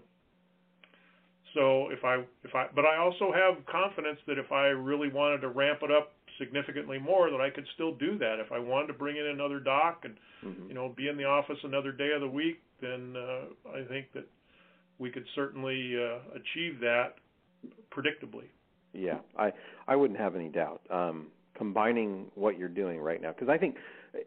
So 1.54 1.90
if 1.90 2.04
I 2.04 2.24
if 2.44 2.56
I 2.56 2.68
but 2.74 2.86
I 2.86 2.98
also 2.98 3.32
have 3.32 3.66
confidence 3.66 4.20
that 4.28 4.38
if 4.38 4.52
I 4.52 4.68
really 4.68 5.10
wanted 5.10 5.42
to 5.42 5.50
ramp 5.50 5.80
it 5.84 5.92
up 5.92 6.14
significantly 6.38 6.98
more 6.98 7.30
that 7.30 7.42
I 7.42 7.50
could 7.50 7.66
still 7.76 7.94
do 7.94 8.18
that 8.18 8.40
if 8.40 8.52
I 8.52 8.60
wanted 8.60 8.88
to 8.88 8.94
bring 8.94 9.18
in 9.18 9.28
another 9.28 9.60
doc 9.60 10.04
and 10.04 10.16
mm-hmm. 10.44 10.70
you 10.70 10.74
know 10.74 10.94
be 10.96 11.08
in 11.08 11.18
the 11.18 11.26
office 11.26 11.58
another 11.64 11.92
day 11.92 12.12
of 12.16 12.22
the 12.22 12.28
week 12.28 12.62
then 12.82 13.16
uh, 13.16 13.78
I 13.78 13.84
think 13.88 14.12
that 14.14 14.28
we 14.98 15.10
could 15.10 15.26
certainly 15.36 15.96
uh, 15.98 16.20
achieve 16.36 16.80
that 16.80 17.16
predictably. 17.92 18.46
Yeah, 18.94 19.20
I 19.38 19.52
I 19.88 19.96
wouldn't 19.96 20.20
have 20.20 20.36
any 20.36 20.50
doubt. 20.50 20.82
Um, 20.90 21.28
combining 21.58 22.26
what 22.36 22.58
you're 22.58 22.70
doing 22.70 23.00
right 23.00 23.22
now 23.22 23.32
because 23.32 23.50
I 23.50 23.58
think 23.58 23.76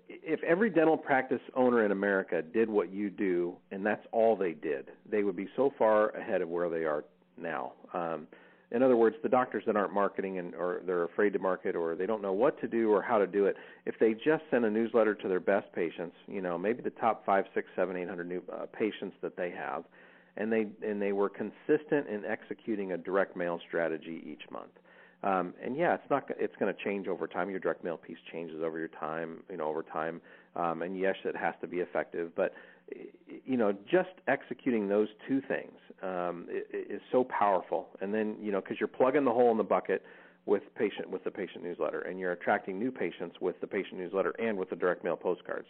if 0.08 0.42
every 0.42 0.70
dental 0.70 0.96
practice 0.96 1.40
owner 1.54 1.84
in 1.84 1.90
America 1.90 2.42
did 2.42 2.68
what 2.70 2.92
you 2.92 3.10
do, 3.10 3.56
and 3.70 3.84
that's 3.84 4.06
all 4.12 4.36
they 4.36 4.52
did, 4.52 4.90
they 5.10 5.22
would 5.22 5.36
be 5.36 5.48
so 5.56 5.72
far 5.78 6.10
ahead 6.10 6.42
of 6.42 6.48
where 6.48 6.68
they 6.68 6.84
are 6.84 7.04
now. 7.36 7.72
Um, 7.92 8.26
in 8.70 8.82
other 8.82 8.96
words, 8.96 9.16
the 9.22 9.28
doctors 9.28 9.62
that 9.66 9.76
aren't 9.76 9.92
marketing 9.92 10.38
and 10.38 10.54
or 10.54 10.80
they're 10.84 11.04
afraid 11.04 11.32
to 11.34 11.38
market 11.38 11.76
or 11.76 11.94
they 11.94 12.06
don't 12.06 12.22
know 12.22 12.32
what 12.32 12.60
to 12.60 12.66
do 12.66 12.90
or 12.90 13.00
how 13.02 13.18
to 13.18 13.26
do 13.26 13.46
it, 13.46 13.56
if 13.86 13.94
they 14.00 14.14
just 14.14 14.42
send 14.50 14.64
a 14.64 14.70
newsletter 14.70 15.14
to 15.14 15.28
their 15.28 15.40
best 15.40 15.72
patients, 15.72 16.16
you 16.26 16.42
know, 16.42 16.58
maybe 16.58 16.82
the 16.82 16.90
top 16.90 17.24
five, 17.24 17.44
six, 17.54 17.68
seven, 17.76 17.96
eight 17.96 18.08
hundred 18.08 18.28
new 18.28 18.42
uh, 18.52 18.66
patients 18.76 19.14
that 19.22 19.36
they 19.36 19.50
have, 19.50 19.84
and 20.36 20.52
they 20.52 20.66
and 20.84 21.00
they 21.00 21.12
were 21.12 21.28
consistent 21.28 22.08
in 22.08 22.24
executing 22.24 22.92
a 22.92 22.98
direct 22.98 23.36
mail 23.36 23.60
strategy 23.68 24.22
each 24.26 24.42
month. 24.50 24.72
Um, 25.22 25.54
and 25.64 25.76
yeah, 25.76 25.94
it's 25.94 26.10
not 26.10 26.28
it's 26.38 26.54
going 26.58 26.74
to 26.74 26.84
change 26.84 27.06
over 27.06 27.26
time. 27.26 27.48
Your 27.50 27.60
direct 27.60 27.84
mail 27.84 27.96
piece 27.96 28.18
changes 28.32 28.60
over 28.62 28.78
your 28.78 28.88
time, 28.88 29.42
you 29.50 29.56
know, 29.56 29.68
over 29.68 29.82
time. 29.82 30.20
Um, 30.56 30.82
and 30.82 30.98
yes, 30.98 31.14
it 31.24 31.36
has 31.36 31.54
to 31.60 31.66
be 31.66 31.78
effective, 31.78 32.32
but 32.34 32.52
you 33.44 33.56
know, 33.56 33.72
just 33.90 34.10
executing 34.28 34.88
those 34.88 35.08
two 35.28 35.40
things 35.48 35.72
um, 36.02 36.46
is 36.72 37.00
so 37.12 37.24
powerful. 37.24 37.88
And 38.00 38.12
then 38.12 38.36
you 38.40 38.52
know, 38.52 38.60
because 38.60 38.78
you're 38.80 38.88
plugging 38.88 39.24
the 39.24 39.32
hole 39.32 39.50
in 39.50 39.58
the 39.58 39.64
bucket 39.64 40.02
with 40.46 40.62
patient 40.74 41.08
with 41.08 41.24
the 41.24 41.30
patient 41.30 41.64
newsletter, 41.64 42.02
and 42.02 42.18
you're 42.18 42.32
attracting 42.32 42.78
new 42.78 42.90
patients 42.90 43.36
with 43.40 43.60
the 43.60 43.66
patient 43.66 43.98
newsletter 43.98 44.34
and 44.38 44.58
with 44.58 44.70
the 44.70 44.76
direct 44.76 45.04
mail 45.04 45.16
postcards. 45.16 45.66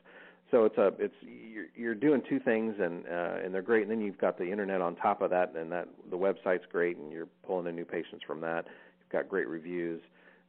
So 0.51 0.65
it's 0.65 0.77
a 0.79 0.93
it's 0.99 1.15
you're, 1.23 1.67
you're 1.75 1.95
doing 1.95 2.23
two 2.29 2.41
things 2.41 2.75
and 2.79 3.05
uh, 3.07 3.45
and 3.45 3.55
they're 3.55 3.63
great. 3.63 3.83
And 3.83 3.91
then 3.91 4.01
you've 4.01 4.19
got 4.19 4.39
the 4.39 4.51
internet 4.51 4.81
on 4.81 4.97
top 4.97 5.23
of 5.23 5.31
that, 5.31 5.55
and 5.57 5.71
that 5.73 5.89
the 6.11 6.19
website's 6.19 6.65
great, 6.71 6.97
and 6.97 7.11
you're 7.13 7.29
pulling 7.47 7.67
in 7.67 7.77
new 7.77 7.85
patients 7.85 8.23
from 8.27 8.41
that. 8.43 8.67
You've 9.01 9.11
got 9.11 9.29
great 9.29 9.49
reviews. 9.49 10.01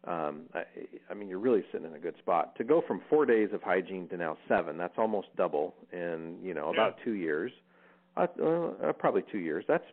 Um, 0.07 0.43
I, 0.53 0.63
I 1.09 1.13
mean, 1.15 1.27
you're 1.27 1.39
really 1.39 1.63
sitting 1.71 1.87
in 1.87 1.95
a 1.95 1.99
good 1.99 2.15
spot 2.19 2.55
to 2.57 2.63
go 2.63 2.83
from 2.87 3.01
four 3.09 3.25
days 3.25 3.49
of 3.53 3.63
hygiene 3.63 4.07
to 4.09 4.17
now 4.17 4.37
seven. 4.47 4.77
That's 4.77 4.97
almost 4.97 5.27
double 5.35 5.73
in 5.91 6.37
you 6.43 6.53
know 6.53 6.71
about 6.71 6.97
two 7.03 7.13
years. 7.13 7.51
Uh, 8.15 8.27
uh, 8.41 8.93
probably 8.93 9.23
two 9.31 9.39
years. 9.39 9.65
That's 9.67 9.83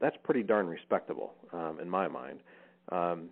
that's 0.00 0.16
pretty 0.24 0.42
darn 0.42 0.66
respectable 0.66 1.34
um, 1.52 1.78
in 1.80 1.88
my 1.88 2.08
mind. 2.08 2.40
Um, 2.90 3.28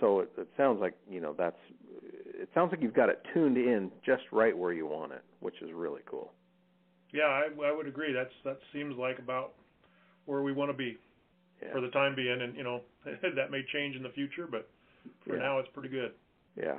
so 0.00 0.20
it, 0.20 0.32
it 0.36 0.48
sounds 0.56 0.80
like 0.80 0.94
you 1.08 1.20
know 1.20 1.34
that's 1.36 1.56
it 2.02 2.48
sounds 2.54 2.70
like 2.72 2.82
you've 2.82 2.94
got 2.94 3.08
it 3.08 3.22
tuned 3.32 3.56
in 3.56 3.90
just 4.04 4.22
right 4.32 4.56
where 4.56 4.72
you 4.72 4.86
want 4.86 5.12
it, 5.12 5.22
which 5.40 5.62
is 5.62 5.70
really 5.72 6.02
cool. 6.10 6.32
Yeah, 7.12 7.24
I, 7.24 7.48
I 7.64 7.72
would 7.72 7.86
agree. 7.86 8.12
That's 8.12 8.34
that 8.44 8.58
seems 8.72 8.96
like 8.96 9.18
about 9.18 9.52
where 10.26 10.42
we 10.42 10.52
want 10.52 10.70
to 10.70 10.76
be 10.76 10.98
yeah. 11.62 11.72
for 11.72 11.80
the 11.80 11.88
time 11.88 12.14
being, 12.14 12.40
and 12.42 12.56
you 12.56 12.64
know 12.64 12.80
that 13.04 13.50
may 13.50 13.64
change 13.72 13.96
in 13.96 14.02
the 14.02 14.10
future, 14.10 14.46
but 14.50 14.68
for 15.26 15.36
yeah. 15.36 15.42
now 15.42 15.58
it's 15.58 15.68
pretty 15.72 15.88
good. 15.88 16.12
Yeah. 16.56 16.78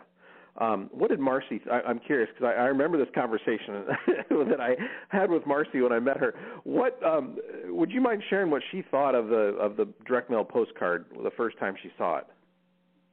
Um, 0.60 0.90
what 0.92 1.10
did 1.10 1.20
Marcy? 1.20 1.62
I, 1.72 1.82
I'm 1.82 2.00
curious 2.00 2.30
because 2.34 2.52
I, 2.56 2.62
I 2.62 2.66
remember 2.66 2.98
this 2.98 3.14
conversation 3.14 3.86
that 4.50 4.60
I 4.60 4.76
had 5.10 5.30
with 5.30 5.46
Marcy 5.46 5.82
when 5.82 5.92
I 5.92 6.00
met 6.00 6.18
her. 6.18 6.34
What 6.64 7.00
um, 7.04 7.38
would 7.66 7.92
you 7.92 8.02
mind 8.02 8.24
sharing 8.30 8.50
what 8.50 8.64
she 8.72 8.84
thought 8.90 9.14
of 9.14 9.28
the 9.28 9.56
of 9.60 9.78
the 9.78 9.88
direct 10.08 10.32
mail 10.32 10.44
postcard 10.44 11.06
the 11.24 11.32
first 11.38 11.60
time 11.60 11.76
she 11.84 11.90
saw 11.98 12.18
it? 12.18 12.28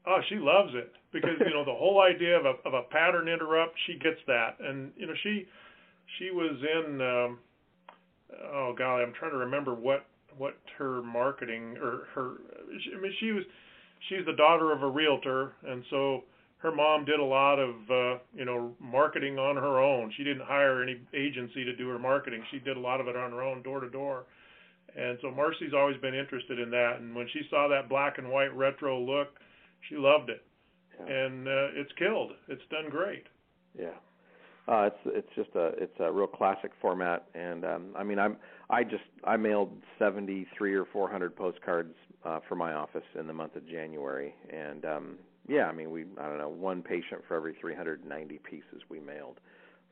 Oh, 0.06 0.20
she 0.28 0.36
loves 0.36 0.72
it 0.74 0.92
because 1.12 1.36
you 1.40 1.52
know 1.52 1.64
the 1.64 1.74
whole 1.74 2.00
idea 2.00 2.38
of 2.38 2.46
a 2.46 2.54
of 2.66 2.72
a 2.72 2.82
pattern 2.90 3.28
interrupt. 3.28 3.74
She 3.86 3.94
gets 3.94 4.20
that, 4.26 4.56
and 4.60 4.92
you 4.96 5.06
know 5.06 5.14
she 5.22 5.46
she 6.18 6.30
was 6.30 6.56
in. 6.62 7.00
Um, 7.00 7.38
oh 8.54 8.74
golly, 8.76 9.02
I'm 9.02 9.12
trying 9.12 9.32
to 9.32 9.38
remember 9.38 9.74
what 9.74 10.06
what 10.38 10.56
her 10.78 11.02
marketing 11.02 11.76
or 11.76 12.06
her. 12.14 12.36
I 12.96 13.00
mean, 13.00 13.12
she 13.20 13.32
was 13.32 13.44
she's 14.08 14.24
the 14.26 14.32
daughter 14.32 14.72
of 14.72 14.82
a 14.82 14.88
realtor, 14.88 15.52
and 15.66 15.84
so 15.90 16.24
her 16.58 16.72
mom 16.72 17.04
did 17.04 17.20
a 17.20 17.24
lot 17.24 17.58
of 17.58 17.74
uh, 17.90 18.18
you 18.34 18.44
know 18.44 18.74
marketing 18.80 19.38
on 19.38 19.56
her 19.56 19.80
own. 19.80 20.12
She 20.16 20.24
didn't 20.24 20.46
hire 20.46 20.82
any 20.82 21.00
agency 21.14 21.64
to 21.64 21.76
do 21.76 21.88
her 21.88 21.98
marketing. 21.98 22.42
She 22.50 22.58
did 22.58 22.76
a 22.76 22.80
lot 22.80 23.00
of 23.00 23.08
it 23.08 23.16
on 23.16 23.32
her 23.32 23.42
own, 23.42 23.62
door 23.62 23.80
to 23.80 23.90
door. 23.90 24.24
And 24.96 25.18
so 25.22 25.30
Marcy's 25.30 25.74
always 25.76 25.96
been 26.00 26.14
interested 26.14 26.60
in 26.60 26.70
that. 26.70 26.98
And 27.00 27.14
when 27.14 27.26
she 27.32 27.40
saw 27.50 27.68
that 27.68 27.88
black 27.88 28.18
and 28.18 28.30
white 28.30 28.54
retro 28.56 29.00
look, 29.00 29.28
she 29.88 29.96
loved 29.96 30.30
it, 30.30 30.42
yeah. 30.98 31.12
and 31.12 31.48
uh, 31.48 31.68
it's 31.74 31.92
killed. 31.98 32.32
It's 32.48 32.62
done 32.70 32.90
great. 32.90 33.24
Yeah. 33.78 33.88
Uh, 34.66 34.88
it's 34.88 34.96
it's 35.06 35.28
just 35.36 35.54
a 35.56 35.72
it's 35.76 36.00
a 36.00 36.10
real 36.10 36.26
classic 36.26 36.70
format, 36.80 37.26
and 37.34 37.66
um, 37.66 37.86
I 37.98 38.02
mean 38.02 38.18
I'm 38.18 38.38
I 38.70 38.82
just 38.82 39.02
I 39.24 39.36
mailed 39.36 39.70
73 39.98 40.74
or 40.74 40.86
400 40.86 41.36
postcards 41.36 41.94
uh, 42.24 42.40
for 42.48 42.54
my 42.54 42.72
office 42.72 43.04
in 43.18 43.26
the 43.26 43.32
month 43.32 43.56
of 43.56 43.66
January, 43.68 44.34
and 44.50 44.84
um, 44.84 45.18
yeah, 45.48 45.66
I 45.66 45.72
mean 45.72 45.90
we 45.90 46.04
I 46.20 46.28
don't 46.28 46.38
know 46.38 46.48
one 46.48 46.82
patient 46.82 47.22
for 47.28 47.36
every 47.36 47.54
390 47.60 48.40
pieces 48.48 48.82
we 48.88 49.00
mailed, 49.00 49.40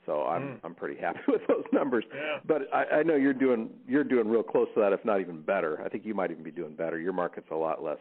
so 0.07 0.22
I'm 0.24 0.43
mm. 0.43 0.59
I'm 0.64 0.74
pretty 0.74 1.01
happy 1.01 1.20
with 1.28 1.43
those 1.49 1.64
numbers. 1.72 2.05
Yeah. 2.14 2.39
But 2.47 2.62
I, 2.72 2.99
I 2.99 3.03
know 3.03 3.16
you're 3.16 3.35
doing 3.35 3.70
you're 3.87 4.05
doing 4.05 4.28
real 4.28 4.43
close 4.43 4.68
to 4.74 4.80
that, 4.80 4.93
if 4.93 5.05
not 5.05 5.20
even 5.20 5.43
better. 5.43 5.83
I 5.85 5.89
think 5.89 6.05
you 6.05 6.14
might 6.14 6.30
even 6.30 6.43
be 6.43 6.51
doing 6.51 6.74
better. 6.74 6.99
Your 6.99 7.12
market's 7.12 7.51
a 7.51 7.57
lot 7.57 7.83
less 7.83 8.01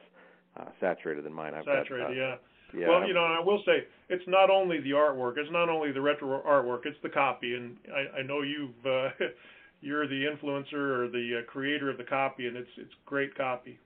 uh, 0.60 0.66
saturated 0.80 1.26
than 1.26 1.34
mine. 1.34 1.54
I've 1.54 1.66
saturated, 1.66 2.04
got, 2.04 2.12
uh, 2.12 2.14
yeah. 2.14 2.36
Yeah. 2.74 2.88
Well, 2.88 3.06
you 3.06 3.14
know, 3.14 3.26
and 3.26 3.34
I 3.34 3.42
will 3.42 3.62
say 3.66 3.86
it's 4.08 4.24
not 4.28 4.50
only 4.50 4.80
the 4.80 4.92
artwork, 4.92 5.38
it's 5.38 5.52
not 5.52 5.68
only 5.68 5.92
the 5.92 6.00
retro 6.00 6.42
artwork, 6.42 6.86
it's 6.86 6.98
the 7.04 7.10
copy. 7.10 7.56
And 7.56 7.76
I, 7.94 8.20
I 8.20 8.22
know 8.22 8.44
you've 8.44 8.86
uh, 8.86 9.10
you're 9.82 10.08
the 10.08 10.26
influencer 10.26 10.74
or 10.74 11.10
the 11.10 11.42
uh, 11.42 11.52
creator 11.52 11.90
of 11.90 11.98
the 11.98 12.06
copy, 12.06 12.48
and 12.48 12.56
it's 12.56 12.70
it's 12.78 12.94
great 13.06 13.36
copy. 13.36 13.78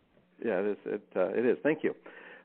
Yeah, 0.43 0.59
it 0.59 0.65
is. 0.65 0.77
It 0.85 1.07
uh, 1.15 1.29
it 1.29 1.45
is. 1.45 1.57
Thank 1.63 1.83
you. 1.83 1.95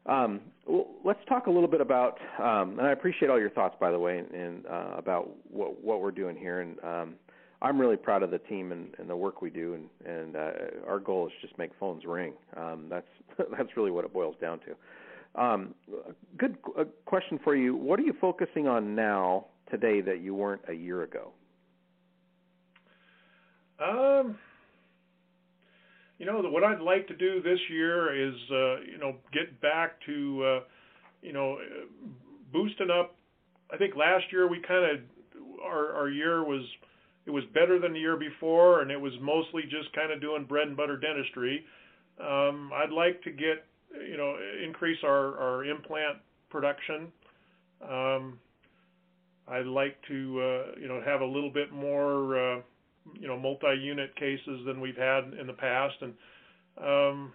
Um, 0.07 0.41
well, 0.67 0.87
let's 1.05 1.21
talk 1.29 1.47
a 1.47 1.51
little 1.51 1.69
bit 1.69 1.81
about, 1.81 2.19
um, 2.39 2.79
and 2.79 2.83
I 2.83 2.93
appreciate 2.93 3.31
all 3.31 3.39
your 3.39 3.51
thoughts, 3.51 3.77
by 3.79 3.91
the 3.91 3.99
way, 3.99 4.19
and 4.19 4.67
uh, 4.67 4.95
about 4.97 5.29
what 5.51 5.83
what 5.83 6.01
we're 6.01 6.11
doing 6.11 6.37
here. 6.37 6.61
And 6.61 6.83
um, 6.85 7.15
I'm 7.63 7.79
really 7.81 7.97
proud 7.97 8.23
of 8.23 8.31
the 8.31 8.39
team 8.39 8.73
and, 8.73 8.95
and 8.99 9.09
the 9.11 9.17
work 9.17 9.43
we 9.43 9.51
do, 9.51 9.75
and 9.75 10.15
and 10.17 10.37
uh, 10.37 10.51
our 10.87 10.99
goal 10.99 11.27
is 11.27 11.33
just 11.41 11.57
make 11.59 11.71
phones 11.79 12.05
ring. 12.05 12.33
Um, 12.57 12.87
that's 12.89 13.07
that's 13.39 13.77
really 13.77 13.91
what 13.91 14.05
it 14.05 14.13
boils 14.13 14.37
down 14.41 14.61
to. 14.61 15.41
Um, 15.41 15.75
good 16.39 16.57
uh, 16.79 16.85
question 17.05 17.39
for 17.45 17.55
you. 17.55 17.77
What 17.77 18.01
are 18.01 18.03
you 18.03 18.15
focusing 18.21 18.67
on 18.67 18.95
now 18.95 19.47
today 19.71 20.01
that 20.01 20.21
you 20.21 20.35
weren't 20.35 20.63
a 20.69 20.73
year 20.73 21.03
ago? 21.03 21.31
Um, 23.79 24.37
you 26.21 26.27
know, 26.27 26.43
what 26.51 26.63
I'd 26.63 26.83
like 26.83 27.09
to 27.09 27.17
do 27.17 27.41
this 27.41 27.59
year 27.71 28.15
is, 28.15 28.35
uh, 28.53 28.81
you 28.81 28.99
know, 29.01 29.17
get 29.33 29.59
back 29.63 29.93
to, 30.05 30.45
uh, 30.45 30.61
you 31.23 31.33
know, 31.33 31.57
boosting 32.53 32.91
up. 32.91 33.17
I 33.73 33.79
think 33.79 33.97
last 33.97 34.25
year 34.31 34.47
we 34.47 34.61
kind 34.61 34.85
of 34.85 35.01
our 35.65 35.95
our 35.95 36.11
year 36.11 36.45
was 36.45 36.63
it 37.25 37.31
was 37.31 37.45
better 37.55 37.79
than 37.79 37.95
the 37.95 38.01
year 38.01 38.19
before, 38.19 38.83
and 38.83 38.91
it 38.91 39.01
was 39.01 39.15
mostly 39.23 39.63
just 39.63 39.95
kind 39.95 40.13
of 40.13 40.21
doing 40.21 40.45
bread 40.45 40.69
and 40.69 40.77
butter 40.77 40.99
dentistry. 40.99 41.65
Um, 42.21 42.71
I'd 42.75 42.93
like 42.93 43.23
to 43.23 43.31
get, 43.31 43.65
you 44.07 44.19
know, 44.19 44.37
increase 44.63 44.99
our, 45.03 45.39
our 45.39 45.65
implant 45.65 46.19
production. 46.51 47.13
Um, 47.83 48.39
I'd 49.49 49.67
like 49.67 49.97
to, 50.09 50.41
uh, 50.41 50.81
you 50.81 50.89
know, 50.89 51.01
have 51.05 51.23
a 51.23 51.27
little 51.27 51.51
bit 51.51 51.73
more, 51.73 52.57
uh, 52.57 52.61
you 53.19 53.27
know, 53.27 53.39
multi-unit 53.39 54.15
cases 54.17 54.61
than 54.67 54.81
we've 54.81 54.97
had 54.97 55.33
in 55.39 55.47
the 55.47 55.53
past, 55.53 55.97
and 56.01 56.15
um, 56.79 57.33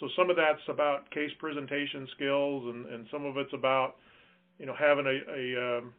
so 0.00 0.08
some 0.16 0.30
of 0.30 0.36
that's 0.36 0.62
about 0.68 1.10
case 1.10 1.30
presentation 1.38 2.06
skills, 2.14 2.64
and, 2.72 2.86
and 2.86 3.06
some 3.10 3.24
of 3.24 3.36
it's 3.36 3.52
about, 3.52 3.96
you 4.58 4.66
know, 4.66 4.74
having 4.78 5.06
a, 5.06 5.18
a 5.32 5.78
um, 5.78 5.92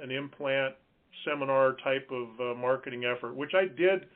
an 0.00 0.10
implant 0.10 0.74
seminar 1.24 1.76
type 1.84 2.08
of 2.10 2.28
uh, 2.40 2.58
marketing 2.58 3.04
effort, 3.04 3.34
which 3.34 3.52
I 3.54 3.66
did 3.66 4.06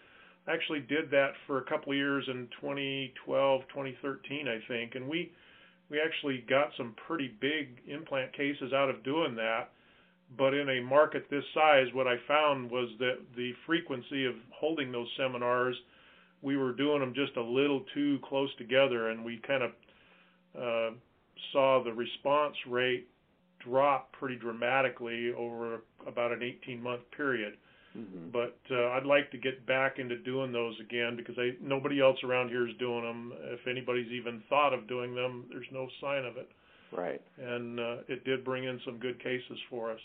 actually 0.48 0.80
did 0.80 1.10
that 1.10 1.32
for 1.46 1.58
a 1.58 1.64
couple 1.64 1.92
of 1.92 1.98
years 1.98 2.24
in 2.28 2.48
2012, 2.60 3.62
2013, 3.68 4.48
I 4.48 4.58
think, 4.68 4.94
and 4.94 5.08
we 5.08 5.32
we 5.88 6.00
actually 6.00 6.44
got 6.48 6.70
some 6.76 6.94
pretty 7.06 7.32
big 7.40 7.80
implant 7.86 8.32
cases 8.32 8.72
out 8.72 8.90
of 8.90 9.04
doing 9.04 9.36
that. 9.36 9.70
But 10.36 10.54
in 10.54 10.68
a 10.68 10.80
market 10.82 11.26
this 11.30 11.44
size, 11.54 11.86
what 11.92 12.06
I 12.06 12.16
found 12.26 12.70
was 12.70 12.88
that 12.98 13.18
the 13.36 13.52
frequency 13.64 14.26
of 14.26 14.34
holding 14.52 14.90
those 14.90 15.08
seminars, 15.16 15.76
we 16.42 16.56
were 16.56 16.72
doing 16.72 17.00
them 17.00 17.14
just 17.14 17.36
a 17.36 17.42
little 17.42 17.84
too 17.94 18.18
close 18.28 18.50
together, 18.58 19.10
and 19.10 19.24
we 19.24 19.40
kind 19.46 19.62
of 19.62 19.70
uh, 20.58 20.94
saw 21.52 21.82
the 21.82 21.92
response 21.92 22.56
rate 22.68 23.08
drop 23.64 24.12
pretty 24.12 24.36
dramatically 24.36 25.32
over 25.36 25.82
about 26.06 26.32
an 26.32 26.42
18 26.42 26.82
month 26.82 27.02
period. 27.16 27.54
Mm-hmm. 27.96 28.30
But 28.30 28.58
uh, 28.70 28.90
I'd 28.90 29.06
like 29.06 29.30
to 29.30 29.38
get 29.38 29.66
back 29.66 29.98
into 29.98 30.18
doing 30.18 30.52
those 30.52 30.74
again 30.80 31.16
because 31.16 31.36
I, 31.38 31.52
nobody 31.62 32.00
else 32.00 32.18
around 32.24 32.48
here 32.48 32.68
is 32.68 32.74
doing 32.78 33.02
them. 33.02 33.32
If 33.44 33.66
anybody's 33.66 34.10
even 34.12 34.42
thought 34.48 34.74
of 34.74 34.86
doing 34.86 35.14
them, 35.14 35.46
there's 35.50 35.66
no 35.72 35.88
sign 36.00 36.24
of 36.24 36.36
it. 36.36 36.48
Right. 36.92 37.20
And 37.38 37.80
uh, 37.80 37.96
it 38.08 38.24
did 38.24 38.44
bring 38.44 38.64
in 38.64 38.80
some 38.84 38.98
good 38.98 39.22
cases 39.22 39.58
for 39.70 39.90
us. 39.90 40.00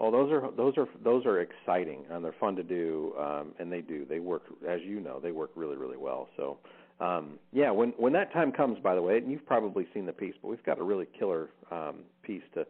Well, 0.00 0.10
those 0.10 0.32
are 0.32 0.50
those 0.56 0.78
are 0.78 0.88
those 1.04 1.26
are 1.26 1.40
exciting 1.40 2.06
and 2.10 2.24
they're 2.24 2.34
fun 2.40 2.56
to 2.56 2.62
do, 2.62 3.12
um, 3.20 3.52
and 3.58 3.70
they 3.70 3.82
do. 3.82 4.06
They 4.08 4.18
work, 4.18 4.44
as 4.66 4.80
you 4.82 4.98
know, 4.98 5.20
they 5.20 5.30
work 5.30 5.50
really 5.54 5.76
really 5.76 5.98
well. 5.98 6.28
So 6.38 6.56
um, 7.00 7.38
yeah, 7.52 7.70
when 7.70 7.90
when 7.98 8.14
that 8.14 8.32
time 8.32 8.50
comes, 8.50 8.78
by 8.78 8.94
the 8.94 9.02
way, 9.02 9.18
and 9.18 9.30
you've 9.30 9.44
probably 9.44 9.86
seen 9.92 10.06
the 10.06 10.12
piece, 10.12 10.32
but 10.40 10.48
we've 10.48 10.64
got 10.64 10.78
a 10.78 10.82
really 10.82 11.06
killer 11.18 11.50
um, 11.70 11.96
piece 12.22 12.42
to 12.54 12.66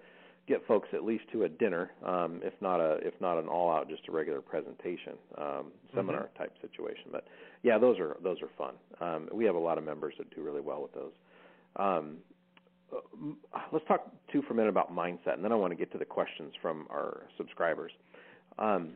get 0.49 0.66
folks 0.66 0.89
at 0.93 1.05
least 1.05 1.22
to 1.31 1.45
a 1.45 1.49
dinner, 1.49 1.93
um, 2.05 2.41
if 2.43 2.55
not 2.61 2.81
a 2.81 2.95
if 2.95 3.14
not 3.20 3.39
an 3.39 3.47
all 3.47 3.70
out 3.70 3.89
just 3.89 4.09
a 4.09 4.12
regular 4.12 4.41
presentation 4.41 5.12
um, 5.39 5.66
seminar 5.95 6.24
mm-hmm. 6.24 6.43
type 6.43 6.53
situation. 6.61 7.11
But 7.12 7.28
yeah, 7.62 7.78
those 7.78 8.01
are 8.01 8.16
those 8.24 8.39
are 8.43 8.51
fun. 8.59 8.74
Um, 9.01 9.28
we 9.33 9.45
have 9.45 9.55
a 9.55 9.61
lot 9.61 9.78
of 9.78 9.85
members 9.85 10.14
that 10.18 10.35
do 10.35 10.43
really 10.43 10.61
well 10.61 10.83
with 10.83 10.95
those. 10.95 11.12
Um, 11.76 12.16
let's 13.72 13.84
talk 13.86 14.11
too 14.32 14.43
for 14.43 14.53
a 14.53 14.57
minute 14.57 14.68
about 14.68 14.95
mindset, 14.95 15.34
and 15.34 15.45
then 15.45 15.53
I 15.53 15.55
want 15.55 15.72
to 15.72 15.76
get 15.76 15.93
to 15.93 15.99
the 15.99 16.05
questions 16.05 16.53
from 16.61 16.86
our 16.91 17.22
subscribers. 17.36 17.93
Um, 18.59 18.93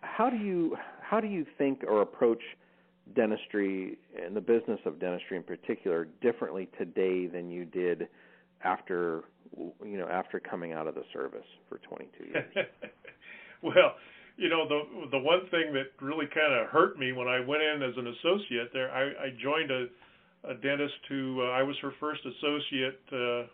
how 0.00 0.30
do 0.30 0.36
you 0.36 0.76
how 1.00 1.20
do 1.20 1.26
you 1.26 1.46
think 1.58 1.82
or 1.86 2.02
approach 2.02 2.42
dentistry 3.14 3.98
and 4.22 4.34
the 4.34 4.40
business 4.40 4.80
of 4.86 4.98
dentistry 4.98 5.36
in 5.36 5.42
particular 5.42 6.08
differently 6.22 6.68
today 6.78 7.26
than 7.26 7.50
you 7.50 7.64
did 7.64 8.08
after 8.62 9.24
you 9.56 9.98
know 9.98 10.08
after 10.08 10.40
coming 10.40 10.72
out 10.72 10.86
of 10.86 10.94
the 10.94 11.04
service 11.12 11.46
for 11.68 11.78
22 11.78 12.24
years? 12.24 12.44
well, 13.62 13.94
you 14.36 14.48
know 14.48 14.66
the 14.66 15.08
the 15.10 15.18
one 15.18 15.40
thing 15.50 15.72
that 15.72 15.92
really 16.00 16.26
kind 16.26 16.52
of 16.52 16.68
hurt 16.68 16.98
me 16.98 17.12
when 17.12 17.28
I 17.28 17.40
went 17.40 17.62
in 17.62 17.82
as 17.82 17.94
an 17.96 18.06
associate 18.08 18.70
there, 18.72 18.90
I, 18.90 19.26
I 19.26 19.28
joined 19.42 19.70
a, 19.70 19.86
a 20.48 20.54
dentist 20.54 20.94
who 21.08 21.42
uh, 21.42 21.50
I 21.50 21.62
was 21.62 21.76
her 21.82 21.92
first 22.00 22.20
associate, 22.24 23.00
uh, 23.12 23.46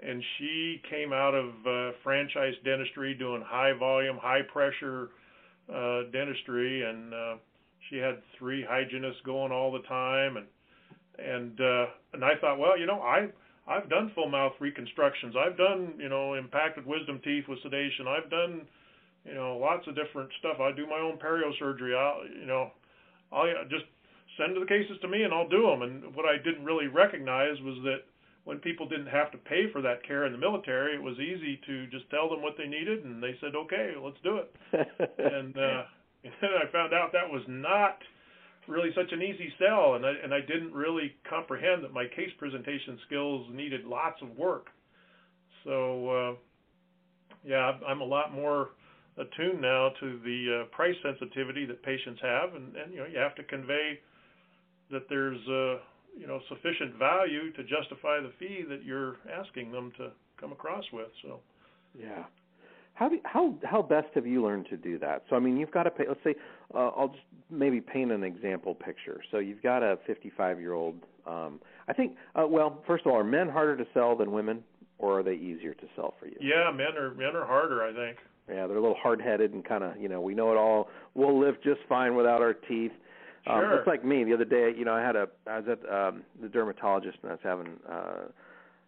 and 0.00 0.22
she 0.38 0.80
came 0.88 1.12
out 1.12 1.34
of 1.34 1.46
uh, 1.66 1.96
franchise 2.02 2.54
dentistry 2.64 3.14
doing 3.14 3.42
high 3.44 3.72
volume, 3.72 4.16
high 4.16 4.42
pressure 4.42 5.10
uh, 5.72 6.02
dentistry, 6.12 6.82
and 6.88 7.14
uh, 7.14 7.34
she 7.88 7.96
had 7.96 8.18
three 8.38 8.64
hygienists 8.68 9.20
going 9.24 9.52
all 9.52 9.72
the 9.72 9.82
time, 9.88 10.36
and 10.36 10.46
and 11.18 11.60
uh, 11.60 11.86
and 12.12 12.24
I 12.24 12.34
thought, 12.40 12.58
well, 12.58 12.78
you 12.78 12.86
know, 12.86 13.00
I 13.02 13.28
I've 13.66 13.90
done 13.90 14.12
full 14.14 14.28
mouth 14.28 14.52
reconstructions. 14.60 15.34
I've 15.36 15.56
done 15.56 15.94
you 15.98 16.08
know 16.08 16.34
impacted 16.34 16.86
wisdom 16.86 17.20
teeth 17.24 17.44
with 17.48 17.58
sedation. 17.62 18.06
I've 18.08 18.30
done 18.30 18.62
you 19.24 19.34
know 19.34 19.58
lots 19.58 19.86
of 19.86 19.94
different 19.94 20.30
stuff. 20.38 20.58
I 20.60 20.72
do 20.72 20.86
my 20.86 20.98
own 20.98 21.18
perio 21.18 21.50
surgery. 21.58 21.94
I'll 21.94 22.22
you 22.26 22.46
know 22.46 22.70
I'll 23.32 23.46
just 23.68 23.84
send 24.38 24.56
the 24.56 24.66
cases 24.66 24.96
to 25.02 25.08
me 25.08 25.22
and 25.22 25.34
I'll 25.34 25.48
do 25.48 25.62
them. 25.62 25.82
And 25.82 26.14
what 26.14 26.24
I 26.24 26.38
didn't 26.38 26.64
really 26.64 26.86
recognize 26.86 27.60
was 27.60 27.76
that 27.84 28.06
when 28.44 28.58
people 28.58 28.88
didn't 28.88 29.08
have 29.12 29.30
to 29.32 29.38
pay 29.38 29.70
for 29.72 29.82
that 29.82 30.06
care 30.06 30.24
in 30.24 30.32
the 30.32 30.38
military, 30.38 30.94
it 30.94 31.02
was 31.02 31.18
easy 31.18 31.60
to 31.66 31.86
just 31.88 32.08
tell 32.08 32.30
them 32.30 32.40
what 32.40 32.54
they 32.56 32.66
needed, 32.66 33.04
and 33.04 33.22
they 33.22 33.36
said, 33.42 33.54
"Okay, 33.54 33.92
let's 34.00 34.16
do 34.24 34.38
it." 34.38 34.54
and 34.72 35.52
uh, 35.58 35.82
and 36.24 36.32
then 36.40 36.50
I 36.56 36.72
found 36.72 36.94
out 36.94 37.12
that 37.12 37.28
was 37.28 37.42
not 37.46 37.98
really 38.66 38.90
such 38.94 39.12
an 39.12 39.22
easy 39.22 39.52
sell, 39.58 39.94
and 39.94 40.06
I, 40.06 40.12
and 40.22 40.32
I 40.32 40.40
didn't 40.40 40.72
really 40.72 41.14
comprehend 41.28 41.84
that 41.84 41.92
my 41.92 42.06
case 42.06 42.30
presentation 42.38 42.98
skills 43.06 43.46
needed 43.52 43.84
lots 43.84 44.20
of 44.22 44.36
work. 44.36 44.68
So, 45.64 46.08
uh, 46.08 46.34
yeah, 47.44 47.72
I'm 47.86 48.00
a 48.00 48.04
lot 48.04 48.32
more 48.32 48.70
attuned 49.18 49.60
now 49.60 49.90
to 50.00 50.20
the 50.24 50.62
uh, 50.62 50.74
price 50.74 50.96
sensitivity 51.02 51.66
that 51.66 51.82
patients 51.82 52.20
have, 52.22 52.54
and, 52.54 52.76
and 52.76 52.92
you 52.92 53.00
know 53.00 53.06
you 53.06 53.18
have 53.18 53.34
to 53.36 53.42
convey 53.44 53.98
that 54.90 55.08
there's 55.08 55.40
uh, 55.48 55.80
you 56.18 56.26
know 56.26 56.40
sufficient 56.48 56.96
value 56.98 57.52
to 57.52 57.62
justify 57.62 58.20
the 58.20 58.32
fee 58.38 58.64
that 58.68 58.84
you're 58.84 59.16
asking 59.32 59.72
them 59.72 59.92
to 59.98 60.10
come 60.40 60.52
across 60.52 60.84
with. 60.92 61.08
So, 61.22 61.40
yeah, 61.98 62.24
how 62.98 63.08
do, 63.08 63.16
you, 63.16 63.20
how 63.24 63.54
how 63.64 63.82
best 63.82 64.08
have 64.14 64.26
you 64.26 64.42
learned 64.42 64.66
to 64.70 64.76
do 64.76 64.98
that? 64.98 65.22
So 65.30 65.36
I 65.36 65.38
mean, 65.38 65.56
you've 65.56 65.70
got 65.70 65.84
to 65.84 65.90
pay. 65.90 66.04
Let's 66.08 66.20
say 66.24 66.34
uh, 66.74 66.88
I'll 66.88 67.08
just 67.08 67.22
maybe 67.48 67.80
paint 67.80 68.10
an 68.10 68.24
example 68.24 68.74
picture. 68.74 69.20
So 69.30 69.38
you've 69.38 69.62
got 69.62 69.82
a 69.82 69.98
55 70.06 70.60
year 70.60 70.72
old. 70.72 70.96
Um, 71.26 71.60
I 71.86 71.92
think. 71.92 72.16
Uh, 72.34 72.46
well, 72.48 72.82
first 72.86 73.06
of 73.06 73.12
all, 73.12 73.18
are 73.18 73.24
men 73.24 73.48
harder 73.48 73.76
to 73.76 73.84
sell 73.94 74.16
than 74.16 74.32
women, 74.32 74.64
or 74.98 75.20
are 75.20 75.22
they 75.22 75.34
easier 75.34 75.74
to 75.74 75.86
sell 75.94 76.14
for 76.18 76.26
you? 76.26 76.36
Yeah, 76.40 76.72
men 76.72 76.96
are 76.98 77.14
men 77.14 77.36
are 77.36 77.46
harder. 77.46 77.84
I 77.84 77.92
think. 77.94 78.18
Yeah, 78.48 78.66
they're 78.66 78.78
a 78.78 78.80
little 78.80 78.96
hard 79.00 79.20
headed 79.20 79.52
and 79.52 79.64
kind 79.64 79.84
of 79.84 79.96
you 79.96 80.08
know 80.08 80.20
we 80.20 80.34
know 80.34 80.50
it 80.50 80.56
all. 80.56 80.88
We'll 81.14 81.38
live 81.38 81.56
just 81.62 81.80
fine 81.88 82.16
without 82.16 82.42
our 82.42 82.54
teeth. 82.54 82.92
Um, 83.48 83.60
sure. 83.60 83.78
It's 83.78 83.86
like 83.86 84.04
me 84.04 84.24
the 84.24 84.34
other 84.34 84.44
day. 84.44 84.72
You 84.76 84.84
know, 84.84 84.94
I 84.94 85.02
had 85.02 85.16
a 85.16 85.28
I 85.46 85.60
was 85.60 85.68
at 85.68 85.92
um, 85.92 86.22
the 86.40 86.48
dermatologist 86.48 87.18
and 87.22 87.30
I 87.30 87.34
was 87.34 87.40
having. 87.42 87.80
Uh, 87.88 88.28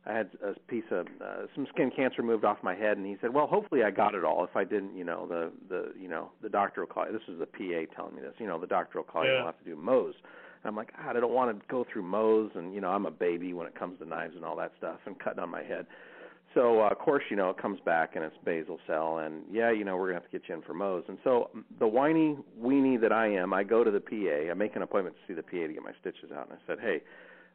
I 0.07 0.15
had 0.15 0.31
a 0.43 0.59
piece 0.61 0.85
of 0.91 1.07
uh, 1.23 1.47
some 1.55 1.67
skin 1.75 1.91
cancer 1.95 2.23
moved 2.23 2.45
off 2.45 2.57
my 2.63 2.75
head, 2.75 2.97
and 2.97 3.07
he 3.07 3.17
said, 3.21 3.35
"Well, 3.35 3.47
hopefully 3.47 3.83
I 3.83 3.91
got 3.91 4.15
it 4.15 4.25
all. 4.25 4.45
If 4.45 4.57
I 4.57 4.65
didn't, 4.65 4.97
you 4.97 5.05
know, 5.05 5.27
the 5.27 5.53
the 5.69 5.93
you 6.01 6.09
know 6.09 6.31
the 6.43 6.49
doctor 6.49 6.81
will 6.81 6.89
call 6.89 7.07
you. 7.07 7.13
This 7.13 7.29
is 7.29 7.39
the 7.39 7.47
PA 7.47 7.95
telling 7.95 8.17
me 8.17 8.23
this. 8.23 8.33
You 8.39 8.47
know, 8.47 8.59
the 8.59 8.67
doctor 8.67 8.99
will 8.99 9.05
call 9.05 9.25
yeah. 9.25 9.31
you. 9.31 9.37
You'll 9.37 9.47
have 9.47 9.59
to 9.59 9.65
do 9.65 9.77
Mohs." 9.77 10.15
And 10.63 10.69
I'm 10.69 10.77
like, 10.77 10.93
God, 10.97 11.17
I 11.17 11.21
don't 11.21 11.33
want 11.33 11.59
to 11.59 11.67
go 11.69 11.87
through 11.91 12.03
Mohs, 12.03 12.57
and 12.57 12.75
you 12.75 12.81
know, 12.81 12.91
I'm 12.91 13.07
a 13.07 13.11
baby 13.11 13.53
when 13.53 13.67
it 13.67 13.75
comes 13.79 13.99
to 13.99 14.07
knives 14.07 14.37
and 14.37 14.45
all 14.45 14.57
that 14.57 14.73
stuff, 14.79 15.01
and 15.07 15.19
cutting 15.19 15.41
on 15.41 15.51
my 15.51 15.63
head. 15.63 15.87
So 16.55 16.83
uh, 16.83 16.89
of 16.89 16.99
course, 16.99 17.23
you 17.31 17.37
know, 17.37 17.51
it 17.51 17.59
comes 17.59 17.79
back 17.85 18.17
and 18.17 18.25
it's 18.25 18.37
basal 18.45 18.79
cell, 18.87 19.19
and 19.19 19.43
yeah, 19.51 19.71
you 19.71 19.85
know, 19.85 19.97
we're 19.97 20.09
gonna 20.09 20.21
have 20.21 20.31
to 20.31 20.39
get 20.39 20.49
you 20.49 20.55
in 20.55 20.63
for 20.63 20.75
Mohs. 20.75 21.09
And 21.09 21.19
so 21.23 21.51
the 21.79 21.87
whiny 21.87 22.37
weenie 22.61 23.01
that 23.01 23.13
I 23.13 23.29
am, 23.29 23.53
I 23.53 23.63
go 23.63 23.85
to 23.85 23.91
the 23.91 24.01
PA. 24.01 24.51
I 24.51 24.55
make 24.55 24.75
an 24.77 24.83
appointment 24.83 25.17
to 25.17 25.33
see 25.33 25.35
the 25.35 25.43
PA 25.43 25.69
to 25.69 25.73
get 25.73 25.83
my 25.83 25.93
stitches 26.01 26.33
out, 26.33 26.49
and 26.51 26.59
I 26.59 26.67
said, 26.67 26.79
hey 26.81 27.03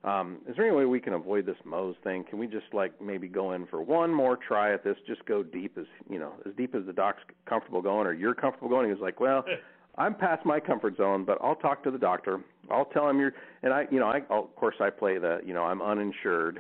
um, 0.05 0.37
is 0.47 0.55
there 0.55 0.67
any 0.67 0.75
way 0.75 0.85
we 0.85 0.99
can 0.99 1.13
avoid 1.13 1.47
this 1.47 1.55
Mohs 1.65 1.95
thing? 2.03 2.23
Can 2.29 2.37
we 2.37 2.45
just 2.45 2.67
like 2.73 3.01
maybe 3.01 3.27
go 3.27 3.53
in 3.53 3.65
for 3.65 3.81
one 3.81 4.13
more 4.13 4.37
try 4.37 4.71
at 4.71 4.83
this? 4.83 4.95
Just 5.07 5.25
go 5.25 5.41
deep 5.41 5.77
as 5.79 5.85
you 6.09 6.19
know, 6.19 6.33
as 6.45 6.53
deep 6.55 6.75
as 6.75 6.85
the 6.85 6.93
doc's 6.93 7.23
comfortable 7.49 7.81
going, 7.81 8.05
or 8.05 8.13
you're 8.13 8.35
comfortable 8.35 8.69
going. 8.69 8.85
He 8.85 8.91
was 8.91 9.01
like, 9.01 9.19
well. 9.19 9.43
I'm 9.97 10.13
past 10.13 10.45
my 10.45 10.59
comfort 10.59 10.97
zone, 10.97 11.23
but 11.23 11.37
I'll 11.41 11.55
talk 11.55 11.81
to 11.85 11.89
the 11.89 11.97
doctor. 11.97 12.41
I'll 12.69 12.83
tell 12.83 13.09
him 13.09 13.17
you're, 13.17 13.31
and 13.63 13.71
I, 13.71 13.85
you 13.89 13.97
know, 13.97 14.07
I, 14.07 14.17
of 14.29 14.53
course, 14.57 14.75
I 14.81 14.89
play 14.89 15.19
the, 15.19 15.39
you 15.45 15.53
know, 15.53 15.63
I'm 15.63 15.81
uninsured 15.81 16.59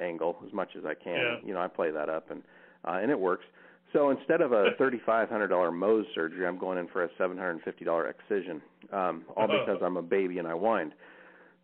angle 0.00 0.36
as 0.46 0.52
much 0.52 0.70
as 0.76 0.84
I 0.84 0.94
can. 0.94 1.14
Yeah. 1.14 1.36
You 1.44 1.54
know, 1.54 1.60
I 1.60 1.68
play 1.68 1.90
that 1.90 2.08
up, 2.08 2.30
and 2.30 2.42
uh, 2.84 2.98
and 3.02 3.10
it 3.10 3.18
works. 3.18 3.44
So 3.92 4.10
instead 4.10 4.40
of 4.40 4.52
a 4.52 4.70
thirty-five 4.78 5.28
hundred 5.28 5.48
dollar 5.48 5.70
Mohs 5.70 6.04
surgery, 6.14 6.46
I'm 6.46 6.58
going 6.58 6.78
in 6.78 6.88
for 6.88 7.04
a 7.04 7.08
seven 7.18 7.36
hundred 7.36 7.52
and 7.52 7.62
fifty 7.62 7.84
dollar 7.84 8.08
excision, 8.08 8.62
um, 8.92 9.24
all 9.36 9.46
because 9.46 9.80
I'm 9.82 9.96
a 9.96 10.02
baby 10.02 10.38
and 10.38 10.48
I 10.48 10.52
whined 10.52 10.92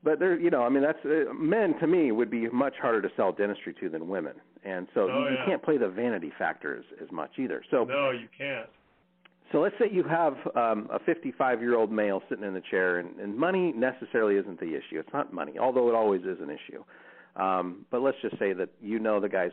but 0.03 0.19
there, 0.19 0.39
you 0.39 0.51
know, 0.51 0.63
I 0.63 0.69
mean, 0.69 0.83
that's 0.83 0.99
uh, 1.05 1.33
men 1.35 1.79
to 1.81 1.87
me 1.87 2.13
would 2.13 2.31
be 2.31 2.49
much 2.51 2.75
harder 2.81 3.03
to 3.03 3.09
sell 3.17 3.33
dentistry 3.33 3.75
to 3.81 3.89
than 3.89 4.09
women, 4.09 4.35
and 4.65 4.87
so 4.95 5.09
oh, 5.11 5.19
you, 5.19 5.25
yeah. 5.25 5.31
you 5.31 5.39
can't 5.47 5.63
play 5.63 5.77
the 5.77 5.89
vanity 5.89 6.33
factor 6.39 6.77
as, 6.77 6.85
as 7.03 7.11
much 7.11 7.33
either. 7.39 7.65
So 7.71 7.85
no, 7.85 8.11
you 8.11 8.29
can't. 8.37 8.69
So 9.51 9.61
let's 9.61 9.75
say 9.79 9.87
you 9.91 10.05
have 10.05 10.35
um, 10.55 10.91
a 10.93 10.99
55-year-old 10.99 11.91
male 11.91 12.23
sitting 12.29 12.45
in 12.45 12.53
the 12.53 12.63
chair, 12.71 12.99
and, 12.99 13.19
and 13.19 13.35
money 13.35 13.73
necessarily 13.73 14.37
isn't 14.37 14.61
the 14.61 14.75
issue. 14.75 14.99
It's 14.99 15.13
not 15.13 15.33
money, 15.33 15.59
although 15.59 15.89
it 15.89 15.95
always 15.95 16.21
is 16.23 16.39
an 16.41 16.51
issue. 16.51 16.85
Um, 17.39 17.87
but 17.91 18.03
let's 18.03 18.19
just 18.21 18.39
say 18.39 18.53
that 18.53 18.69
you 18.83 18.99
know 18.99 19.21
the 19.21 19.29
guy's 19.29 19.53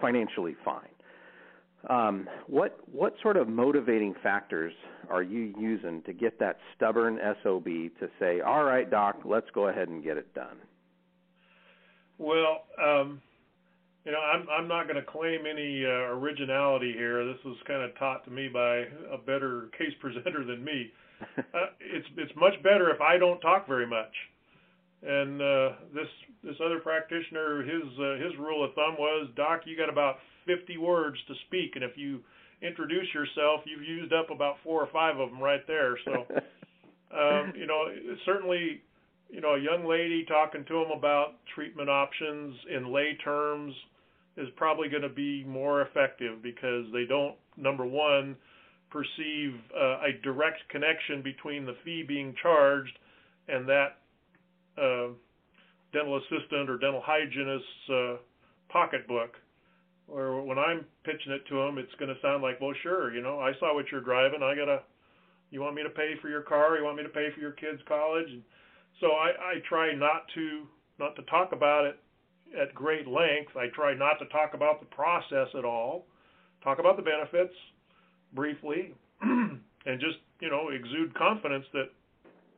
financially 0.00 0.56
fine 0.64 0.88
um, 1.88 2.28
what 2.46 2.78
what 2.90 3.14
sort 3.22 3.36
of 3.36 3.48
motivating 3.48 4.14
factors 4.22 4.72
are 5.10 5.22
you 5.22 5.54
using 5.58 6.02
to 6.02 6.12
get 6.12 6.38
that 6.38 6.58
stubborn 6.76 7.18
SOB 7.42 7.64
to 7.64 8.08
say, 8.20 8.40
"All 8.40 8.64
right, 8.64 8.88
doc, 8.88 9.20
let's 9.24 9.50
go 9.52 9.68
ahead 9.68 9.88
and 9.88 10.02
get 10.02 10.16
it 10.16 10.32
done"? 10.34 10.58
Well, 12.18 12.64
um, 12.80 13.20
you 14.04 14.12
know, 14.12 14.20
I'm 14.20 14.46
I'm 14.48 14.68
not 14.68 14.84
going 14.84 14.96
to 14.96 15.02
claim 15.10 15.44
any 15.46 15.84
uh, 15.84 16.14
originality 16.14 16.92
here. 16.92 17.24
This 17.24 17.42
was 17.44 17.56
kind 17.66 17.82
of 17.82 17.96
taught 17.98 18.24
to 18.26 18.30
me 18.30 18.48
by 18.48 18.84
a 19.12 19.18
better 19.18 19.68
case 19.76 19.94
presenter 20.00 20.44
than 20.44 20.62
me. 20.64 20.92
uh, 21.38 21.42
it's 21.80 22.06
it's 22.16 22.32
much 22.36 22.54
better 22.62 22.94
if 22.94 23.00
I 23.00 23.18
don't 23.18 23.40
talk 23.40 23.66
very 23.66 23.86
much. 23.86 24.12
And 25.02 25.42
uh, 25.42 25.68
this 25.94 26.08
this 26.44 26.56
other 26.64 26.78
practitioner, 26.78 27.62
his 27.62 27.82
uh, 27.98 28.14
his 28.22 28.38
rule 28.38 28.64
of 28.64 28.74
thumb 28.74 28.94
was, 28.98 29.28
Doc, 29.36 29.62
you 29.64 29.76
got 29.76 29.88
about 29.88 30.16
50 30.46 30.76
words 30.78 31.16
to 31.28 31.34
speak, 31.46 31.72
and 31.74 31.84
if 31.84 31.96
you 31.96 32.20
introduce 32.62 33.12
yourself, 33.12 33.62
you've 33.64 33.86
used 33.86 34.12
up 34.12 34.30
about 34.30 34.56
four 34.62 34.80
or 34.80 34.88
five 34.92 35.18
of 35.18 35.30
them 35.30 35.40
right 35.40 35.66
there. 35.66 35.98
So, 36.04 36.12
um, 37.16 37.52
you 37.56 37.66
know, 37.66 37.86
certainly, 38.24 38.80
you 39.30 39.40
know, 39.40 39.54
a 39.54 39.60
young 39.60 39.84
lady 39.88 40.24
talking 40.24 40.64
to 40.66 40.74
them 40.74 40.96
about 40.96 41.34
treatment 41.54 41.90
options 41.90 42.54
in 42.74 42.92
lay 42.92 43.16
terms 43.24 43.74
is 44.36 44.48
probably 44.56 44.88
going 44.88 45.02
to 45.02 45.08
be 45.08 45.44
more 45.44 45.82
effective 45.82 46.42
because 46.42 46.86
they 46.92 47.04
don't, 47.04 47.34
number 47.56 47.84
one, 47.84 48.36
perceive 48.90 49.54
uh, 49.76 49.98
a 50.06 50.12
direct 50.22 50.60
connection 50.70 51.22
between 51.22 51.66
the 51.66 51.74
fee 51.84 52.04
being 52.06 52.34
charged 52.40 52.96
and 53.48 53.68
that 53.68 53.98
uh, 54.78 55.08
dental 55.92 56.18
assistant 56.18 56.70
or 56.70 56.78
dental 56.78 57.02
hygienist's 57.04 57.90
uh, 57.90 58.16
pocketbook 58.68 59.36
or 60.08 60.42
when 60.42 60.58
I'm 60.58 60.84
pitching 61.04 61.32
it 61.32 61.46
to 61.48 61.56
them, 61.56 61.78
it's 61.78 61.92
going 61.98 62.14
to 62.14 62.20
sound 62.20 62.42
like, 62.42 62.60
well, 62.60 62.74
sure, 62.82 63.14
you 63.14 63.22
know, 63.22 63.38
I 63.38 63.52
saw 63.58 63.74
what 63.74 63.86
you're 63.90 64.02
driving. 64.02 64.42
I 64.42 64.54
gotta. 64.54 64.82
You 65.50 65.60
want 65.60 65.74
me 65.74 65.82
to 65.82 65.90
pay 65.90 66.14
for 66.22 66.30
your 66.30 66.40
car? 66.40 66.78
You 66.78 66.84
want 66.84 66.96
me 66.96 67.02
to 67.02 67.10
pay 67.10 67.28
for 67.34 67.40
your 67.40 67.52
kids' 67.52 67.82
college? 67.86 68.26
And 68.26 68.42
so 69.00 69.08
I, 69.08 69.28
I 69.28 69.54
try 69.68 69.94
not 69.94 70.24
to 70.34 70.64
not 70.98 71.14
to 71.16 71.22
talk 71.22 71.52
about 71.52 71.84
it 71.84 71.98
at 72.58 72.74
great 72.74 73.06
length. 73.06 73.56
I 73.56 73.66
try 73.74 73.94
not 73.94 74.18
to 74.20 74.26
talk 74.26 74.54
about 74.54 74.80
the 74.80 74.86
process 74.86 75.48
at 75.56 75.64
all. 75.64 76.06
Talk 76.64 76.78
about 76.78 76.96
the 76.96 77.02
benefits 77.02 77.54
briefly, 78.34 78.94
and 79.22 79.60
just 80.00 80.18
you 80.40 80.48
know 80.48 80.70
exude 80.70 81.14
confidence 81.14 81.66
that 81.74 81.90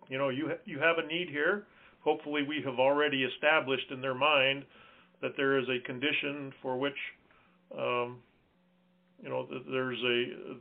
you 0.09 0.19
know 0.19 0.29
you 0.29 0.53
you 0.65 0.79
have 0.79 0.99
a 0.99 1.07
need 1.07 1.29
here. 1.29 1.67
Hopefully, 2.05 2.43
we 2.43 2.63
have 2.65 2.79
already 2.79 3.25
established 3.25 3.91
in 3.91 4.01
their 4.01 4.15
mind 4.15 4.65
that 5.23 5.33
there 5.37 5.59
is 5.59 5.67
a 5.69 5.85
condition 5.87 6.53
for 6.61 6.79
which 6.79 6.97
um, 7.77 8.19
you 9.23 9.29
know, 9.29 9.49
there's 9.71 9.99
a 10.03 10.57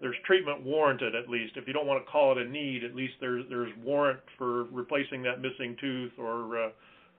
there's 0.00 0.16
treatment 0.24 0.62
warranted 0.62 1.14
at 1.14 1.28
least. 1.28 1.56
If 1.56 1.66
you 1.66 1.72
don't 1.72 1.86
want 1.86 2.04
to 2.04 2.10
call 2.10 2.32
it 2.32 2.38
a 2.38 2.48
need, 2.48 2.84
at 2.84 2.94
least 2.94 3.14
there's 3.20 3.44
there's 3.48 3.72
warrant 3.82 4.20
for 4.38 4.64
replacing 4.64 5.22
that 5.24 5.40
missing 5.40 5.76
tooth 5.80 6.12
or 6.18 6.66
uh, 6.66 6.68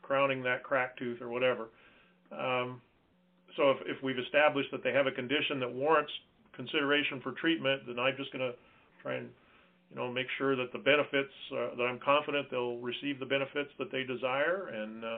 crowning 0.02 0.42
that 0.44 0.64
cracked 0.64 1.00
tooth 1.00 1.22
or 1.22 1.30
whatever. 1.30 1.68
Um, 2.32 2.82
so 3.58 3.72
if, 3.72 3.78
if 3.86 4.04
we've 4.04 4.18
established 4.18 4.72
that 4.72 4.84
they 4.84 4.94
have 4.94 5.06
a 5.06 5.12
condition 5.12 5.60
that 5.60 5.72
warrants 5.72 6.12
consideration 6.56 7.20
for 7.22 7.34
treatment, 7.34 7.84
then 7.86 8.00
I'm 8.00 8.16
just 8.16 8.32
going 8.32 8.52
to 8.52 8.58
try 9.02 9.16
and 9.16 9.30
you 9.92 9.98
know 9.98 10.12
make 10.12 10.28
sure 10.38 10.56
that 10.56 10.72
the 10.72 10.80
benefits 10.80 11.34
uh, 11.52 11.76
that 11.76 11.84
I'm 11.84 12.00
confident 12.00 12.48
they'll 12.50 12.78
receive 12.78 13.20
the 13.20 13.26
benefits 13.26 13.70
that 13.78 13.92
they 13.92 14.04
desire. 14.04 14.70
And 14.74 15.04
uh, 15.04 15.18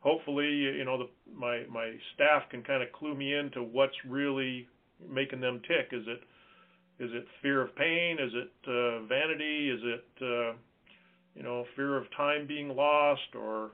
hopefully 0.00 0.48
you 0.48 0.84
know 0.84 0.98
the, 0.98 1.08
my 1.34 1.64
my 1.70 1.92
staff 2.14 2.42
can 2.50 2.62
kind 2.62 2.82
of 2.82 2.90
clue 2.92 3.14
me 3.14 3.34
into 3.34 3.62
what's 3.62 3.96
really 4.08 4.66
making 5.08 5.40
them 5.40 5.60
tick. 5.68 5.88
Is 5.92 6.04
it 6.06 6.20
is 7.02 7.10
it 7.12 7.26
fear 7.42 7.62
of 7.62 7.74
pain? 7.76 8.18
Is 8.18 8.32
it 8.34 8.52
uh, 8.68 9.06
vanity? 9.06 9.70
Is 9.70 9.80
it 9.82 10.04
uh, 10.22 10.56
you 11.34 11.42
know 11.42 11.64
fear 11.76 11.96
of 11.96 12.04
time 12.16 12.46
being 12.46 12.74
lost 12.74 13.34
or 13.34 13.72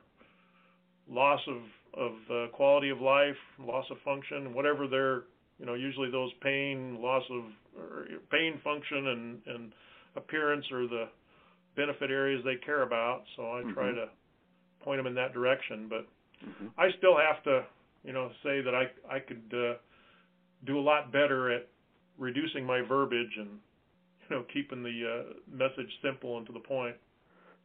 loss 1.08 1.40
of 1.48 1.62
of 1.94 2.12
uh, 2.30 2.50
quality 2.52 2.90
of 2.90 3.00
life 3.00 3.36
loss 3.58 3.86
of 3.90 3.96
function 4.04 4.52
whatever 4.52 4.86
their 4.86 5.22
you 5.58 5.64
know 5.64 5.72
usually 5.72 6.10
those 6.10 6.30
pain 6.42 6.98
loss 7.00 7.22
of 7.30 7.44
pain 8.30 8.60
function 8.62 9.06
and 9.08 9.40
and 9.46 9.72
appearance 10.18 10.64
or 10.70 10.86
the 10.86 11.08
benefit 11.76 12.10
areas 12.10 12.42
they 12.44 12.56
care 12.56 12.82
about. 12.82 13.22
So 13.36 13.42
I 13.42 13.62
mm-hmm. 13.62 13.72
try 13.72 13.92
to 13.92 14.08
point 14.82 14.98
them 14.98 15.06
in 15.06 15.14
that 15.14 15.32
direction. 15.32 15.86
But 15.88 16.06
mm-hmm. 16.46 16.66
I 16.76 16.90
still 16.98 17.16
have 17.16 17.42
to, 17.44 17.64
you 18.04 18.12
know, 18.12 18.30
say 18.42 18.60
that 18.60 18.74
I 18.74 19.14
I 19.14 19.20
could 19.20 19.52
uh, 19.52 19.74
do 20.66 20.78
a 20.78 20.82
lot 20.82 21.12
better 21.12 21.50
at 21.50 21.68
reducing 22.18 22.64
my 22.64 22.82
verbiage 22.82 23.32
and 23.38 23.48
you 24.28 24.36
know 24.36 24.44
keeping 24.52 24.82
the 24.82 25.24
uh, 25.24 25.32
message 25.50 25.90
simple 26.02 26.36
and 26.38 26.46
to 26.46 26.52
the 26.52 26.60
point. 26.60 26.96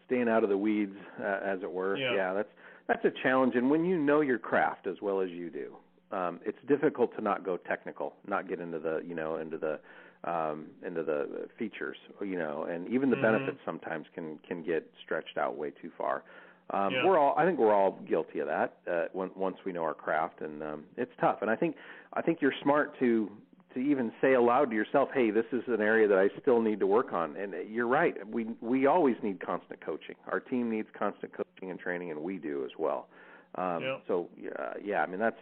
Staying 0.05 0.29
out 0.29 0.43
of 0.43 0.49
the 0.49 0.57
weeds, 0.57 0.95
uh, 1.19 1.39
as 1.43 1.59
it 1.63 1.71
were. 1.71 1.97
Yeah. 1.97 2.13
yeah, 2.15 2.33
that's 2.33 2.49
that's 2.87 3.05
a 3.05 3.11
challenge. 3.23 3.55
And 3.55 3.69
when 3.69 3.85
you 3.85 3.97
know 3.97 4.21
your 4.21 4.39
craft 4.39 4.87
as 4.87 4.95
well 5.01 5.21
as 5.21 5.29
you 5.29 5.49
do, 5.49 5.75
um, 6.15 6.39
it's 6.45 6.57
difficult 6.67 7.15
to 7.15 7.21
not 7.21 7.43
go 7.43 7.57
technical, 7.57 8.13
not 8.27 8.47
get 8.47 8.59
into 8.59 8.79
the 8.79 9.01
you 9.05 9.15
know 9.15 9.37
into 9.37 9.57
the 9.57 9.79
um, 10.23 10.67
into 10.85 11.03
the 11.03 11.47
features, 11.57 11.97
you 12.21 12.37
know, 12.37 12.63
and 12.69 12.87
even 12.87 13.09
the 13.09 13.15
mm-hmm. 13.15 13.23
benefits 13.23 13.57
sometimes 13.65 14.05
can 14.13 14.39
can 14.47 14.63
get 14.63 14.89
stretched 15.03 15.37
out 15.37 15.57
way 15.57 15.71
too 15.81 15.91
far. 15.97 16.23
Um, 16.69 16.93
yeah. 16.93 17.05
We're 17.05 17.19
all, 17.19 17.35
I 17.37 17.45
think, 17.45 17.59
we're 17.59 17.73
all 17.73 17.99
guilty 18.07 18.39
of 18.39 18.47
that 18.47 18.77
uh, 18.89 19.05
when, 19.11 19.31
once 19.35 19.57
we 19.65 19.73
know 19.73 19.83
our 19.83 19.93
craft, 19.93 20.41
and 20.41 20.63
um, 20.63 20.83
it's 20.95 21.11
tough. 21.19 21.39
And 21.41 21.49
I 21.51 21.55
think, 21.57 21.75
I 22.13 22.21
think 22.21 22.39
you're 22.41 22.53
smart 22.61 22.97
to 22.99 23.29
to 23.73 23.79
even 23.79 24.11
say 24.21 24.33
aloud 24.33 24.69
to 24.69 24.75
yourself, 24.75 25.09
"Hey, 25.13 25.31
this 25.31 25.45
is 25.51 25.63
an 25.67 25.81
area 25.81 26.07
that 26.07 26.17
I 26.17 26.29
still 26.41 26.61
need 26.61 26.79
to 26.79 26.87
work 26.87 27.11
on." 27.11 27.35
And 27.35 27.53
you're 27.69 27.87
right. 27.87 28.15
We 28.27 28.47
we 28.61 28.85
always 28.85 29.15
need 29.23 29.45
constant 29.45 29.81
coaching. 29.81 30.15
Our 30.31 30.39
team 30.39 30.69
needs 30.69 30.87
constant 30.97 31.33
coaching 31.33 31.71
and 31.71 31.79
training, 31.79 32.11
and 32.11 32.21
we 32.21 32.37
do 32.37 32.63
as 32.65 32.71
well. 32.77 33.07
Um, 33.55 33.81
yeah. 33.81 33.97
So 34.07 34.29
uh, 34.57 34.73
yeah, 34.83 35.01
I 35.01 35.07
mean 35.07 35.19
that's 35.19 35.39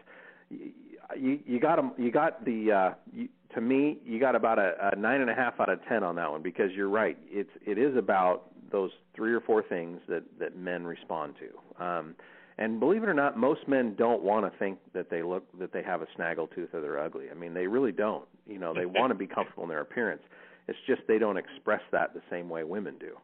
you 0.50 1.40
you 1.46 1.60
got 1.60 1.76
them, 1.76 1.92
you 1.98 2.12
got 2.12 2.44
the 2.46 2.72
uh, 2.72 2.94
you, 3.14 3.28
to 3.56 3.62
me 3.62 3.97
you 4.06 4.20
got 4.20 4.36
about 4.36 4.60
a, 4.60 4.91
a 4.93 4.95
nine 4.95 5.22
and 5.22 5.30
a 5.30 5.36
half 5.36 5.60
out 5.60 5.70
of 5.70 5.80
ten 5.88 6.04
on 6.04 6.16
that 6.16 6.32
one 6.32 6.41
because 6.41 6.72
you're 6.76 6.89
right. 6.89 7.18
It's 7.30 7.49
it 7.66 7.78
is 7.78 7.95
about 7.95 8.52
those 8.72 8.91
three 9.16 9.34
or 9.34 9.41
four 9.41 9.64
things 9.64 9.99
that 10.08 10.24
that 10.39 10.58
men 10.58 10.84
respond 10.86 11.36
to. 11.39 11.84
Um, 11.84 12.16
and 12.58 12.80
believe 12.80 13.02
it 13.02 13.10
or 13.10 13.14
not, 13.14 13.38
most 13.38 13.68
men 13.68 13.95
don't 13.97 14.22
want 14.22 14.52
to 14.52 14.58
think 14.60 14.78
that 14.93 15.10
they 15.10 15.24
look 15.24 15.43
that 15.60 15.74
they 15.74 15.84
have 15.84 16.02
a 16.02 16.08
snaggle 16.16 16.47
tooth 16.47 16.70
or 16.74 16.82
they're 16.82 16.99
ugly. 16.99 17.26
I 17.32 17.34
mean, 17.34 17.54
they 17.54 17.68
really 17.68 17.91
don't. 17.91 18.26
You 18.47 18.60
know, 18.60 18.74
they 18.74 18.86
want 18.86 19.12
to 19.12 19.16
be 19.16 19.28
comfortable 19.28 19.64
in 19.64 19.70
their 19.70 19.82
appearance. 19.82 20.22
It's 20.68 20.78
just 20.86 21.02
they 21.08 21.18
don't 21.18 21.38
express 21.38 21.82
that 21.91 22.14
the 22.14 22.22
same 22.30 22.49
way 22.49 22.64
women 22.64 22.95
do. 22.99 23.18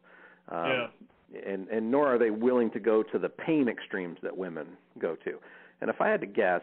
Um, 0.54 0.66
yeah. 0.66 0.86
And 1.46 1.68
and 1.68 1.90
nor 1.90 2.12
are 2.12 2.18
they 2.18 2.30
willing 2.30 2.70
to 2.72 2.80
go 2.80 3.02
to 3.02 3.18
the 3.18 3.28
pain 3.28 3.68
extremes 3.68 4.18
that 4.22 4.36
women 4.36 4.66
go 4.98 5.14
to. 5.24 5.38
And 5.80 5.90
if 5.90 6.00
I 6.00 6.08
had 6.08 6.20
to 6.22 6.26
guess, 6.26 6.62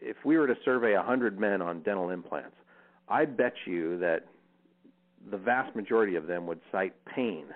if 0.00 0.16
we 0.24 0.36
were 0.36 0.46
to 0.46 0.56
survey 0.64 0.94
100 0.94 1.38
men 1.38 1.62
on 1.62 1.82
dental 1.82 2.10
implants, 2.10 2.56
I 3.08 3.24
bet 3.24 3.54
you 3.66 3.98
that 3.98 4.26
the 5.30 5.36
vast 5.36 5.74
majority 5.74 6.16
of 6.16 6.26
them 6.26 6.46
would 6.46 6.60
cite 6.70 6.94
pain 7.06 7.46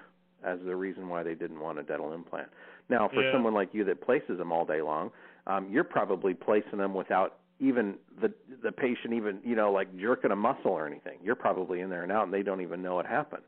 as 0.45 0.59
the 0.65 0.75
reason 0.75 1.09
why 1.09 1.23
they 1.23 1.35
didn't 1.35 1.61
want 1.61 1.79
a 1.79 1.83
dental 1.83 2.13
implant. 2.13 2.49
Now, 2.89 3.09
for 3.09 3.23
yeah. 3.23 3.33
someone 3.33 3.55
like 3.55 3.71
you 3.73 3.85
that 3.85 4.01
places 4.01 4.39
them 4.39 4.53
all 4.53 4.65
day 4.65 4.83
long, 4.83 5.11
um, 5.47 5.69
you're 5.71 5.85
probably 5.85 6.35
placing 6.35 6.79
them 6.79 6.95
without 6.95 7.39
even 7.61 7.95
the 8.21 8.33
the 8.63 8.73
patient 8.73 9.15
even 9.15 9.39
you 9.45 9.55
know 9.55 9.71
like 9.71 9.97
jerking 9.97 10.33
a 10.33 10.37
muscle 10.37 10.73
or 10.73 10.87
anything. 10.87 11.19
You're 11.23 11.37
probably 11.37 11.81
in 11.81 11.91
there 11.91 12.03
and 12.03 12.11
out, 12.11 12.25
and 12.25 12.35
they 12.35 12.43
don't 12.43 12.61
even 12.61 12.83
know 12.83 12.99
it 12.99 13.07
happened. 13.07 13.45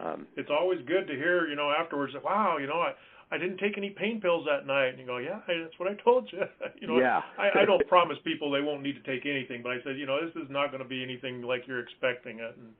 Um, 0.00 0.26
it's 0.36 0.50
always 0.50 0.80
good 0.86 1.06
to 1.06 1.14
hear, 1.14 1.46
you 1.48 1.56
know, 1.56 1.70
afterwards. 1.70 2.14
Wow, 2.24 2.56
you 2.58 2.66
know, 2.66 2.80
I 2.80 2.92
I 3.32 3.38
didn't 3.38 3.56
take 3.56 3.78
any 3.78 3.88
pain 3.90 4.20
pills 4.20 4.46
that 4.46 4.66
night. 4.66 4.88
And 4.88 4.98
you 4.98 5.06
go, 5.06 5.16
yeah, 5.16 5.40
that's 5.48 5.78
what 5.78 5.88
I 5.88 5.94
told 6.04 6.30
you. 6.30 6.42
you 6.80 6.86
know, 6.86 7.00
yeah. 7.00 7.22
I, 7.38 7.62
I 7.62 7.64
don't 7.64 7.86
promise 7.88 8.18
people 8.24 8.50
they 8.50 8.60
won't 8.60 8.82
need 8.82 9.02
to 9.02 9.10
take 9.10 9.26
anything, 9.26 9.62
but 9.62 9.72
I 9.72 9.78
said, 9.84 9.98
you 9.98 10.04
know, 10.04 10.18
this 10.24 10.36
is 10.36 10.50
not 10.50 10.70
going 10.70 10.82
to 10.82 10.88
be 10.88 11.02
anything 11.02 11.40
like 11.40 11.62
you're 11.66 11.80
expecting 11.80 12.40
it. 12.40 12.54
And 12.56 12.72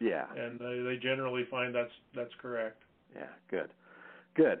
yeah, 0.00 0.24
and 0.36 0.58
they, 0.58 0.80
they 0.82 0.96
generally 0.96 1.44
find 1.50 1.74
that's 1.74 1.92
that's 2.14 2.32
correct. 2.40 2.82
Yeah, 3.14 3.26
good, 3.50 3.68
good. 4.34 4.60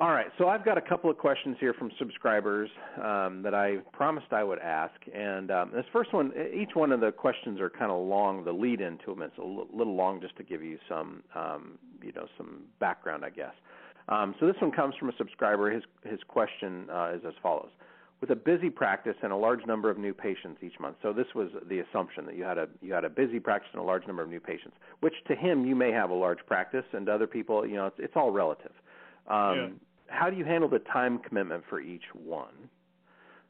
All 0.00 0.10
right, 0.10 0.26
so 0.38 0.46
I've 0.48 0.64
got 0.64 0.78
a 0.78 0.80
couple 0.80 1.10
of 1.10 1.18
questions 1.18 1.56
here 1.58 1.74
from 1.74 1.90
subscribers 1.98 2.70
um, 3.02 3.42
that 3.42 3.52
I 3.52 3.78
promised 3.92 4.32
I 4.32 4.44
would 4.44 4.60
ask, 4.60 4.94
and 5.12 5.50
um, 5.50 5.72
this 5.74 5.86
first 5.92 6.12
one, 6.12 6.30
each 6.54 6.70
one 6.74 6.92
of 6.92 7.00
the 7.00 7.10
questions 7.10 7.60
are 7.60 7.68
kind 7.68 7.90
of 7.90 8.06
long. 8.06 8.44
The 8.44 8.52
lead 8.52 8.80
into 8.80 9.06
them 9.06 9.22
is 9.22 9.32
a 9.38 9.42
l- 9.42 9.66
little 9.74 9.96
long, 9.96 10.20
just 10.20 10.36
to 10.36 10.44
give 10.44 10.62
you 10.62 10.78
some, 10.88 11.24
um, 11.34 11.78
you 12.00 12.12
know, 12.12 12.28
some 12.36 12.62
background, 12.78 13.24
I 13.24 13.30
guess. 13.30 13.54
Um, 14.08 14.34
so 14.40 14.46
this 14.46 14.56
one 14.60 14.72
comes 14.72 14.94
from 14.98 15.10
a 15.10 15.16
subscriber. 15.18 15.70
His 15.70 15.82
his 16.04 16.18
question 16.28 16.88
uh, 16.90 17.12
is 17.14 17.22
as 17.26 17.34
follows: 17.42 17.70
With 18.20 18.30
a 18.30 18.36
busy 18.36 18.70
practice 18.70 19.16
and 19.22 19.32
a 19.32 19.36
large 19.36 19.64
number 19.66 19.90
of 19.90 19.98
new 19.98 20.14
patients 20.14 20.62
each 20.62 20.78
month, 20.80 20.96
so 21.02 21.12
this 21.12 21.26
was 21.34 21.50
the 21.68 21.80
assumption 21.80 22.24
that 22.26 22.36
you 22.36 22.44
had 22.44 22.58
a 22.58 22.68
you 22.80 22.92
had 22.92 23.04
a 23.04 23.10
busy 23.10 23.38
practice 23.38 23.68
and 23.72 23.80
a 23.82 23.84
large 23.84 24.06
number 24.06 24.22
of 24.22 24.28
new 24.28 24.40
patients, 24.40 24.76
which 25.00 25.14
to 25.28 25.34
him 25.34 25.66
you 25.66 25.76
may 25.76 25.92
have 25.92 26.10
a 26.10 26.14
large 26.14 26.38
practice, 26.46 26.84
and 26.92 27.06
to 27.06 27.12
other 27.12 27.26
people, 27.26 27.66
you 27.66 27.76
know, 27.76 27.86
it's, 27.86 27.96
it's 27.98 28.16
all 28.16 28.30
relative. 28.30 28.72
Um, 29.28 29.56
yeah. 29.56 29.68
How 30.06 30.30
do 30.30 30.36
you 30.36 30.44
handle 30.44 30.70
the 30.70 30.78
time 30.78 31.18
commitment 31.18 31.64
for 31.68 31.80
each 31.80 32.04
one? 32.14 32.70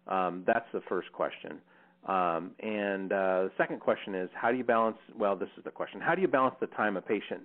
Um, 0.08 0.42
that's 0.44 0.66
the 0.72 0.80
first 0.88 1.12
question. 1.12 1.60
Um, 2.06 2.52
and 2.60 3.12
uh, 3.12 3.44
the 3.44 3.50
second 3.56 3.80
question 3.80 4.14
is, 4.14 4.28
how 4.34 4.50
do 4.50 4.56
you 4.56 4.64
balance? 4.64 4.96
Well, 5.16 5.36
this 5.36 5.50
is 5.56 5.62
the 5.62 5.70
question: 5.70 6.00
How 6.00 6.16
do 6.16 6.20
you 6.20 6.28
balance 6.28 6.56
the 6.60 6.66
time 6.66 6.96
a 6.96 7.00
patient 7.00 7.42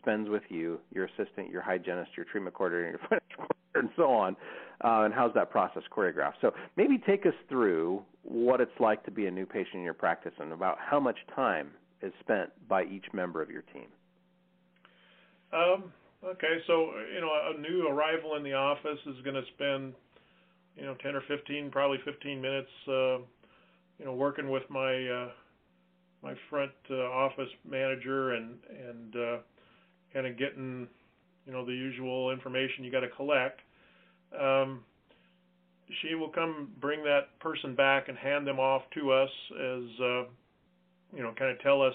spends 0.00 0.28
with 0.28 0.42
you, 0.48 0.80
your 0.92 1.06
assistant, 1.06 1.50
your 1.50 1.62
hygienist, 1.62 2.10
your 2.16 2.26
treatment 2.26 2.54
coordinator, 2.54 2.90
your 2.90 2.98
financial 3.08 3.36
coordinator, 3.36 3.78
and 3.78 3.90
so 3.96 4.10
on. 4.10 4.36
Uh, 4.82 5.04
and 5.04 5.14
how's 5.14 5.32
that 5.34 5.50
process 5.50 5.82
choreographed? 5.94 6.40
So 6.40 6.52
maybe 6.76 6.98
take 6.98 7.26
us 7.26 7.34
through 7.48 8.02
what 8.22 8.60
it's 8.60 8.78
like 8.80 9.04
to 9.04 9.10
be 9.10 9.26
a 9.26 9.30
new 9.30 9.46
patient 9.46 9.76
in 9.76 9.82
your 9.82 9.94
practice 9.94 10.32
and 10.38 10.52
about 10.52 10.78
how 10.80 10.98
much 10.98 11.16
time 11.34 11.70
is 12.02 12.12
spent 12.20 12.50
by 12.68 12.84
each 12.84 13.04
member 13.12 13.42
of 13.42 13.50
your 13.50 13.62
team. 13.62 13.86
Um, 15.52 15.92
okay, 16.24 16.58
so 16.66 16.92
you 17.12 17.20
know, 17.20 17.30
a 17.54 17.60
new 17.60 17.88
arrival 17.88 18.36
in 18.36 18.42
the 18.42 18.54
office 18.54 18.98
is 19.06 19.16
going 19.22 19.34
to 19.34 19.42
spend, 19.54 19.94
you 20.76 20.84
know, 20.84 20.94
10 21.02 21.14
or 21.14 21.22
15, 21.28 21.70
probably 21.70 21.98
15 22.04 22.40
minutes, 22.40 22.70
uh, 22.88 23.18
you 23.98 24.04
know, 24.06 24.14
working 24.14 24.48
with 24.48 24.62
my 24.70 25.08
uh, 25.08 25.28
my 26.22 26.34
front 26.48 26.72
uh, 26.90 26.94
office 26.94 27.48
manager 27.68 28.32
and 28.32 28.58
and 28.70 29.16
uh, 29.16 29.36
kind 30.12 30.26
of 30.26 30.38
getting, 30.38 30.88
you 31.46 31.52
know, 31.52 31.64
the 31.64 31.72
usual 31.72 32.30
information 32.30 32.84
you 32.84 32.90
got 32.90 33.00
to 33.00 33.08
collect. 33.08 33.60
Um, 34.38 34.84
she 36.02 36.14
will 36.14 36.28
come 36.28 36.70
bring 36.80 37.02
that 37.04 37.38
person 37.40 37.74
back 37.74 38.08
and 38.08 38.16
hand 38.16 38.46
them 38.46 38.60
off 38.60 38.82
to 38.94 39.12
us 39.12 39.30
as, 39.52 39.82
uh, 40.00 40.22
you 41.14 41.22
know, 41.22 41.32
kind 41.36 41.50
of 41.50 41.60
tell 41.62 41.82
us 41.82 41.94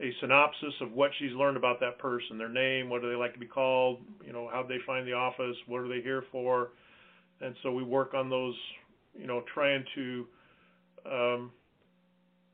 a 0.00 0.10
synopsis 0.20 0.74
of 0.80 0.92
what 0.92 1.10
she's 1.18 1.32
learned 1.32 1.56
about 1.56 1.78
that 1.80 1.98
person, 1.98 2.36
their 2.36 2.48
name, 2.48 2.90
what 2.90 3.02
do 3.02 3.08
they 3.08 3.16
like 3.16 3.32
to 3.32 3.38
be 3.38 3.46
called, 3.46 4.00
you 4.26 4.32
know, 4.32 4.48
how 4.52 4.64
they 4.66 4.78
find 4.84 5.06
the 5.06 5.12
office, 5.12 5.56
what 5.66 5.78
are 5.80 5.88
they 5.88 6.00
here 6.00 6.24
for, 6.32 6.70
and 7.40 7.54
so 7.62 7.72
we 7.72 7.82
work 7.84 8.14
on 8.14 8.28
those, 8.28 8.54
you 9.16 9.26
know, 9.26 9.42
trying 9.52 9.84
to 9.94 10.26
um, 11.10 11.50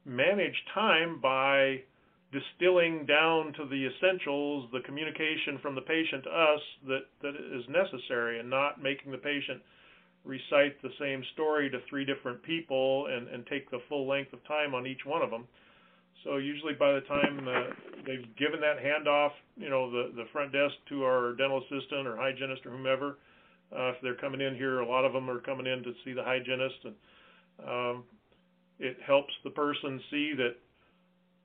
manage 0.05 0.55
time 0.75 1.21
by 1.21 1.81
distilling 2.33 3.07
down 3.07 3.53
to 3.55 3.65
the 3.67 3.89
essentials 3.89 4.69
the 4.73 4.81
communication 4.81 5.59
from 5.63 5.75
the 5.75 5.81
patient 5.81 6.25
to 6.25 6.31
us 6.31 6.61
that, 6.87 7.05
that 7.23 7.35
is 7.35 7.65
necessary 7.69 8.41
and 8.41 8.49
not 8.51 8.83
making 8.83 9.11
the 9.11 9.19
patient 9.19 9.63
recite 10.25 10.81
the 10.83 10.91
same 11.01 11.23
story 11.33 11.71
to 11.71 11.79
three 11.89 12.05
different 12.05 12.43
people 12.43 13.07
and, 13.07 13.29
and 13.29 13.47
take 13.47 13.71
the 13.71 13.81
full 13.89 14.07
length 14.07 14.33
of 14.33 14.45
time 14.47 14.75
on 14.75 14.87
each 14.87 15.07
one 15.07 15.23
of 15.23 15.31
them. 15.31 15.47
So 16.25 16.37
usually 16.37 16.75
by 16.75 16.93
the 16.93 17.01
time 17.03 17.49
uh, 17.49 17.73
they've 18.07 18.37
given 18.37 18.61
that 18.61 18.77
handoff, 18.77 19.31
you 19.57 19.71
know, 19.71 19.91
the, 19.91 20.13
the 20.15 20.25
front 20.33 20.53
desk 20.53 20.75
to 20.91 21.05
our 21.05 21.35
dental 21.35 21.59
assistant 21.59 22.07
or 22.07 22.17
hygienist 22.17 22.67
or 22.67 22.71
whomever, 22.73 23.19
uh, 23.73 23.91
if 23.91 23.97
they're 24.03 24.17
coming 24.17 24.41
in 24.41 24.55
here, 24.55 24.81
a 24.81 24.87
lot 24.87 25.05
of 25.05 25.13
them 25.13 25.31
are 25.31 25.41
coming 25.41 25.67
in 25.67 25.83
to 25.83 25.93
see 26.05 26.13
the 26.13 26.25
hygienist 26.25 26.85
and 26.85 26.95
Um, 27.59 28.05
it 28.79 28.97
helps 29.05 29.35
the 29.43 29.51
person 29.51 30.01
see 30.11 30.33
that 30.37 30.55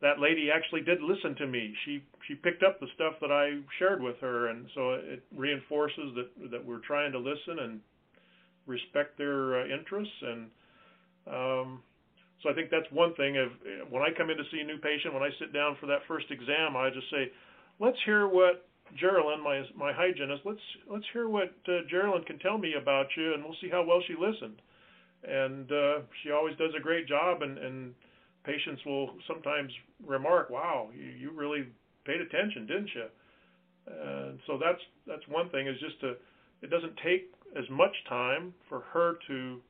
that 0.03 0.19
lady 0.19 0.51
actually 0.51 0.81
did 0.81 1.01
listen 1.01 1.33
to 1.35 1.47
me. 1.47 1.73
She 1.85 2.03
she 2.27 2.35
picked 2.35 2.61
up 2.61 2.79
the 2.79 2.87
stuff 2.93 3.13
that 3.21 3.31
I 3.31 3.63
shared 3.79 4.03
with 4.03 4.19
her, 4.19 4.49
and 4.49 4.67
so 4.75 4.99
it 4.99 5.23
reinforces 5.35 6.13
that 6.15 6.51
that 6.51 6.63
we're 6.63 6.83
trying 6.85 7.11
to 7.13 7.19
listen 7.19 7.59
and 7.63 7.79
respect 8.67 9.17
their 9.17 9.61
uh, 9.61 9.65
interests. 9.65 10.19
And 10.21 10.41
um, 11.25 11.81
so 12.43 12.51
I 12.51 12.53
think 12.53 12.69
that's 12.69 12.91
one 12.91 13.15
thing. 13.15 13.37
Of 13.37 13.49
when 13.89 14.03
I 14.03 14.11
come 14.15 14.29
in 14.29 14.35
to 14.35 14.43
see 14.51 14.59
a 14.59 14.67
new 14.67 14.77
patient, 14.77 15.13
when 15.13 15.23
I 15.23 15.31
sit 15.39 15.53
down 15.53 15.77
for 15.79 15.87
that 15.87 16.03
first 16.05 16.27
exam, 16.29 16.75
I 16.75 16.89
just 16.89 17.09
say, 17.09 17.31
let's 17.79 17.97
hear 18.03 18.27
what 18.27 18.67
Geraldine, 18.99 19.41
my 19.41 19.63
my 19.73 19.93
hygienist, 19.93 20.43
let's 20.43 20.67
let's 20.91 21.05
hear 21.13 21.29
what 21.29 21.55
uh, 21.71 21.87
Geraldine 21.89 22.25
can 22.25 22.39
tell 22.39 22.57
me 22.57 22.75
about 22.75 23.07
you, 23.15 23.33
and 23.33 23.43
we'll 23.43 23.55
see 23.61 23.69
how 23.71 23.85
well 23.87 24.03
she 24.05 24.19
listened. 24.19 24.59
And 25.23 25.71
uh, 25.71 26.03
she 26.21 26.31
always 26.31 26.57
does 26.57 26.75
a 26.77 26.83
great 26.83 27.07
job, 27.07 27.41
and 27.41 27.57
and 27.57 27.95
patients 28.43 28.81
will 28.85 29.11
sometimes 29.27 29.71
remark, 30.05 30.49
"Wow, 30.49 30.89
you, 30.95 31.05
you 31.05 31.31
really 31.31 31.67
paid 32.05 32.21
attention, 32.21 32.65
didn't 32.67 32.89
you?" 32.93 33.05
And 33.87 34.39
so 34.47 34.57
that's 34.57 34.81
that's 35.07 35.27
one 35.27 35.49
thing 35.49 35.67
is 35.67 35.79
just 35.79 35.99
to 36.01 36.15
it 36.61 36.69
doesn't 36.69 36.95
take 37.03 37.31
as 37.57 37.69
much 37.69 37.93
time 38.07 38.53
for 38.69 38.81
her 38.91 39.15
to 39.27 39.61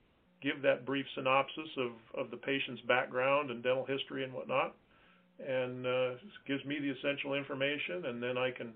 give 0.41 0.61
that 0.61 0.85
brief 0.85 1.05
synopsis 1.15 1.69
of 1.77 1.91
of 2.19 2.31
the 2.31 2.37
patient's 2.37 2.81
background 2.83 3.49
and 3.49 3.63
dental 3.63 3.85
history 3.85 4.23
and 4.23 4.33
whatnot, 4.33 4.75
and 5.39 5.87
uh, 5.87 6.09
gives 6.47 6.63
me 6.65 6.79
the 6.79 6.89
essential 6.89 7.33
information, 7.33 8.05
and 8.05 8.21
then 8.21 8.37
I 8.37 8.51
can 8.51 8.73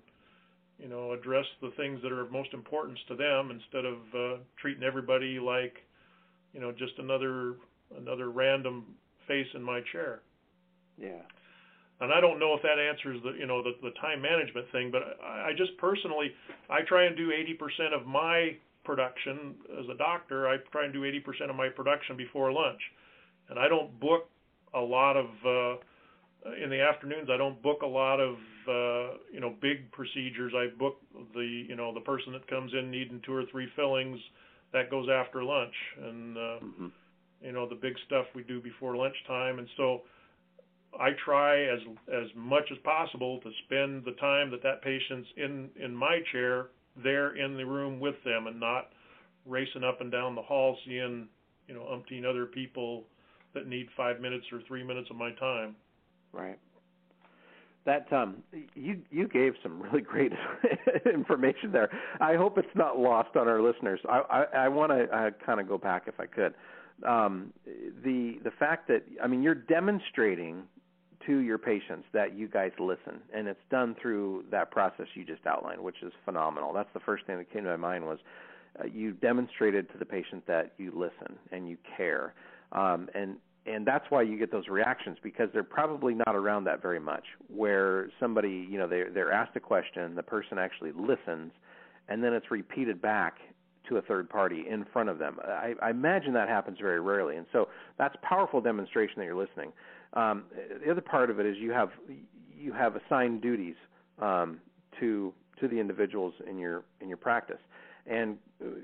you 0.78 0.88
know 0.88 1.12
address 1.12 1.46
the 1.60 1.70
things 1.76 2.00
that 2.02 2.12
are 2.12 2.20
of 2.20 2.32
most 2.32 2.52
importance 2.52 2.98
to 3.08 3.16
them 3.16 3.50
instead 3.50 3.84
of 3.84 3.98
uh, 4.14 4.36
treating 4.60 4.82
everybody 4.82 5.38
like 5.38 5.76
you 6.52 6.60
know 6.60 6.72
just 6.72 6.98
another 6.98 7.56
another 7.96 8.30
random 8.30 8.84
face 9.28 9.46
in 9.54 9.62
my 9.62 9.80
chair. 9.92 10.22
Yeah. 10.96 11.22
And 12.00 12.12
I 12.12 12.20
don't 12.20 12.38
know 12.38 12.54
if 12.54 12.62
that 12.62 12.78
answers 12.78 13.20
the 13.22 13.32
you 13.38 13.46
know 13.46 13.62
the, 13.62 13.72
the 13.82 13.90
time 14.00 14.22
management 14.22 14.70
thing, 14.70 14.90
but 14.90 15.18
I, 15.22 15.48
I 15.48 15.52
just 15.56 15.76
personally 15.78 16.32
I 16.70 16.80
try 16.86 17.06
and 17.06 17.16
do 17.16 17.30
80% 17.30 17.92
of 17.92 18.06
my 18.06 18.56
production 18.84 19.56
as 19.78 19.86
a 19.92 19.96
doctor. 19.96 20.48
I 20.48 20.56
try 20.70 20.84
and 20.84 20.92
do 20.92 21.02
80% 21.02 21.50
of 21.50 21.56
my 21.56 21.68
production 21.68 22.16
before 22.16 22.52
lunch, 22.52 22.80
and 23.48 23.58
I 23.58 23.68
don't 23.68 23.98
book 23.98 24.28
a 24.74 24.80
lot 24.80 25.16
of 25.16 25.26
uh, 25.44 26.52
in 26.62 26.70
the 26.70 26.80
afternoons. 26.80 27.28
I 27.30 27.36
don't 27.36 27.60
book 27.62 27.82
a 27.82 27.86
lot 27.86 28.20
of 28.20 28.34
uh, 28.68 29.18
you 29.32 29.40
know 29.40 29.54
big 29.60 29.90
procedures. 29.90 30.52
I 30.54 30.68
book 30.78 30.98
the 31.34 31.64
you 31.68 31.74
know 31.74 31.92
the 31.92 32.00
person 32.00 32.32
that 32.32 32.46
comes 32.46 32.72
in 32.78 32.92
needing 32.92 33.20
two 33.26 33.34
or 33.34 33.42
three 33.50 33.68
fillings 33.74 34.20
that 34.72 34.88
goes 34.88 35.08
after 35.10 35.42
lunch, 35.42 35.74
and 36.00 36.36
uh, 36.36 36.40
mm-hmm 36.62 36.86
you 37.42 37.52
know 37.52 37.68
the 37.68 37.74
big 37.74 37.94
stuff 38.06 38.26
we 38.34 38.42
do 38.42 38.60
before 38.60 38.96
lunchtime. 38.96 39.58
And 39.58 39.68
so 39.76 40.02
I 40.98 41.10
try 41.24 41.64
as 41.64 41.80
as 42.12 42.28
much 42.34 42.64
as 42.72 42.78
possible 42.78 43.40
to 43.40 43.50
spend 43.66 44.04
the 44.04 44.12
time 44.12 44.50
that 44.50 44.62
that 44.62 44.82
patient's 44.82 45.28
in 45.36 45.70
in 45.80 45.94
my 45.94 46.20
chair 46.32 46.68
there 47.02 47.36
in 47.36 47.56
the 47.56 47.64
room 47.64 48.00
with 48.00 48.16
them 48.24 48.46
and 48.46 48.58
not 48.58 48.90
racing 49.46 49.84
up 49.84 50.00
and 50.00 50.10
down 50.10 50.34
the 50.34 50.42
hall 50.42 50.76
seeing 50.86 51.28
you 51.66 51.74
know 51.74 51.82
umpteen 51.82 52.24
other 52.28 52.46
people 52.46 53.04
that 53.54 53.66
need 53.66 53.88
five 53.96 54.20
minutes 54.20 54.44
or 54.52 54.60
three 54.66 54.82
minutes 54.82 55.08
of 55.10 55.16
my 55.16 55.32
time. 55.32 55.76
Right. 56.32 56.58
That 57.84 58.12
um 58.12 58.42
you 58.74 59.00
you 59.10 59.28
gave 59.28 59.54
some 59.62 59.80
really 59.80 60.02
great 60.02 60.32
information 61.14 61.70
there. 61.70 61.90
I 62.20 62.34
hope 62.34 62.58
it's 62.58 62.74
not 62.74 62.98
lost 62.98 63.36
on 63.36 63.46
our 63.46 63.62
listeners. 63.62 64.00
I 64.08 64.20
i, 64.30 64.42
I 64.64 64.68
want 64.68 64.90
to 64.92 65.04
uh, 65.04 65.30
kind 65.44 65.60
of 65.60 65.68
go 65.68 65.78
back 65.78 66.04
if 66.06 66.18
i 66.18 66.26
could 66.26 66.54
um, 67.06 67.52
the 68.04 68.38
the 68.42 68.50
fact 68.58 68.88
that 68.88 69.04
I 69.22 69.26
mean 69.26 69.42
you're 69.42 69.54
demonstrating 69.54 70.62
to 71.26 71.38
your 71.38 71.58
patients 71.58 72.06
that 72.12 72.36
you 72.36 72.48
guys 72.48 72.72
listen, 72.78 73.20
and 73.34 73.48
it's 73.48 73.60
done 73.70 73.94
through 74.00 74.44
that 74.50 74.70
process 74.70 75.06
you 75.14 75.24
just 75.24 75.46
outlined, 75.46 75.80
which 75.80 76.02
is 76.02 76.12
phenomenal. 76.24 76.72
That's 76.72 76.88
the 76.94 77.00
first 77.00 77.26
thing 77.26 77.36
that 77.38 77.52
came 77.52 77.64
to 77.64 77.70
my 77.70 77.76
mind 77.76 78.04
was 78.04 78.18
uh, 78.80 78.86
you 78.86 79.12
demonstrated 79.12 79.90
to 79.92 79.98
the 79.98 80.06
patient 80.06 80.46
that 80.46 80.72
you 80.78 80.92
listen 80.94 81.36
and 81.52 81.68
you 81.68 81.76
care, 81.96 82.34
um, 82.72 83.08
and 83.14 83.36
and 83.66 83.86
that's 83.86 84.06
why 84.08 84.22
you 84.22 84.38
get 84.38 84.50
those 84.50 84.68
reactions 84.68 85.18
because 85.22 85.50
they're 85.52 85.62
probably 85.62 86.14
not 86.14 86.34
around 86.34 86.64
that 86.64 86.80
very 86.80 87.00
much. 87.00 87.24
Where 87.48 88.10
somebody 88.18 88.66
you 88.68 88.78
know 88.78 88.88
they 88.88 89.04
they're 89.12 89.32
asked 89.32 89.56
a 89.56 89.60
question, 89.60 90.14
the 90.14 90.22
person 90.22 90.58
actually 90.58 90.92
listens, 90.92 91.52
and 92.08 92.24
then 92.24 92.32
it's 92.32 92.50
repeated 92.50 93.00
back 93.00 93.38
to 93.88 93.96
a 93.96 94.02
third 94.02 94.28
party 94.28 94.64
in 94.68 94.84
front 94.92 95.08
of 95.08 95.18
them. 95.18 95.38
I, 95.44 95.74
I 95.82 95.90
imagine 95.90 96.32
that 96.34 96.48
happens 96.48 96.78
very 96.80 97.00
rarely, 97.00 97.36
and 97.36 97.46
so 97.52 97.68
that's 97.96 98.14
powerful 98.22 98.60
demonstration 98.60 99.14
that 99.18 99.24
you're 99.24 99.34
listening. 99.34 99.72
Um, 100.14 100.44
the 100.84 100.90
other 100.90 101.00
part 101.00 101.30
of 101.30 101.40
it 101.40 101.46
is 101.46 101.56
you 101.58 101.72
have 101.72 101.90
you 102.56 102.72
have 102.72 102.96
assigned 102.96 103.42
duties 103.42 103.76
um, 104.20 104.60
to 105.00 105.32
to 105.60 105.68
the 105.68 105.78
individuals 105.78 106.34
in 106.48 106.58
your 106.58 106.84
in 107.00 107.08
your 107.08 107.16
practice, 107.18 107.60
and 108.06 108.36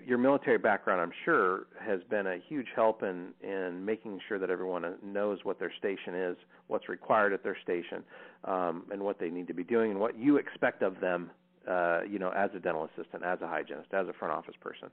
your 0.06 0.18
military 0.18 0.58
background, 0.58 1.00
I'm 1.00 1.12
sure, 1.24 1.66
has 1.80 2.00
been 2.10 2.26
a 2.26 2.36
huge 2.48 2.66
help 2.74 3.02
in 3.02 3.28
in 3.42 3.84
making 3.84 4.20
sure 4.28 4.38
that 4.38 4.50
everyone 4.50 4.84
knows 5.02 5.38
what 5.44 5.58
their 5.58 5.72
station 5.78 6.14
is, 6.14 6.36
what's 6.68 6.88
required 6.88 7.32
at 7.32 7.42
their 7.42 7.56
station, 7.62 8.02
um, 8.44 8.84
and 8.92 9.02
what 9.02 9.18
they 9.18 9.30
need 9.30 9.46
to 9.48 9.54
be 9.54 9.64
doing, 9.64 9.90
and 9.90 10.00
what 10.00 10.18
you 10.18 10.36
expect 10.36 10.82
of 10.82 11.00
them 11.00 11.30
uh, 11.68 12.00
you 12.08 12.18
know, 12.18 12.30
as 12.30 12.50
a 12.54 12.58
dental 12.58 12.88
assistant, 12.94 13.24
as 13.24 13.40
a 13.42 13.48
hygienist, 13.48 13.88
as 13.92 14.06
a 14.08 14.12
front 14.12 14.32
office 14.32 14.54
person. 14.60 14.88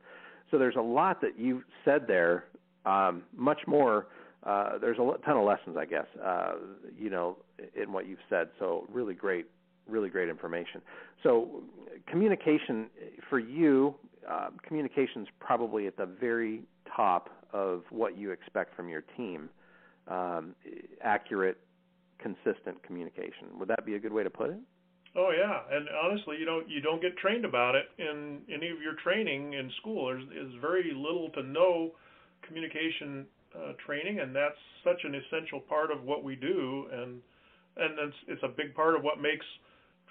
So 0.50 0.58
there's 0.58 0.76
a 0.76 0.82
lot 0.82 1.22
that 1.22 1.38
you 1.38 1.64
said 1.86 2.06
there. 2.08 2.46
Um, 2.86 3.24
much 3.36 3.60
more. 3.68 4.08
Uh, 4.44 4.80
there's 4.80 4.98
a 4.98 5.26
ton 5.26 5.38
of 5.38 5.46
lessons, 5.46 5.78
I 5.78 5.86
guess, 5.86 6.08
uh, 6.24 6.54
you 6.98 7.10
know, 7.10 7.38
in 7.76 7.94
what 7.94 8.08
you've 8.08 8.20
said. 8.30 8.50
So 8.58 8.88
really 8.92 9.14
great, 9.14 9.46
really 9.88 10.10
great 10.10 10.30
information. 10.30 10.82
So 11.22 11.62
communication 12.08 12.88
for 13.30 13.40
you, 13.40 13.96
uh, 14.30 14.50
communication's 14.66 15.28
probably 15.40 15.88
at 15.88 15.96
the 15.96 16.08
very 16.08 16.64
top 16.96 17.30
of 17.54 17.84
what 17.90 18.18
you 18.18 18.32
expect 18.32 18.76
from 18.76 18.90
your 18.90 19.04
team. 19.16 19.50
Um, 20.08 20.56
accurate, 21.04 21.58
consistent 22.18 22.82
communication. 22.84 23.60
Would 23.60 23.68
that 23.70 23.86
be 23.86 23.96
a 23.96 24.00
good 24.00 24.12
way 24.12 24.24
to 24.24 24.30
put 24.30 24.50
it? 24.50 24.60
Oh 25.16 25.32
yeah, 25.36 25.60
and 25.70 25.88
honestly, 25.90 26.38
you 26.40 26.46
don't 26.46 26.70
you 26.70 26.80
don't 26.80 27.02
get 27.02 27.18
trained 27.18 27.44
about 27.44 27.76
it 27.76 27.86
in 27.98 28.40
any 28.48 28.70
of 28.70 28.82
your 28.82 28.94
training 29.04 29.54
in 29.54 29.70
school. 29.82 30.08
There's 30.08 30.24
is 30.24 30.54
very 30.62 30.94
little 30.96 31.30
to 31.36 31.44
no 31.44 31.92
communication 32.48 33.26
uh, 33.54 33.74
training, 33.86 34.22
and 34.22 34.34
that's 34.34 34.56
such 34.84 35.04
an 35.04 35.16
essential 35.16 35.60
part 35.60 35.92
of 35.92 36.04
what 36.04 36.24
we 36.24 36.36
do, 36.36 36.88
and 36.94 37.20
and 37.76 38.00
it's 38.00 38.16
it's 38.28 38.44
a 38.44 38.48
big 38.48 38.74
part 38.74 38.96
of 38.96 39.04
what 39.04 39.20
makes 39.22 39.46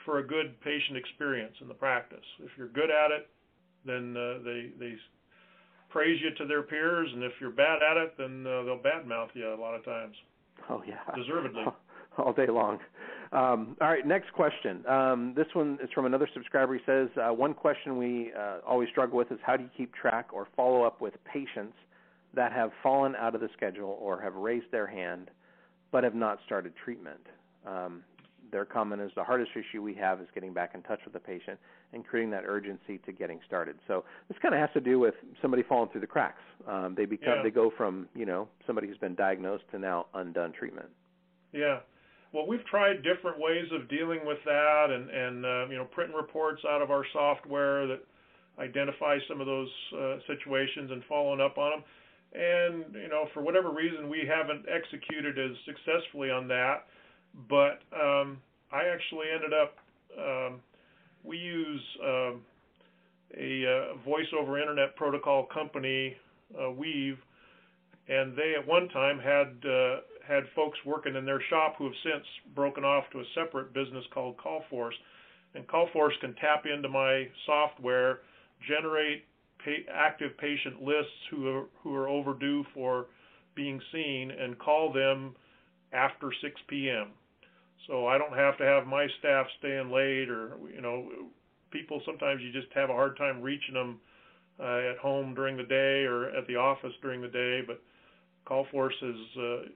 for 0.05 0.19
a 0.19 0.27
good 0.27 0.61
patient 0.61 0.99
experience 0.99 1.55
in 1.63 1.69
the 1.69 1.75
practice. 1.75 2.25
If 2.41 2.51
you're 2.59 2.69
good 2.69 2.91
at 2.91 3.11
it, 3.11 3.29
then 3.87 4.15
uh, 4.17 4.45
they 4.45 4.73
they 4.79 4.97
praise 5.89 6.21
you 6.23 6.35
to 6.37 6.47
their 6.47 6.63
peers, 6.63 7.09
and 7.15 7.25
if 7.25 7.33
you're 7.41 7.51
bad 7.51 7.81
at 7.83 7.97
it, 7.97 8.15
then 8.19 8.47
uh, 8.47 8.65
they'll 8.65 8.85
badmouth 8.85 9.31
you 9.33 9.49
a 9.49 9.57
lot 9.57 9.75
of 9.75 9.83
times. 9.83 10.15
Oh 10.69 10.83
yeah, 10.87 11.01
deservedly. 11.17 11.65
All 12.21 12.33
day 12.33 12.47
long. 12.49 12.79
Um, 13.33 13.77
all 13.81 13.89
right, 13.89 14.05
next 14.05 14.33
question. 14.33 14.85
Um, 14.87 15.35
this 15.37 15.47
one 15.53 15.79
is 15.83 15.89
from 15.95 16.05
another 16.05 16.29
subscriber. 16.35 16.75
He 16.75 16.81
says, 16.85 17.09
uh, 17.17 17.33
One 17.33 17.55
question 17.55 17.97
we 17.97 18.33
uh, 18.37 18.59
always 18.67 18.89
struggle 18.89 19.17
with 19.17 19.31
is 19.31 19.39
how 19.43 19.57
do 19.57 19.63
you 19.63 19.71
keep 19.77 19.95
track 19.95 20.31
or 20.33 20.49
follow 20.57 20.83
up 20.83 21.01
with 21.01 21.15
patients 21.25 21.75
that 22.35 22.53
have 22.53 22.71
fallen 22.83 23.15
out 23.17 23.35
of 23.35 23.41
the 23.41 23.49
schedule 23.57 23.97
or 24.01 24.21
have 24.21 24.35
raised 24.35 24.71
their 24.73 24.87
hand 24.87 25.31
but 25.93 26.03
have 26.03 26.15
not 26.15 26.39
started 26.45 26.73
treatment? 26.85 27.25
Um, 27.67 28.03
their 28.51 28.65
comment 28.65 29.01
is 29.01 29.11
the 29.15 29.23
hardest 29.23 29.53
issue 29.53 29.81
we 29.81 29.95
have 29.95 30.21
is 30.21 30.27
getting 30.35 30.53
back 30.53 30.73
in 30.75 30.83
touch 30.83 31.01
with 31.05 31.13
the 31.13 31.21
patient 31.21 31.59
and 31.93 32.05
creating 32.05 32.31
that 32.31 32.45
urgency 32.47 32.99
to 33.07 33.13
getting 33.13 33.39
started. 33.47 33.77
So 33.87 34.05
this 34.29 34.37
kind 34.43 34.55
of 34.55 34.61
has 34.61 34.71
to 34.75 34.81
do 34.81 34.99
with 34.99 35.15
somebody 35.41 35.63
falling 35.63 35.89
through 35.91 36.01
the 36.01 36.07
cracks. 36.07 36.43
Um, 36.67 36.95
they 36.97 37.05
become 37.05 37.35
yeah. 37.37 37.43
they 37.43 37.51
go 37.51 37.71
from 37.77 38.09
you 38.15 38.27
know 38.27 38.49
somebody 38.67 38.89
who's 38.89 38.99
been 38.99 39.15
diagnosed 39.15 39.65
to 39.73 39.79
now 39.79 40.07
undone 40.15 40.53
treatment. 40.53 40.89
Yeah, 41.53 41.81
well, 42.33 42.47
we've 42.47 42.65
tried 42.67 43.03
different 43.03 43.39
ways 43.41 43.67
of 43.73 43.89
dealing 43.89 44.21
with 44.25 44.39
that, 44.45 44.87
and 44.91 45.11
and 45.11 45.45
uh, 45.45 45.67
you 45.69 45.77
know, 45.77 45.85
printing 45.91 46.17
reports 46.17 46.63
out 46.69 46.83
of 46.83 46.91
our 46.91 47.05
software 47.13 47.87
that 47.87 48.01
identify 48.59 49.19
some 49.29 49.41
of 49.41 49.47
those 49.47 49.69
uh, 49.99 50.17
situations 50.27 50.91
and 50.91 51.03
following 51.09 51.41
up 51.41 51.59
on 51.59 51.71
them. 51.71 51.85
And 52.33 52.95
you 52.95 53.09
know, 53.09 53.27
for 53.35 53.43
whatever 53.43 53.71
reason, 53.71 54.09
we 54.09 54.23
haven't 54.29 54.65
executed 54.69 55.39
as 55.39 55.57
successfully 55.65 56.31
on 56.31 56.47
that. 56.49 56.87
But 57.49 57.83
um, 57.95 58.39
I 58.73 58.85
actually 58.93 59.27
ended 59.35 59.53
up. 59.53 59.77
Um, 60.19 60.61
we 61.25 61.37
use 61.37 61.83
um, 62.05 62.41
a 63.37 63.65
uh, 63.67 64.05
voice 64.05 64.27
over 64.39 64.59
internet 64.61 64.97
protocol 64.97 65.47
company, 65.53 66.17
uh, 66.61 66.71
Weave, 66.71 67.19
and 68.09 68.37
they 68.37 68.55
at 68.59 68.67
one 68.67 68.89
time 68.89 69.19
had 69.19 69.49
uh, 69.69 69.97
had 70.31 70.45
folks 70.55 70.79
working 70.87 71.17
in 71.17 71.25
their 71.25 71.43
shop 71.51 71.75
who 71.77 71.85
have 71.85 71.95
since 72.05 72.25
broken 72.55 72.85
off 72.85 73.05
to 73.13 73.19
a 73.19 73.25
separate 73.35 73.75
business 73.75 74.05
called 74.15 74.37
CallForce. 74.39 74.95
And 75.55 75.67
CallForce 75.67 76.19
can 76.21 76.35
tap 76.35 76.65
into 76.73 76.89
my 76.89 77.27
software, 77.47 78.21
generate 78.69 79.25
pay, 79.65 79.85
active 79.93 80.39
patient 80.39 80.83
lists 80.83 81.13
who 81.31 81.49
are, 81.49 81.65
who 81.83 81.95
are 81.95 82.09
overdue 82.09 82.65
for 82.73 83.07
being 83.57 83.81
seen 83.93 84.31
and 84.31 84.59
call 84.59 84.93
them 84.93 85.35
after 85.93 86.31
6 86.41 86.61
p.m. 86.69 87.09
So 87.89 88.07
I 88.07 88.17
don't 88.17 88.37
have 88.37 88.57
to 88.59 88.65
have 88.65 88.87
my 88.87 89.07
staff 89.19 89.47
staying 89.59 89.91
late 89.91 90.31
or 90.31 90.53
you 90.73 90.81
know 90.81 91.09
people 91.71 92.01
sometimes 92.07 92.41
you 92.43 92.53
just 92.53 92.73
have 92.75 92.91
a 92.91 92.93
hard 92.93 93.17
time 93.17 93.43
reaching 93.43 93.75
them 93.75 93.99
uh, 94.61 94.93
at 94.93 94.99
home 94.99 95.35
during 95.35 95.57
the 95.57 95.65
day 95.65 96.05
or 96.05 96.29
at 96.31 96.47
the 96.47 96.57
office 96.57 96.93
during 97.03 97.21
the 97.21 97.29
day 97.29 97.63
but 97.67 97.83
CallForce 98.47 99.03
is 99.03 99.39
uh, 99.39 99.69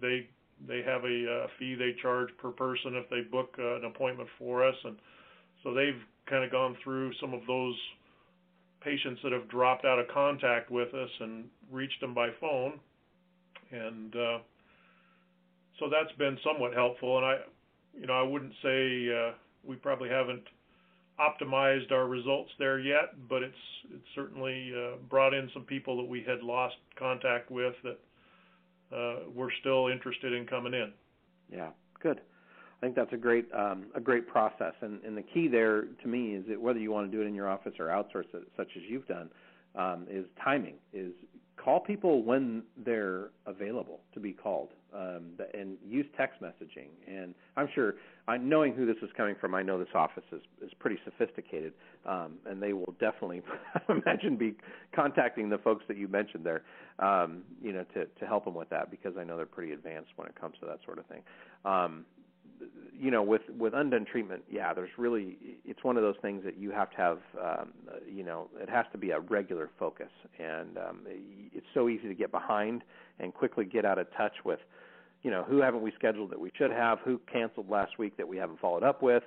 they 0.00 0.28
they 0.66 0.82
have 0.82 1.04
a 1.04 1.44
uh, 1.44 1.46
fee 1.58 1.74
they 1.74 1.94
charge 2.00 2.28
per 2.38 2.50
person 2.50 2.94
if 2.94 3.08
they 3.10 3.20
book 3.20 3.54
uh, 3.58 3.76
an 3.76 3.84
appointment 3.84 4.28
for 4.38 4.66
us 4.66 4.76
and 4.84 4.96
so 5.62 5.74
they've 5.74 6.00
kind 6.28 6.44
of 6.44 6.50
gone 6.50 6.76
through 6.82 7.12
some 7.20 7.34
of 7.34 7.40
those 7.46 7.76
patients 8.80 9.20
that 9.22 9.32
have 9.32 9.48
dropped 9.48 9.84
out 9.84 9.98
of 9.98 10.06
contact 10.08 10.70
with 10.70 10.92
us 10.94 11.10
and 11.20 11.44
reached 11.70 12.00
them 12.00 12.14
by 12.14 12.28
phone 12.40 12.78
and 13.72 14.14
uh, 14.14 14.38
so 15.78 15.88
that's 15.90 16.16
been 16.18 16.38
somewhat 16.44 16.74
helpful. 16.74 17.18
And 17.18 17.26
I, 17.26 17.36
you 17.98 18.06
know, 18.06 18.14
I 18.14 18.22
wouldn't 18.22 18.52
say 18.62 19.08
uh, 19.10 19.32
we 19.64 19.76
probably 19.76 20.08
haven't 20.08 20.44
optimized 21.20 21.92
our 21.92 22.06
results 22.06 22.50
there 22.58 22.78
yet, 22.78 23.14
but 23.28 23.42
it's 23.42 23.54
it's 23.94 24.06
certainly 24.14 24.72
uh, 24.76 24.96
brought 25.08 25.34
in 25.34 25.50
some 25.54 25.62
people 25.62 25.96
that 25.96 26.08
we 26.08 26.22
had 26.26 26.42
lost 26.42 26.76
contact 26.98 27.50
with 27.50 27.74
that 27.84 27.98
we're 29.34 29.52
still 29.60 29.88
interested 29.88 30.32
in 30.32 30.46
coming 30.46 30.74
in. 30.74 30.92
Yeah, 31.50 31.70
good. 32.00 32.20
I 32.78 32.86
think 32.86 32.94
that's 32.94 33.12
a 33.12 33.16
great 33.16 33.46
um, 33.54 33.86
a 33.94 34.00
great 34.00 34.28
process, 34.28 34.74
and, 34.82 35.02
and 35.02 35.16
the 35.16 35.22
key 35.22 35.48
there 35.48 35.84
to 36.02 36.08
me 36.08 36.34
is 36.34 36.44
that 36.48 36.60
whether 36.60 36.78
you 36.78 36.92
want 36.92 37.10
to 37.10 37.16
do 37.16 37.22
it 37.22 37.26
in 37.26 37.34
your 37.34 37.48
office 37.48 37.72
or 37.78 37.86
outsource 37.86 38.32
it, 38.34 38.46
such 38.56 38.68
as 38.76 38.82
you've 38.86 39.06
done, 39.06 39.30
um, 39.74 40.06
is 40.10 40.26
timing. 40.42 40.74
Is 40.92 41.12
call 41.56 41.80
people 41.80 42.22
when 42.22 42.62
they're 42.84 43.30
available 43.46 44.00
to 44.14 44.20
be 44.20 44.32
called 44.32 44.68
um, 44.94 45.32
and 45.54 45.76
use 45.86 46.06
text 46.16 46.40
messaging. 46.40 46.88
And 47.06 47.34
I'm 47.56 47.68
sure, 47.74 47.94
I, 48.28 48.36
knowing 48.36 48.72
who 48.72 48.86
this 48.86 48.96
is 49.02 49.10
coming 49.16 49.34
from, 49.40 49.54
I 49.54 49.62
know 49.62 49.78
this 49.78 49.88
office 49.94 50.24
is, 50.32 50.42
is 50.62 50.70
pretty 50.78 50.98
sophisticated, 51.04 51.72
um, 52.06 52.34
and 52.46 52.62
they 52.62 52.72
will 52.72 52.94
definitely, 53.00 53.42
imagine, 53.88 54.36
be 54.36 54.54
contacting 54.94 55.48
the 55.48 55.58
folks 55.58 55.84
that 55.88 55.96
you 55.96 56.08
mentioned 56.08 56.44
there, 56.44 56.62
um, 56.98 57.42
you 57.62 57.72
know, 57.72 57.84
to 57.94 58.06
to 58.06 58.26
help 58.26 58.44
them 58.44 58.54
with 58.54 58.70
that 58.70 58.90
because 58.90 59.14
I 59.18 59.24
know 59.24 59.36
they're 59.36 59.46
pretty 59.46 59.72
advanced 59.72 60.10
when 60.16 60.28
it 60.28 60.40
comes 60.40 60.54
to 60.60 60.66
that 60.66 60.78
sort 60.84 60.98
of 60.98 61.06
thing. 61.06 61.22
Um, 61.64 62.04
you 62.98 63.10
know, 63.10 63.22
with 63.22 63.42
with 63.58 63.74
undone 63.74 64.04
treatment, 64.04 64.42
yeah, 64.50 64.72
there's 64.72 64.90
really 64.96 65.36
it's 65.64 65.84
one 65.84 65.96
of 65.96 66.02
those 66.02 66.16
things 66.22 66.42
that 66.44 66.56
you 66.56 66.70
have 66.70 66.90
to 66.90 66.96
have, 66.96 67.18
um, 67.42 67.72
you 68.10 68.24
know, 68.24 68.48
it 68.60 68.68
has 68.68 68.86
to 68.92 68.98
be 68.98 69.10
a 69.10 69.20
regular 69.20 69.70
focus, 69.78 70.10
and 70.38 70.78
um, 70.78 71.00
it's 71.06 71.66
so 71.74 71.88
easy 71.88 72.08
to 72.08 72.14
get 72.14 72.30
behind 72.30 72.82
and 73.18 73.34
quickly 73.34 73.64
get 73.64 73.84
out 73.84 73.98
of 73.98 74.06
touch 74.16 74.32
with, 74.44 74.60
you 75.22 75.30
know, 75.30 75.42
who 75.44 75.60
haven't 75.60 75.82
we 75.82 75.92
scheduled 75.92 76.30
that 76.30 76.40
we 76.40 76.50
should 76.56 76.70
have, 76.70 76.98
who 77.00 77.20
canceled 77.30 77.68
last 77.68 77.98
week 77.98 78.16
that 78.16 78.26
we 78.26 78.36
haven't 78.36 78.60
followed 78.60 78.82
up 78.82 79.02
with, 79.02 79.22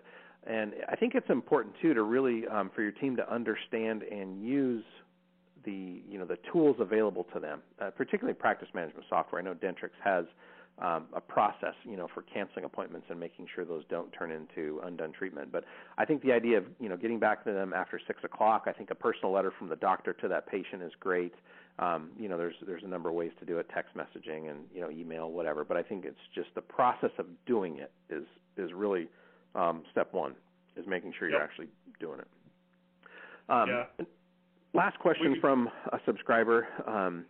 and 0.48 0.74
I 0.88 0.96
think 0.96 1.14
it's 1.16 1.30
important 1.30 1.76
too 1.82 1.94
to 1.94 2.04
really 2.04 2.48
um, 2.48 2.72
for 2.74 2.82
your 2.82 2.92
team 2.92 3.16
to 3.18 3.32
understand 3.32 4.04
and 4.04 4.44
use 4.44 4.84
the 5.66 6.02
you 6.10 6.18
know 6.18 6.26
the 6.26 6.38
tools 6.52 6.78
available 6.80 7.26
to 7.34 7.40
them, 7.40 7.62
uh, 7.80 7.92
particularly 7.92 8.34
practice 8.34 8.70
management 8.74 9.06
software. 9.10 9.42
I 9.42 9.44
know 9.44 9.54
Dentrix 9.54 9.92
has 10.04 10.26
um, 10.82 11.06
a 11.14 11.22
process, 11.22 11.74
you 11.84 11.98
know, 11.98 12.08
for 12.14 12.22
canceling 12.22 12.66
appointments 12.66 13.08
and 13.10 13.20
making 13.20 13.48
sure 13.54 13.66
those 13.66 13.84
don't 13.90 14.12
turn 14.12 14.32
into 14.32 14.80
undone 14.84 15.12
treatment. 15.12 15.52
But 15.52 15.66
I 15.98 16.06
think 16.06 16.22
the 16.22 16.32
idea 16.32 16.58
of 16.58 16.66
you 16.80 16.90
know 16.90 16.98
getting 16.98 17.20
back 17.20 17.44
to 17.46 17.52
them 17.52 17.74
after 17.74 18.00
six 18.08 18.24
o'clock, 18.24 18.64
I 18.68 18.72
think 18.72 18.90
a 18.92 18.96
personal 18.96 19.32
letter 19.32 19.52
from 19.58 19.70
the 19.70 19.76
doctor 19.76 20.14
to 20.14 20.28
that 20.30 20.48
patient 20.48 20.82
is 20.82 20.92
great. 21.00 21.34
Um, 21.80 22.12
you 22.18 22.30
know, 22.30 22.38
there's 22.38 22.56
there's 22.66 22.84
a 22.84 22.88
number 22.88 23.10
of 23.10 23.16
ways 23.16 23.32
to 23.40 23.46
do 23.46 23.58
it, 23.58 23.70
text 23.74 23.96
messaging 23.96 24.50
and 24.50 24.60
you 24.74 24.82
know 24.82 24.90
email, 24.90 25.32
whatever. 25.32 25.64
But 25.64 25.78
I 25.78 25.84
think 25.84 26.06
it's 26.06 26.18
just 26.34 26.50
the 26.56 26.62
process 26.62 27.12
of 27.18 27.26
doing 27.46 27.78
it 27.78 27.92
is 28.10 28.24
is 28.58 28.72
really 28.74 29.08
um, 29.56 29.84
step 29.92 30.14
one, 30.14 30.36
is 30.78 30.86
making 30.88 31.14
sure 31.18 31.30
you're 31.30 31.42
actually 31.42 31.68
doing 32.00 32.20
it. 32.20 32.28
Um, 33.50 33.70
yeah. 33.70 34.06
Last 34.74 35.00
question 35.00 35.34
we, 35.34 35.40
from 35.40 35.70
a 35.92 36.00
subscriber. 36.06 36.68
Um, 36.86 37.26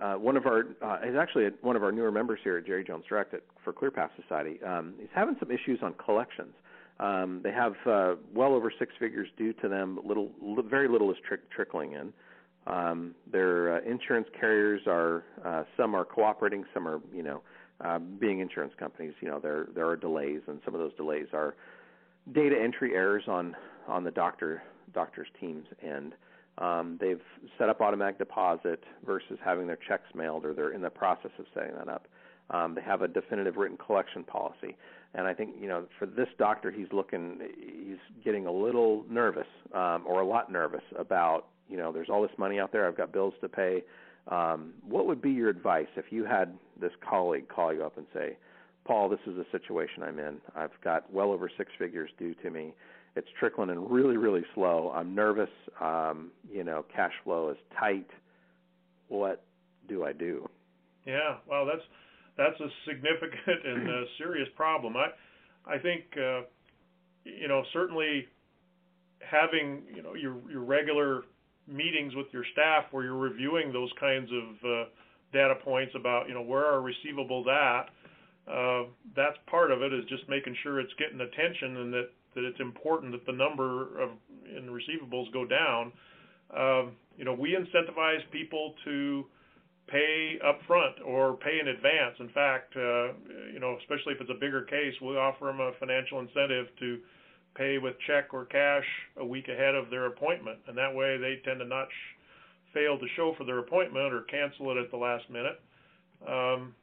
uh, 0.00 0.14
one 0.14 0.36
of 0.36 0.46
our 0.46 0.64
uh, 0.82 0.98
is 1.06 1.14
actually 1.16 1.48
one 1.60 1.76
of 1.76 1.82
our 1.82 1.92
newer 1.92 2.10
members 2.10 2.40
here 2.42 2.58
at 2.58 2.66
Jerry 2.66 2.84
Jones 2.84 3.04
Direct 3.08 3.32
at, 3.34 3.42
for 3.62 3.72
ClearPath 3.72 4.10
Society. 4.20 4.58
Um, 4.64 4.94
he's 4.98 5.08
having 5.14 5.36
some 5.38 5.50
issues 5.50 5.78
on 5.82 5.94
collections. 5.94 6.54
Um, 7.00 7.40
they 7.42 7.52
have 7.52 7.74
uh, 7.86 8.14
well 8.32 8.54
over 8.54 8.72
six 8.78 8.92
figures 8.98 9.28
due 9.36 9.52
to 9.54 9.68
them. 9.68 9.98
Little, 10.04 10.30
li- 10.40 10.64
very 10.68 10.88
little 10.88 11.10
is 11.10 11.16
trick- 11.26 11.50
trickling 11.50 11.92
in. 11.92 12.12
Um, 12.66 13.14
their 13.30 13.76
uh, 13.76 13.80
insurance 13.80 14.28
carriers 14.38 14.82
are 14.86 15.24
uh, 15.44 15.64
some 15.76 15.94
are 15.94 16.04
cooperating, 16.04 16.64
some 16.72 16.88
are 16.88 17.00
you 17.12 17.22
know 17.22 17.42
uh, 17.80 17.98
being 17.98 18.40
insurance 18.40 18.72
companies. 18.78 19.12
You 19.20 19.28
know 19.28 19.38
there 19.38 19.66
there 19.74 19.86
are 19.86 19.96
delays, 19.96 20.40
and 20.46 20.60
some 20.64 20.74
of 20.74 20.80
those 20.80 20.94
delays 20.94 21.26
are 21.32 21.54
data 22.32 22.56
entry 22.60 22.94
errors 22.94 23.24
on 23.28 23.54
on 23.86 24.02
the 24.04 24.10
doctor 24.10 24.62
doctor's 24.92 25.28
team's 25.40 25.66
end. 25.82 26.14
Um, 26.58 26.98
they've 27.00 27.20
set 27.58 27.68
up 27.68 27.80
automatic 27.80 28.18
deposit 28.18 28.84
versus 29.04 29.38
having 29.44 29.66
their 29.66 29.78
checks 29.88 30.08
mailed, 30.14 30.44
or 30.44 30.54
they're 30.54 30.72
in 30.72 30.82
the 30.82 30.90
process 30.90 31.32
of 31.38 31.46
setting 31.54 31.74
that 31.76 31.88
up. 31.88 32.06
Um, 32.50 32.74
they 32.74 32.82
have 32.82 33.02
a 33.02 33.08
definitive 33.08 33.56
written 33.56 33.76
collection 33.76 34.22
policy, 34.22 34.76
and 35.14 35.26
I 35.26 35.34
think 35.34 35.54
you 35.58 35.66
know 35.66 35.86
for 35.98 36.06
this 36.06 36.28
doctor, 36.38 36.70
he's 36.70 36.86
looking, 36.92 37.40
he's 37.58 37.96
getting 38.22 38.46
a 38.46 38.52
little 38.52 39.04
nervous, 39.08 39.46
um, 39.72 40.04
or 40.06 40.20
a 40.20 40.26
lot 40.26 40.52
nervous 40.52 40.82
about 40.98 41.46
you 41.68 41.76
know 41.76 41.90
there's 41.90 42.10
all 42.10 42.22
this 42.22 42.36
money 42.38 42.60
out 42.60 42.70
there, 42.70 42.86
I've 42.86 42.96
got 42.96 43.12
bills 43.12 43.34
to 43.40 43.48
pay. 43.48 43.82
Um, 44.28 44.74
what 44.86 45.06
would 45.06 45.20
be 45.20 45.30
your 45.30 45.48
advice 45.48 45.86
if 45.96 46.06
you 46.10 46.24
had 46.24 46.56
this 46.80 46.92
colleague 47.08 47.48
call 47.48 47.74
you 47.74 47.84
up 47.84 47.98
and 47.98 48.06
say, 48.14 48.36
Paul, 48.84 49.08
this 49.08 49.20
is 49.26 49.36
the 49.36 49.46
situation 49.50 50.02
I'm 50.02 50.18
in. 50.18 50.38
I've 50.54 50.70
got 50.82 51.10
well 51.12 51.30
over 51.30 51.50
six 51.56 51.70
figures 51.78 52.10
due 52.18 52.34
to 52.34 52.50
me 52.50 52.74
it's 53.16 53.28
trickling 53.38 53.70
in 53.70 53.88
really, 53.88 54.16
really 54.16 54.44
slow. 54.54 54.92
I'm 54.94 55.14
nervous. 55.14 55.50
Um, 55.80 56.30
you 56.50 56.64
know, 56.64 56.84
cash 56.94 57.12
flow 57.22 57.50
is 57.50 57.56
tight. 57.78 58.08
What 59.08 59.44
do 59.88 60.04
I 60.04 60.12
do? 60.12 60.48
Yeah, 61.06 61.36
well, 61.48 61.66
that's 61.66 61.82
that's 62.36 62.58
a 62.60 62.68
significant 62.88 63.40
and 63.64 63.88
uh, 63.88 64.02
serious 64.18 64.48
problem. 64.56 64.94
I 64.96 65.08
I 65.66 65.78
think 65.78 66.02
uh, 66.16 66.42
you 67.24 67.48
know 67.48 67.62
certainly 67.72 68.26
having 69.20 69.82
you 69.94 70.02
know 70.02 70.14
your 70.14 70.36
your 70.50 70.62
regular 70.62 71.22
meetings 71.66 72.14
with 72.14 72.26
your 72.32 72.44
staff 72.52 72.84
where 72.90 73.04
you're 73.04 73.16
reviewing 73.16 73.72
those 73.72 73.90
kinds 73.98 74.28
of 74.30 74.70
uh, 74.70 74.84
data 75.32 75.54
points 75.64 75.92
about 75.94 76.28
you 76.28 76.34
know 76.34 76.42
where 76.42 76.64
are 76.64 76.80
receivables 76.80 77.46
at. 77.46 77.90
Uh, 78.50 78.84
that's 79.16 79.36
part 79.46 79.70
of 79.70 79.80
it 79.80 79.92
is 79.92 80.04
just 80.06 80.28
making 80.28 80.54
sure 80.62 80.78
it's 80.78 80.92
getting 80.98 81.20
attention 81.20 81.78
and 81.78 81.92
that 81.94 82.10
that 82.34 82.44
it's 82.44 82.60
important 82.60 83.12
that 83.12 83.26
the 83.26 83.32
number 83.32 84.00
of 84.00 84.10
in 84.56 84.68
receivables 84.68 85.32
go 85.32 85.44
down. 85.44 85.92
Um, 86.56 86.92
you 87.16 87.24
know, 87.24 87.34
we 87.34 87.56
incentivize 87.56 88.20
people 88.30 88.74
to 88.84 89.24
pay 89.86 90.38
up 90.46 90.60
front 90.66 90.96
or 91.04 91.34
pay 91.34 91.58
in 91.60 91.68
advance. 91.68 92.16
In 92.20 92.28
fact, 92.30 92.74
uh, 92.76 93.12
you 93.52 93.60
know, 93.60 93.76
especially 93.80 94.14
if 94.14 94.20
it's 94.20 94.30
a 94.30 94.40
bigger 94.40 94.62
case, 94.62 94.94
we 95.02 95.16
offer 95.16 95.46
them 95.46 95.60
a 95.60 95.72
financial 95.78 96.20
incentive 96.20 96.66
to 96.80 96.98
pay 97.54 97.78
with 97.78 97.94
check 98.06 98.32
or 98.32 98.46
cash 98.46 98.84
a 99.18 99.24
week 99.24 99.48
ahead 99.48 99.74
of 99.74 99.90
their 99.90 100.06
appointment, 100.06 100.58
and 100.66 100.76
that 100.76 100.92
way 100.94 101.16
they 101.18 101.40
tend 101.44 101.60
to 101.60 101.66
not 101.66 101.86
sh- 101.88 102.72
fail 102.72 102.98
to 102.98 103.06
show 103.14 103.34
for 103.38 103.44
their 103.44 103.58
appointment 103.58 104.12
or 104.12 104.22
cancel 104.22 104.70
it 104.72 104.76
at 104.76 104.90
the 104.90 104.96
last 104.96 105.28
minute. 105.30 105.60
Um, 106.26 106.74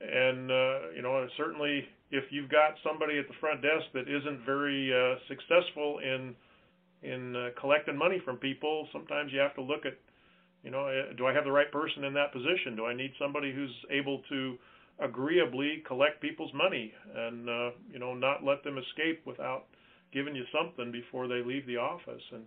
and 0.00 0.50
uh, 0.50 0.78
you 0.94 1.02
know, 1.02 1.26
certainly 1.36 1.88
if 2.10 2.24
you've 2.30 2.50
got 2.50 2.74
somebody 2.84 3.18
at 3.18 3.26
the 3.28 3.34
front 3.40 3.62
desk 3.62 3.86
that 3.94 4.08
isn't 4.08 4.44
very 4.44 4.92
uh, 4.92 5.16
successful 5.28 5.98
in 5.98 6.34
in 7.02 7.36
uh, 7.36 7.48
collecting 7.60 7.96
money 7.96 8.20
from 8.24 8.36
people, 8.36 8.88
sometimes 8.90 9.32
you 9.32 9.38
have 9.38 9.54
to 9.54 9.60
look 9.60 9.84
at, 9.84 9.92
you 10.64 10.70
know, 10.70 10.88
uh, 10.88 11.14
do 11.16 11.26
I 11.26 11.32
have 11.32 11.44
the 11.44 11.52
right 11.52 11.70
person 11.70 12.04
in 12.04 12.14
that 12.14 12.32
position? 12.32 12.74
Do 12.74 12.86
I 12.86 12.94
need 12.94 13.12
somebody 13.18 13.52
who's 13.52 13.74
able 13.90 14.22
to 14.30 14.56
agreeably 14.98 15.84
collect 15.86 16.22
people's 16.22 16.52
money 16.54 16.92
and 17.14 17.48
uh, 17.48 17.70
you 17.92 17.98
know 17.98 18.14
not 18.14 18.44
let 18.44 18.64
them 18.64 18.78
escape 18.78 19.20
without 19.26 19.64
giving 20.12 20.34
you 20.34 20.44
something 20.56 20.90
before 20.90 21.28
they 21.28 21.42
leave 21.42 21.66
the 21.66 21.76
office? 21.76 22.22
And 22.32 22.44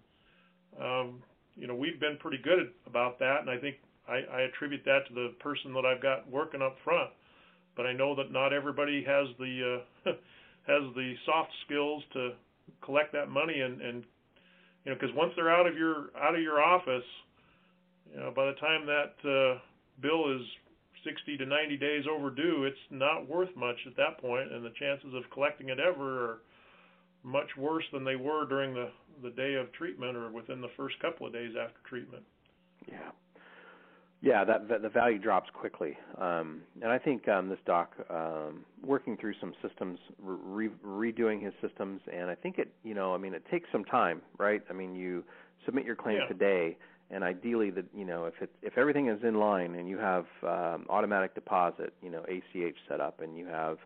um, 0.82 1.24
you 1.56 1.68
know, 1.68 1.76
we've 1.76 2.00
been 2.00 2.18
pretty 2.18 2.40
good 2.42 2.72
about 2.88 3.20
that, 3.20 3.42
and 3.42 3.50
I 3.50 3.58
think 3.58 3.76
I, 4.08 4.22
I 4.32 4.42
attribute 4.42 4.84
that 4.86 5.08
to 5.10 5.14
the 5.14 5.34
person 5.40 5.74
that 5.74 5.86
I've 5.86 6.02
got 6.02 6.30
working 6.30 6.62
up 6.62 6.78
front 6.84 7.12
but 7.80 7.86
I 7.86 7.94
know 7.94 8.14
that 8.16 8.30
not 8.30 8.52
everybody 8.52 9.06
has 9.08 9.28
the 9.40 9.80
uh, 10.06 10.12
has 10.68 10.84
the 10.96 11.14
soft 11.26 11.50
skills 11.66 12.04
to 12.12 12.32
collect 12.84 13.14
that 13.14 13.30
money 13.30 13.62
and 13.62 13.80
and 13.82 14.04
you 14.84 14.92
know 14.92 14.98
because 15.00 15.16
once 15.16 15.32
they're 15.38 15.50
out 15.50 15.66
of 15.66 15.78
your 15.78 16.10
out 16.22 16.36
of 16.36 16.42
your 16.42 16.62
office, 16.62 17.08
you 18.12 18.20
know 18.20 18.34
by 18.36 18.48
the 18.48 18.60
time 18.60 18.86
that 18.86 19.14
uh, 19.24 19.60
bill 20.02 20.36
is 20.36 20.42
60 21.06 21.38
to 21.38 21.46
90 21.46 21.78
days 21.78 22.04
overdue, 22.12 22.66
it's 22.66 22.84
not 22.92 23.30
worth 23.30 23.56
much 23.56 23.78
at 23.88 23.96
that 23.96 24.20
point, 24.20 24.52
and 24.52 24.66
the 24.66 24.74
chances 24.78 25.14
of 25.14 25.24
collecting 25.32 25.70
it 25.70 25.80
ever 25.80 26.26
are 26.26 26.38
much 27.24 27.48
worse 27.58 27.86
than 27.94 28.04
they 28.04 28.18
were 28.18 28.46
during 28.46 28.74
the 28.74 28.90
the 29.24 29.30
day 29.30 29.54
of 29.54 29.72
treatment 29.72 30.18
or 30.18 30.30
within 30.32 30.60
the 30.60 30.72
first 30.76 31.00
couple 31.00 31.28
of 31.28 31.32
days 31.32 31.54
after 31.56 31.80
treatment. 31.88 32.24
Yeah. 32.92 33.12
Yeah, 34.22 34.44
that, 34.44 34.68
that 34.68 34.82
the 34.82 34.90
value 34.90 35.18
drops 35.18 35.50
quickly, 35.54 35.98
um, 36.18 36.60
and 36.82 36.92
I 36.92 36.98
think 36.98 37.30
um, 37.30 37.48
this 37.48 37.60
doc 37.66 37.94
um, 38.10 38.66
working 38.84 39.16
through 39.16 39.34
some 39.40 39.54
systems, 39.66 39.98
re- 40.22 40.70
redoing 40.86 41.42
his 41.42 41.54
systems, 41.62 42.02
and 42.12 42.30
I 42.30 42.36
think 42.36 42.58
it, 42.58 42.70
you 42.84 42.94
know, 42.94 43.16
I 43.16 43.18
mean, 43.18 43.34
it 43.34 43.44
takes 43.50 43.70
some 43.72 43.86
time, 43.86 44.22
right? 44.38 44.62
I 44.70 44.74
mean, 44.74 44.94
you 44.94 45.24
submit 45.66 45.86
your 45.86 45.96
claim 45.96 46.18
yeah. 46.18 46.28
today, 46.28 46.78
and 47.10 47.24
ideally, 47.24 47.70
that 47.70 47.86
you 47.96 48.04
know, 48.04 48.26
if 48.26 48.34
it 48.42 48.50
if 48.62 48.78
everything 48.78 49.08
is 49.08 49.24
in 49.24 49.36
line 49.40 49.76
and 49.76 49.88
you 49.88 49.98
have 49.98 50.26
um, 50.44 50.86
automatic 50.90 51.34
deposit, 51.34 51.94
you 52.02 52.10
know, 52.10 52.26
ACH 52.28 52.76
set 52.90 53.00
up, 53.00 53.22
and 53.22 53.38
you 53.38 53.46
have 53.46 53.78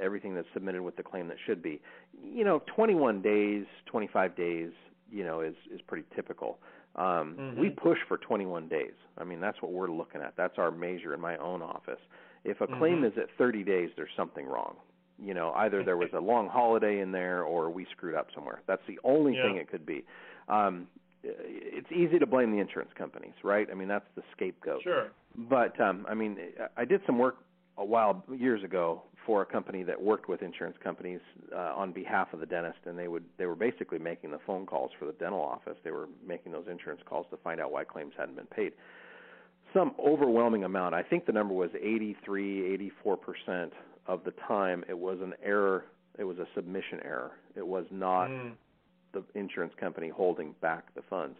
everything 0.00 0.34
that's 0.34 0.48
submitted 0.54 0.82
with 0.82 0.96
the 0.96 1.02
claim 1.02 1.26
that 1.28 1.36
should 1.46 1.62
be, 1.62 1.80
you 2.22 2.44
know, 2.44 2.62
21 2.74 3.22
days, 3.22 3.64
25 3.86 4.36
days, 4.36 4.70
you 5.10 5.24
know, 5.24 5.40
is 5.40 5.56
is 5.72 5.80
pretty 5.80 6.04
typical. 6.14 6.58
Um, 6.96 7.36
mm-hmm. 7.38 7.60
We 7.60 7.70
push 7.70 7.98
for 8.06 8.18
21 8.18 8.68
days. 8.68 8.92
I 9.18 9.24
mean, 9.24 9.40
that's 9.40 9.60
what 9.60 9.72
we're 9.72 9.90
looking 9.90 10.20
at. 10.20 10.34
That's 10.36 10.58
our 10.58 10.70
measure 10.70 11.14
in 11.14 11.20
my 11.20 11.36
own 11.38 11.62
office. 11.62 12.00
If 12.44 12.60
a 12.60 12.66
claim 12.66 12.96
mm-hmm. 12.96 13.06
is 13.06 13.12
at 13.16 13.28
30 13.36 13.64
days, 13.64 13.90
there's 13.96 14.10
something 14.16 14.46
wrong. 14.46 14.76
You 15.18 15.34
know, 15.34 15.52
either 15.56 15.82
there 15.84 15.96
was 15.96 16.10
a 16.14 16.20
long 16.20 16.48
holiday 16.48 17.00
in 17.00 17.10
there 17.12 17.42
or 17.42 17.70
we 17.70 17.86
screwed 17.90 18.14
up 18.14 18.28
somewhere. 18.34 18.62
That's 18.66 18.82
the 18.86 18.98
only 19.02 19.36
yeah. 19.36 19.44
thing 19.44 19.56
it 19.56 19.70
could 19.70 19.86
be. 19.86 20.04
Um, 20.48 20.86
it's 21.24 21.90
easy 21.90 22.18
to 22.18 22.26
blame 22.26 22.52
the 22.52 22.58
insurance 22.58 22.90
companies, 22.96 23.32
right? 23.42 23.66
I 23.70 23.74
mean, 23.74 23.88
that's 23.88 24.04
the 24.14 24.22
scapegoat. 24.36 24.82
Sure. 24.82 25.08
But 25.36 25.80
um, 25.80 26.06
I 26.08 26.14
mean, 26.14 26.36
I 26.76 26.84
did 26.84 27.00
some 27.06 27.18
work 27.18 27.38
a 27.78 27.84
while 27.84 28.22
years 28.36 28.62
ago 28.62 29.02
for 29.26 29.42
a 29.42 29.46
company 29.46 29.82
that 29.82 30.00
worked 30.00 30.28
with 30.28 30.42
insurance 30.42 30.76
companies 30.82 31.20
uh, 31.54 31.72
on 31.74 31.92
behalf 31.92 32.32
of 32.32 32.40
the 32.40 32.46
dentist, 32.46 32.78
and 32.86 32.98
they 32.98 33.08
would 33.08 33.24
they 33.38 33.46
were 33.46 33.54
basically 33.54 33.98
making 33.98 34.30
the 34.30 34.38
phone 34.46 34.66
calls 34.66 34.90
for 34.98 35.06
the 35.06 35.12
dental 35.12 35.40
office. 35.40 35.76
They 35.84 35.90
were 35.90 36.08
making 36.26 36.52
those 36.52 36.66
insurance 36.70 37.02
calls 37.06 37.26
to 37.30 37.36
find 37.38 37.60
out 37.60 37.72
why 37.72 37.84
claims 37.84 38.12
hadn't 38.16 38.36
been 38.36 38.46
paid. 38.46 38.72
Some 39.72 39.94
overwhelming 39.98 40.64
amount. 40.64 40.94
I 40.94 41.02
think 41.02 41.26
the 41.26 41.32
number 41.32 41.54
was 41.54 41.70
83, 41.74 42.74
84 42.74 43.16
percent 43.16 43.72
of 44.06 44.22
the 44.24 44.32
time 44.46 44.84
it 44.88 44.98
was 44.98 45.18
an 45.20 45.34
error. 45.42 45.86
It 46.18 46.24
was 46.24 46.38
a 46.38 46.46
submission 46.54 47.00
error. 47.04 47.32
It 47.56 47.66
was 47.66 47.86
not 47.90 48.28
mm. 48.28 48.52
the 49.12 49.24
insurance 49.34 49.72
company 49.80 50.08
holding 50.08 50.54
back 50.60 50.94
the 50.94 51.02
funds 51.10 51.36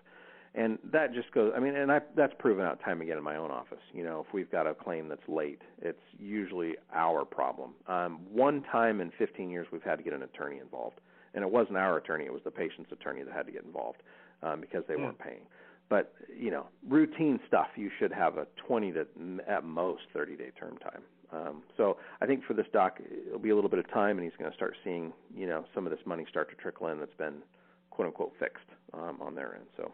and 0.55 0.79
that 0.93 1.13
just 1.13 1.31
goes 1.33 1.53
i 1.57 1.61
mean 1.61 1.75
and 1.75 1.91
i 1.91 2.01
that's 2.17 2.33
proven 2.39 2.65
out 2.65 2.81
time 2.85 3.01
again 3.01 3.19
in 3.19 3.25
my 3.25 3.37
own 3.37 3.51
office. 3.51 3.83
You 3.93 4.05
know 4.05 4.25
if 4.27 4.33
we've 4.33 4.51
got 4.51 4.67
a 4.67 4.75
claim 4.75 5.09
that's 5.09 5.29
late 5.29 5.63
it's 5.83 5.99
usually 6.19 6.75
our 6.93 7.25
problem. 7.25 7.73
Um 7.89 8.21
one 8.33 8.63
time 8.71 9.01
in 9.01 9.11
15 9.19 9.51
years 9.51 9.67
we've 9.73 9.83
had 9.83 9.97
to 9.97 10.05
get 10.05 10.13
an 10.13 10.23
attorney 10.23 10.59
involved. 10.59 11.01
And 11.35 11.43
it 11.43 11.51
wasn't 11.51 11.77
our 11.77 11.97
attorney 11.97 12.25
it 12.25 12.33
was 12.33 12.43
the 12.45 12.51
patient's 12.51 12.93
attorney 12.93 13.23
that 13.23 13.35
had 13.35 13.47
to 13.47 13.53
get 13.53 13.65
involved 13.65 14.03
um 14.43 14.61
because 14.61 14.85
they 14.87 14.95
mm. 14.95 15.05
weren't 15.05 15.19
paying. 15.19 15.43
But 15.89 16.15
you 16.37 16.51
know 16.51 16.67
routine 16.89 17.41
stuff 17.49 17.69
you 17.77 17.91
should 17.99 18.13
have 18.13 18.39
a 18.39 18.47
20 18.67 18.93
to 18.93 19.07
at 19.49 19.65
most 19.65 20.03
30 20.13 20.37
day 20.37 20.51
term 20.59 20.79
time. 20.79 21.03
Um 21.33 21.63
so 21.77 21.97
i 22.21 22.27
think 22.27 22.45
for 22.45 22.55
this 22.55 22.67
doc 22.73 23.01
it'll 23.27 23.39
be 23.41 23.51
a 23.51 23.55
little 23.55 23.71
bit 23.71 23.81
of 23.81 23.91
time 23.91 24.19
and 24.19 24.25
he's 24.25 24.39
going 24.39 24.51
to 24.51 24.57
start 24.57 24.77
seeing 24.85 25.13
you 25.35 25.47
know 25.47 25.65
some 25.75 25.85
of 25.85 25.91
this 25.91 26.07
money 26.07 26.25
start 26.31 26.49
to 26.51 26.57
trickle 26.57 26.89
in 26.89 27.01
that's 27.01 27.15
been 27.19 27.43
quote 27.91 28.07
unquote 28.07 28.33
fixed 28.39 28.69
um 28.93 29.19
on 29.21 29.35
their 29.35 29.57
end. 29.57 29.67
So 29.77 29.91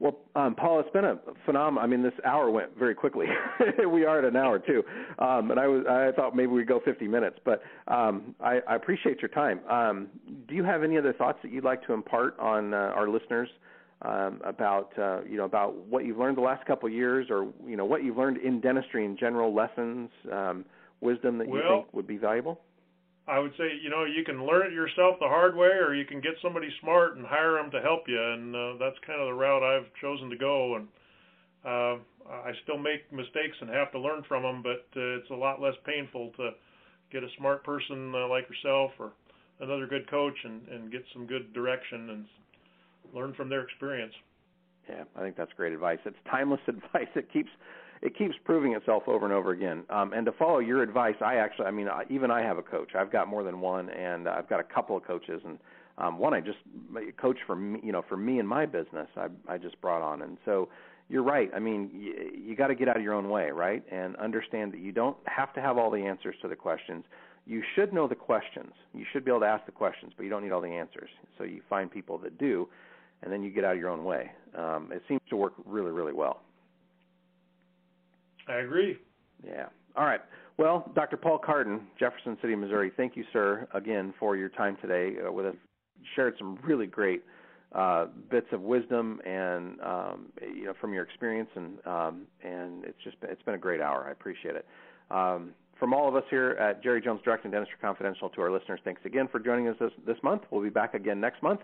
well, 0.00 0.16
um, 0.34 0.54
Paul, 0.54 0.80
it's 0.80 0.90
been 0.90 1.04
a 1.04 1.18
phenomenal. 1.44 1.84
I 1.84 1.86
mean, 1.86 2.02
this 2.02 2.14
hour 2.24 2.50
went 2.50 2.76
very 2.78 2.94
quickly. 2.94 3.26
we 3.92 4.06
are 4.06 4.18
at 4.18 4.24
an 4.24 4.34
hour 4.34 4.58
too, 4.58 4.82
um, 5.18 5.50
and 5.50 5.60
I 5.60 5.66
was 5.66 5.84
I 5.86 6.10
thought 6.16 6.34
maybe 6.34 6.52
we'd 6.52 6.66
go 6.66 6.80
50 6.82 7.06
minutes, 7.06 7.38
but 7.44 7.62
um, 7.86 8.34
I, 8.40 8.60
I 8.66 8.76
appreciate 8.76 9.20
your 9.20 9.28
time. 9.28 9.60
Um, 9.68 10.08
do 10.48 10.54
you 10.54 10.64
have 10.64 10.82
any 10.82 10.96
other 10.96 11.12
thoughts 11.12 11.38
that 11.42 11.52
you'd 11.52 11.64
like 11.64 11.86
to 11.86 11.92
impart 11.92 12.38
on 12.38 12.72
uh, 12.72 12.76
our 12.78 13.10
listeners 13.10 13.50
um, 14.00 14.40
about 14.42 14.98
uh, 14.98 15.20
you 15.28 15.36
know 15.36 15.44
about 15.44 15.76
what 15.76 16.06
you've 16.06 16.18
learned 16.18 16.38
the 16.38 16.42
last 16.42 16.64
couple 16.66 16.88
of 16.88 16.94
years, 16.94 17.26
or 17.28 17.52
you 17.66 17.76
know 17.76 17.84
what 17.84 18.02
you've 18.02 18.16
learned 18.16 18.38
in 18.38 18.58
dentistry 18.58 19.04
in 19.04 19.18
general, 19.18 19.54
lessons, 19.54 20.08
um, 20.32 20.64
wisdom 21.02 21.36
that 21.36 21.46
you 21.46 21.60
well, 21.62 21.82
think 21.82 21.92
would 21.92 22.06
be 22.06 22.16
valuable? 22.16 22.58
I 23.30 23.38
would 23.38 23.52
say, 23.56 23.78
you 23.80 23.90
know, 23.90 24.04
you 24.04 24.24
can 24.24 24.44
learn 24.44 24.66
it 24.66 24.72
yourself 24.72 25.16
the 25.20 25.28
hard 25.28 25.54
way, 25.54 25.68
or 25.68 25.94
you 25.94 26.04
can 26.04 26.20
get 26.20 26.34
somebody 26.42 26.68
smart 26.80 27.16
and 27.16 27.24
hire 27.24 27.54
them 27.54 27.70
to 27.70 27.80
help 27.80 28.08
you, 28.08 28.20
and 28.20 28.56
uh, 28.56 28.72
that's 28.80 28.96
kind 29.06 29.20
of 29.20 29.28
the 29.28 29.34
route 29.34 29.62
I've 29.62 29.86
chosen 30.00 30.28
to 30.30 30.36
go. 30.36 30.76
And 30.76 30.88
uh, 31.64 32.02
I 32.28 32.52
still 32.64 32.78
make 32.78 33.12
mistakes 33.12 33.56
and 33.60 33.70
have 33.70 33.92
to 33.92 34.00
learn 34.00 34.24
from 34.26 34.42
them, 34.42 34.62
but 34.62 34.84
uh, 34.98 35.22
it's 35.22 35.30
a 35.30 35.34
lot 35.34 35.60
less 35.60 35.74
painful 35.86 36.32
to 36.38 36.50
get 37.12 37.22
a 37.22 37.28
smart 37.38 37.62
person 37.62 38.12
uh, 38.14 38.26
like 38.28 38.46
yourself 38.48 38.90
or 38.98 39.12
another 39.60 39.86
good 39.86 40.10
coach 40.10 40.36
and, 40.44 40.66
and 40.68 40.90
get 40.90 41.04
some 41.12 41.26
good 41.26 41.52
direction 41.52 42.10
and 42.10 42.24
learn 43.14 43.32
from 43.34 43.48
their 43.48 43.62
experience. 43.62 44.14
Yeah, 44.88 45.04
I 45.14 45.20
think 45.20 45.36
that's 45.36 45.52
great 45.56 45.72
advice. 45.72 45.98
It's 46.04 46.16
timeless 46.28 46.60
advice. 46.66 47.08
It 47.14 47.32
keeps 47.32 47.50
it 48.02 48.16
keeps 48.16 48.34
proving 48.44 48.72
itself 48.72 49.02
over 49.06 49.26
and 49.26 49.34
over 49.34 49.50
again. 49.50 49.84
Um, 49.90 50.12
and 50.12 50.24
to 50.26 50.32
follow 50.32 50.58
your 50.58 50.82
advice, 50.82 51.16
I 51.20 51.36
actually, 51.36 51.66
I 51.66 51.70
mean, 51.70 51.88
I, 51.88 52.04
even 52.08 52.30
I 52.30 52.42
have 52.42 52.58
a 52.58 52.62
coach. 52.62 52.94
I've 52.94 53.12
got 53.12 53.28
more 53.28 53.42
than 53.42 53.60
one, 53.60 53.90
and 53.90 54.28
I've 54.28 54.48
got 54.48 54.60
a 54.60 54.64
couple 54.64 54.96
of 54.96 55.04
coaches, 55.04 55.42
and 55.44 55.58
um, 55.98 56.18
one 56.18 56.32
I 56.32 56.40
just 56.40 56.58
coach 57.20 57.36
for 57.46 57.56
me, 57.56 57.80
you 57.82 57.92
know, 57.92 58.02
for 58.08 58.16
me 58.16 58.38
and 58.38 58.48
my 58.48 58.64
business. 58.64 59.08
I 59.16 59.28
I 59.46 59.58
just 59.58 59.78
brought 59.80 60.00
on, 60.00 60.22
and 60.22 60.38
so 60.46 60.68
you're 61.10 61.22
right. 61.22 61.50
I 61.54 61.58
mean, 61.58 61.90
you, 61.92 62.30
you 62.50 62.56
got 62.56 62.68
to 62.68 62.74
get 62.74 62.88
out 62.88 62.96
of 62.96 63.02
your 63.02 63.14
own 63.14 63.28
way, 63.28 63.50
right, 63.50 63.82
and 63.92 64.16
understand 64.16 64.72
that 64.72 64.80
you 64.80 64.92
don't 64.92 65.16
have 65.26 65.52
to 65.54 65.60
have 65.60 65.76
all 65.76 65.90
the 65.90 65.98
answers 65.98 66.36
to 66.40 66.48
the 66.48 66.56
questions. 66.56 67.04
You 67.46 67.62
should 67.74 67.92
know 67.92 68.06
the 68.06 68.14
questions. 68.14 68.72
You 68.94 69.04
should 69.12 69.24
be 69.24 69.30
able 69.30 69.40
to 69.40 69.46
ask 69.46 69.66
the 69.66 69.72
questions, 69.72 70.12
but 70.16 70.22
you 70.22 70.30
don't 70.30 70.42
need 70.42 70.52
all 70.52 70.60
the 70.60 70.68
answers. 70.68 71.10
So 71.36 71.44
you 71.44 71.60
find 71.68 71.90
people 71.90 72.16
that 72.18 72.38
do, 72.38 72.68
and 73.22 73.32
then 73.32 73.42
you 73.42 73.50
get 73.50 73.64
out 73.64 73.74
of 73.74 73.78
your 73.78 73.90
own 73.90 74.04
way. 74.04 74.30
Um, 74.56 74.90
it 74.92 75.02
seems 75.08 75.20
to 75.30 75.36
work 75.36 75.52
really, 75.66 75.90
really 75.90 76.12
well. 76.12 76.42
I 78.50 78.58
agree. 78.58 78.98
Yeah. 79.46 79.66
All 79.96 80.04
right. 80.04 80.20
Well, 80.58 80.90
Dr. 80.94 81.16
Paul 81.16 81.38
Cardon, 81.38 81.80
Jefferson 81.98 82.36
City, 82.42 82.54
Missouri, 82.54 82.92
thank 82.96 83.16
you, 83.16 83.24
sir, 83.32 83.66
again 83.72 84.12
for 84.18 84.36
your 84.36 84.50
time 84.50 84.76
today 84.82 85.14
uh, 85.26 85.32
with 85.32 85.46
us. 85.46 85.54
Shared 86.16 86.34
some 86.38 86.58
really 86.62 86.86
great 86.86 87.22
uh, 87.72 88.06
bits 88.30 88.46
of 88.52 88.62
wisdom 88.62 89.20
and 89.24 89.80
um, 89.80 90.26
you 90.42 90.64
know 90.64 90.74
from 90.80 90.92
your 90.92 91.04
experience, 91.04 91.48
and 91.54 91.86
um, 91.86 92.26
and 92.42 92.84
it's 92.84 92.98
just 93.04 93.16
it's 93.22 93.42
been 93.42 93.54
a 93.54 93.58
great 93.58 93.80
hour. 93.80 94.06
I 94.08 94.12
appreciate 94.12 94.56
it. 94.56 94.66
Um, 95.10 95.52
from 95.78 95.94
all 95.94 96.08
of 96.08 96.14
us 96.14 96.24
here 96.28 96.50
at 96.60 96.82
Jerry 96.82 97.00
Jones 97.00 97.20
Direct 97.24 97.44
and 97.44 97.52
Dentistry 97.52 97.78
Confidential 97.80 98.28
to 98.28 98.42
our 98.42 98.50
listeners, 98.50 98.80
thanks 98.84 99.00
again 99.06 99.28
for 99.32 99.40
joining 99.40 99.66
us 99.68 99.76
this, 99.80 99.92
this 100.06 100.18
month. 100.22 100.42
We'll 100.50 100.62
be 100.62 100.68
back 100.68 100.92
again 100.92 101.20
next 101.20 101.42
month. 101.42 101.60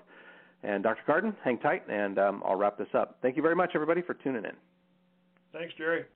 And 0.62 0.82
Dr. 0.82 1.02
Cardon, 1.04 1.36
hang 1.44 1.58
tight, 1.58 1.82
and 1.88 2.18
um, 2.18 2.42
I'll 2.46 2.56
wrap 2.56 2.78
this 2.78 2.88
up. 2.94 3.18
Thank 3.20 3.36
you 3.36 3.42
very 3.42 3.54
much, 3.54 3.72
everybody, 3.74 4.00
for 4.00 4.14
tuning 4.14 4.44
in. 4.44 4.52
Thanks, 5.52 5.74
Jerry. 5.76 6.06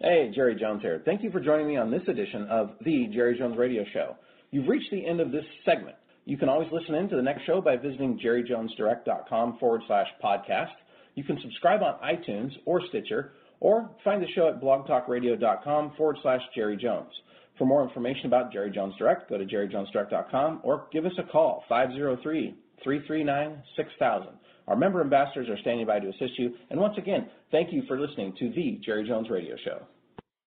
Hey, 0.00 0.30
Jerry 0.34 0.56
Jones 0.56 0.82
here. 0.82 1.00
Thank 1.06 1.22
you 1.22 1.30
for 1.30 1.40
joining 1.40 1.66
me 1.66 1.78
on 1.78 1.90
this 1.90 2.02
edition 2.06 2.46
of 2.50 2.72
the 2.84 3.06
Jerry 3.14 3.38
Jones 3.38 3.56
Radio 3.56 3.82
Show. 3.94 4.16
You've 4.50 4.68
reached 4.68 4.90
the 4.90 5.06
end 5.06 5.20
of 5.20 5.32
this 5.32 5.44
segment. 5.64 5.96
You 6.26 6.36
can 6.36 6.50
always 6.50 6.68
listen 6.70 6.94
in 6.94 7.08
to 7.08 7.16
the 7.16 7.22
next 7.22 7.46
show 7.46 7.62
by 7.62 7.76
visiting 7.76 8.18
jerryjonesdirect.com 8.18 9.56
forward 9.58 9.80
slash 9.86 10.08
podcast. 10.22 10.72
You 11.14 11.24
can 11.24 11.40
subscribe 11.40 11.80
on 11.82 11.98
iTunes 12.04 12.50
or 12.66 12.82
Stitcher, 12.88 13.32
or 13.60 13.90
find 14.04 14.22
the 14.22 14.26
show 14.34 14.48
at 14.48 14.60
blogtalkradio.com 14.60 15.94
forward 15.96 16.18
slash 16.20 16.42
Jerry 16.54 16.76
Jones. 16.76 17.12
For 17.56 17.64
more 17.64 17.82
information 17.82 18.26
about 18.26 18.52
Jerry 18.52 18.70
Jones 18.70 18.94
Direct, 18.98 19.30
go 19.30 19.38
to 19.38 19.46
jerryjonesdirect.com 19.46 20.60
or 20.62 20.88
give 20.92 21.06
us 21.06 21.12
a 21.18 21.22
call, 21.22 21.64
503 21.70 22.54
339 22.84 23.62
6000. 23.76 24.28
Our 24.68 24.76
member 24.76 25.00
ambassadors 25.00 25.48
are 25.48 25.58
standing 25.58 25.86
by 25.86 26.00
to 26.00 26.08
assist 26.08 26.38
you. 26.38 26.54
And 26.70 26.80
once 26.80 26.94
again, 26.98 27.28
thank 27.50 27.72
you 27.72 27.82
for 27.86 28.00
listening 28.00 28.34
to 28.38 28.50
the 28.50 28.80
Jerry 28.84 29.06
Jones 29.06 29.30
Radio 29.30 29.56
Show. 29.64 29.82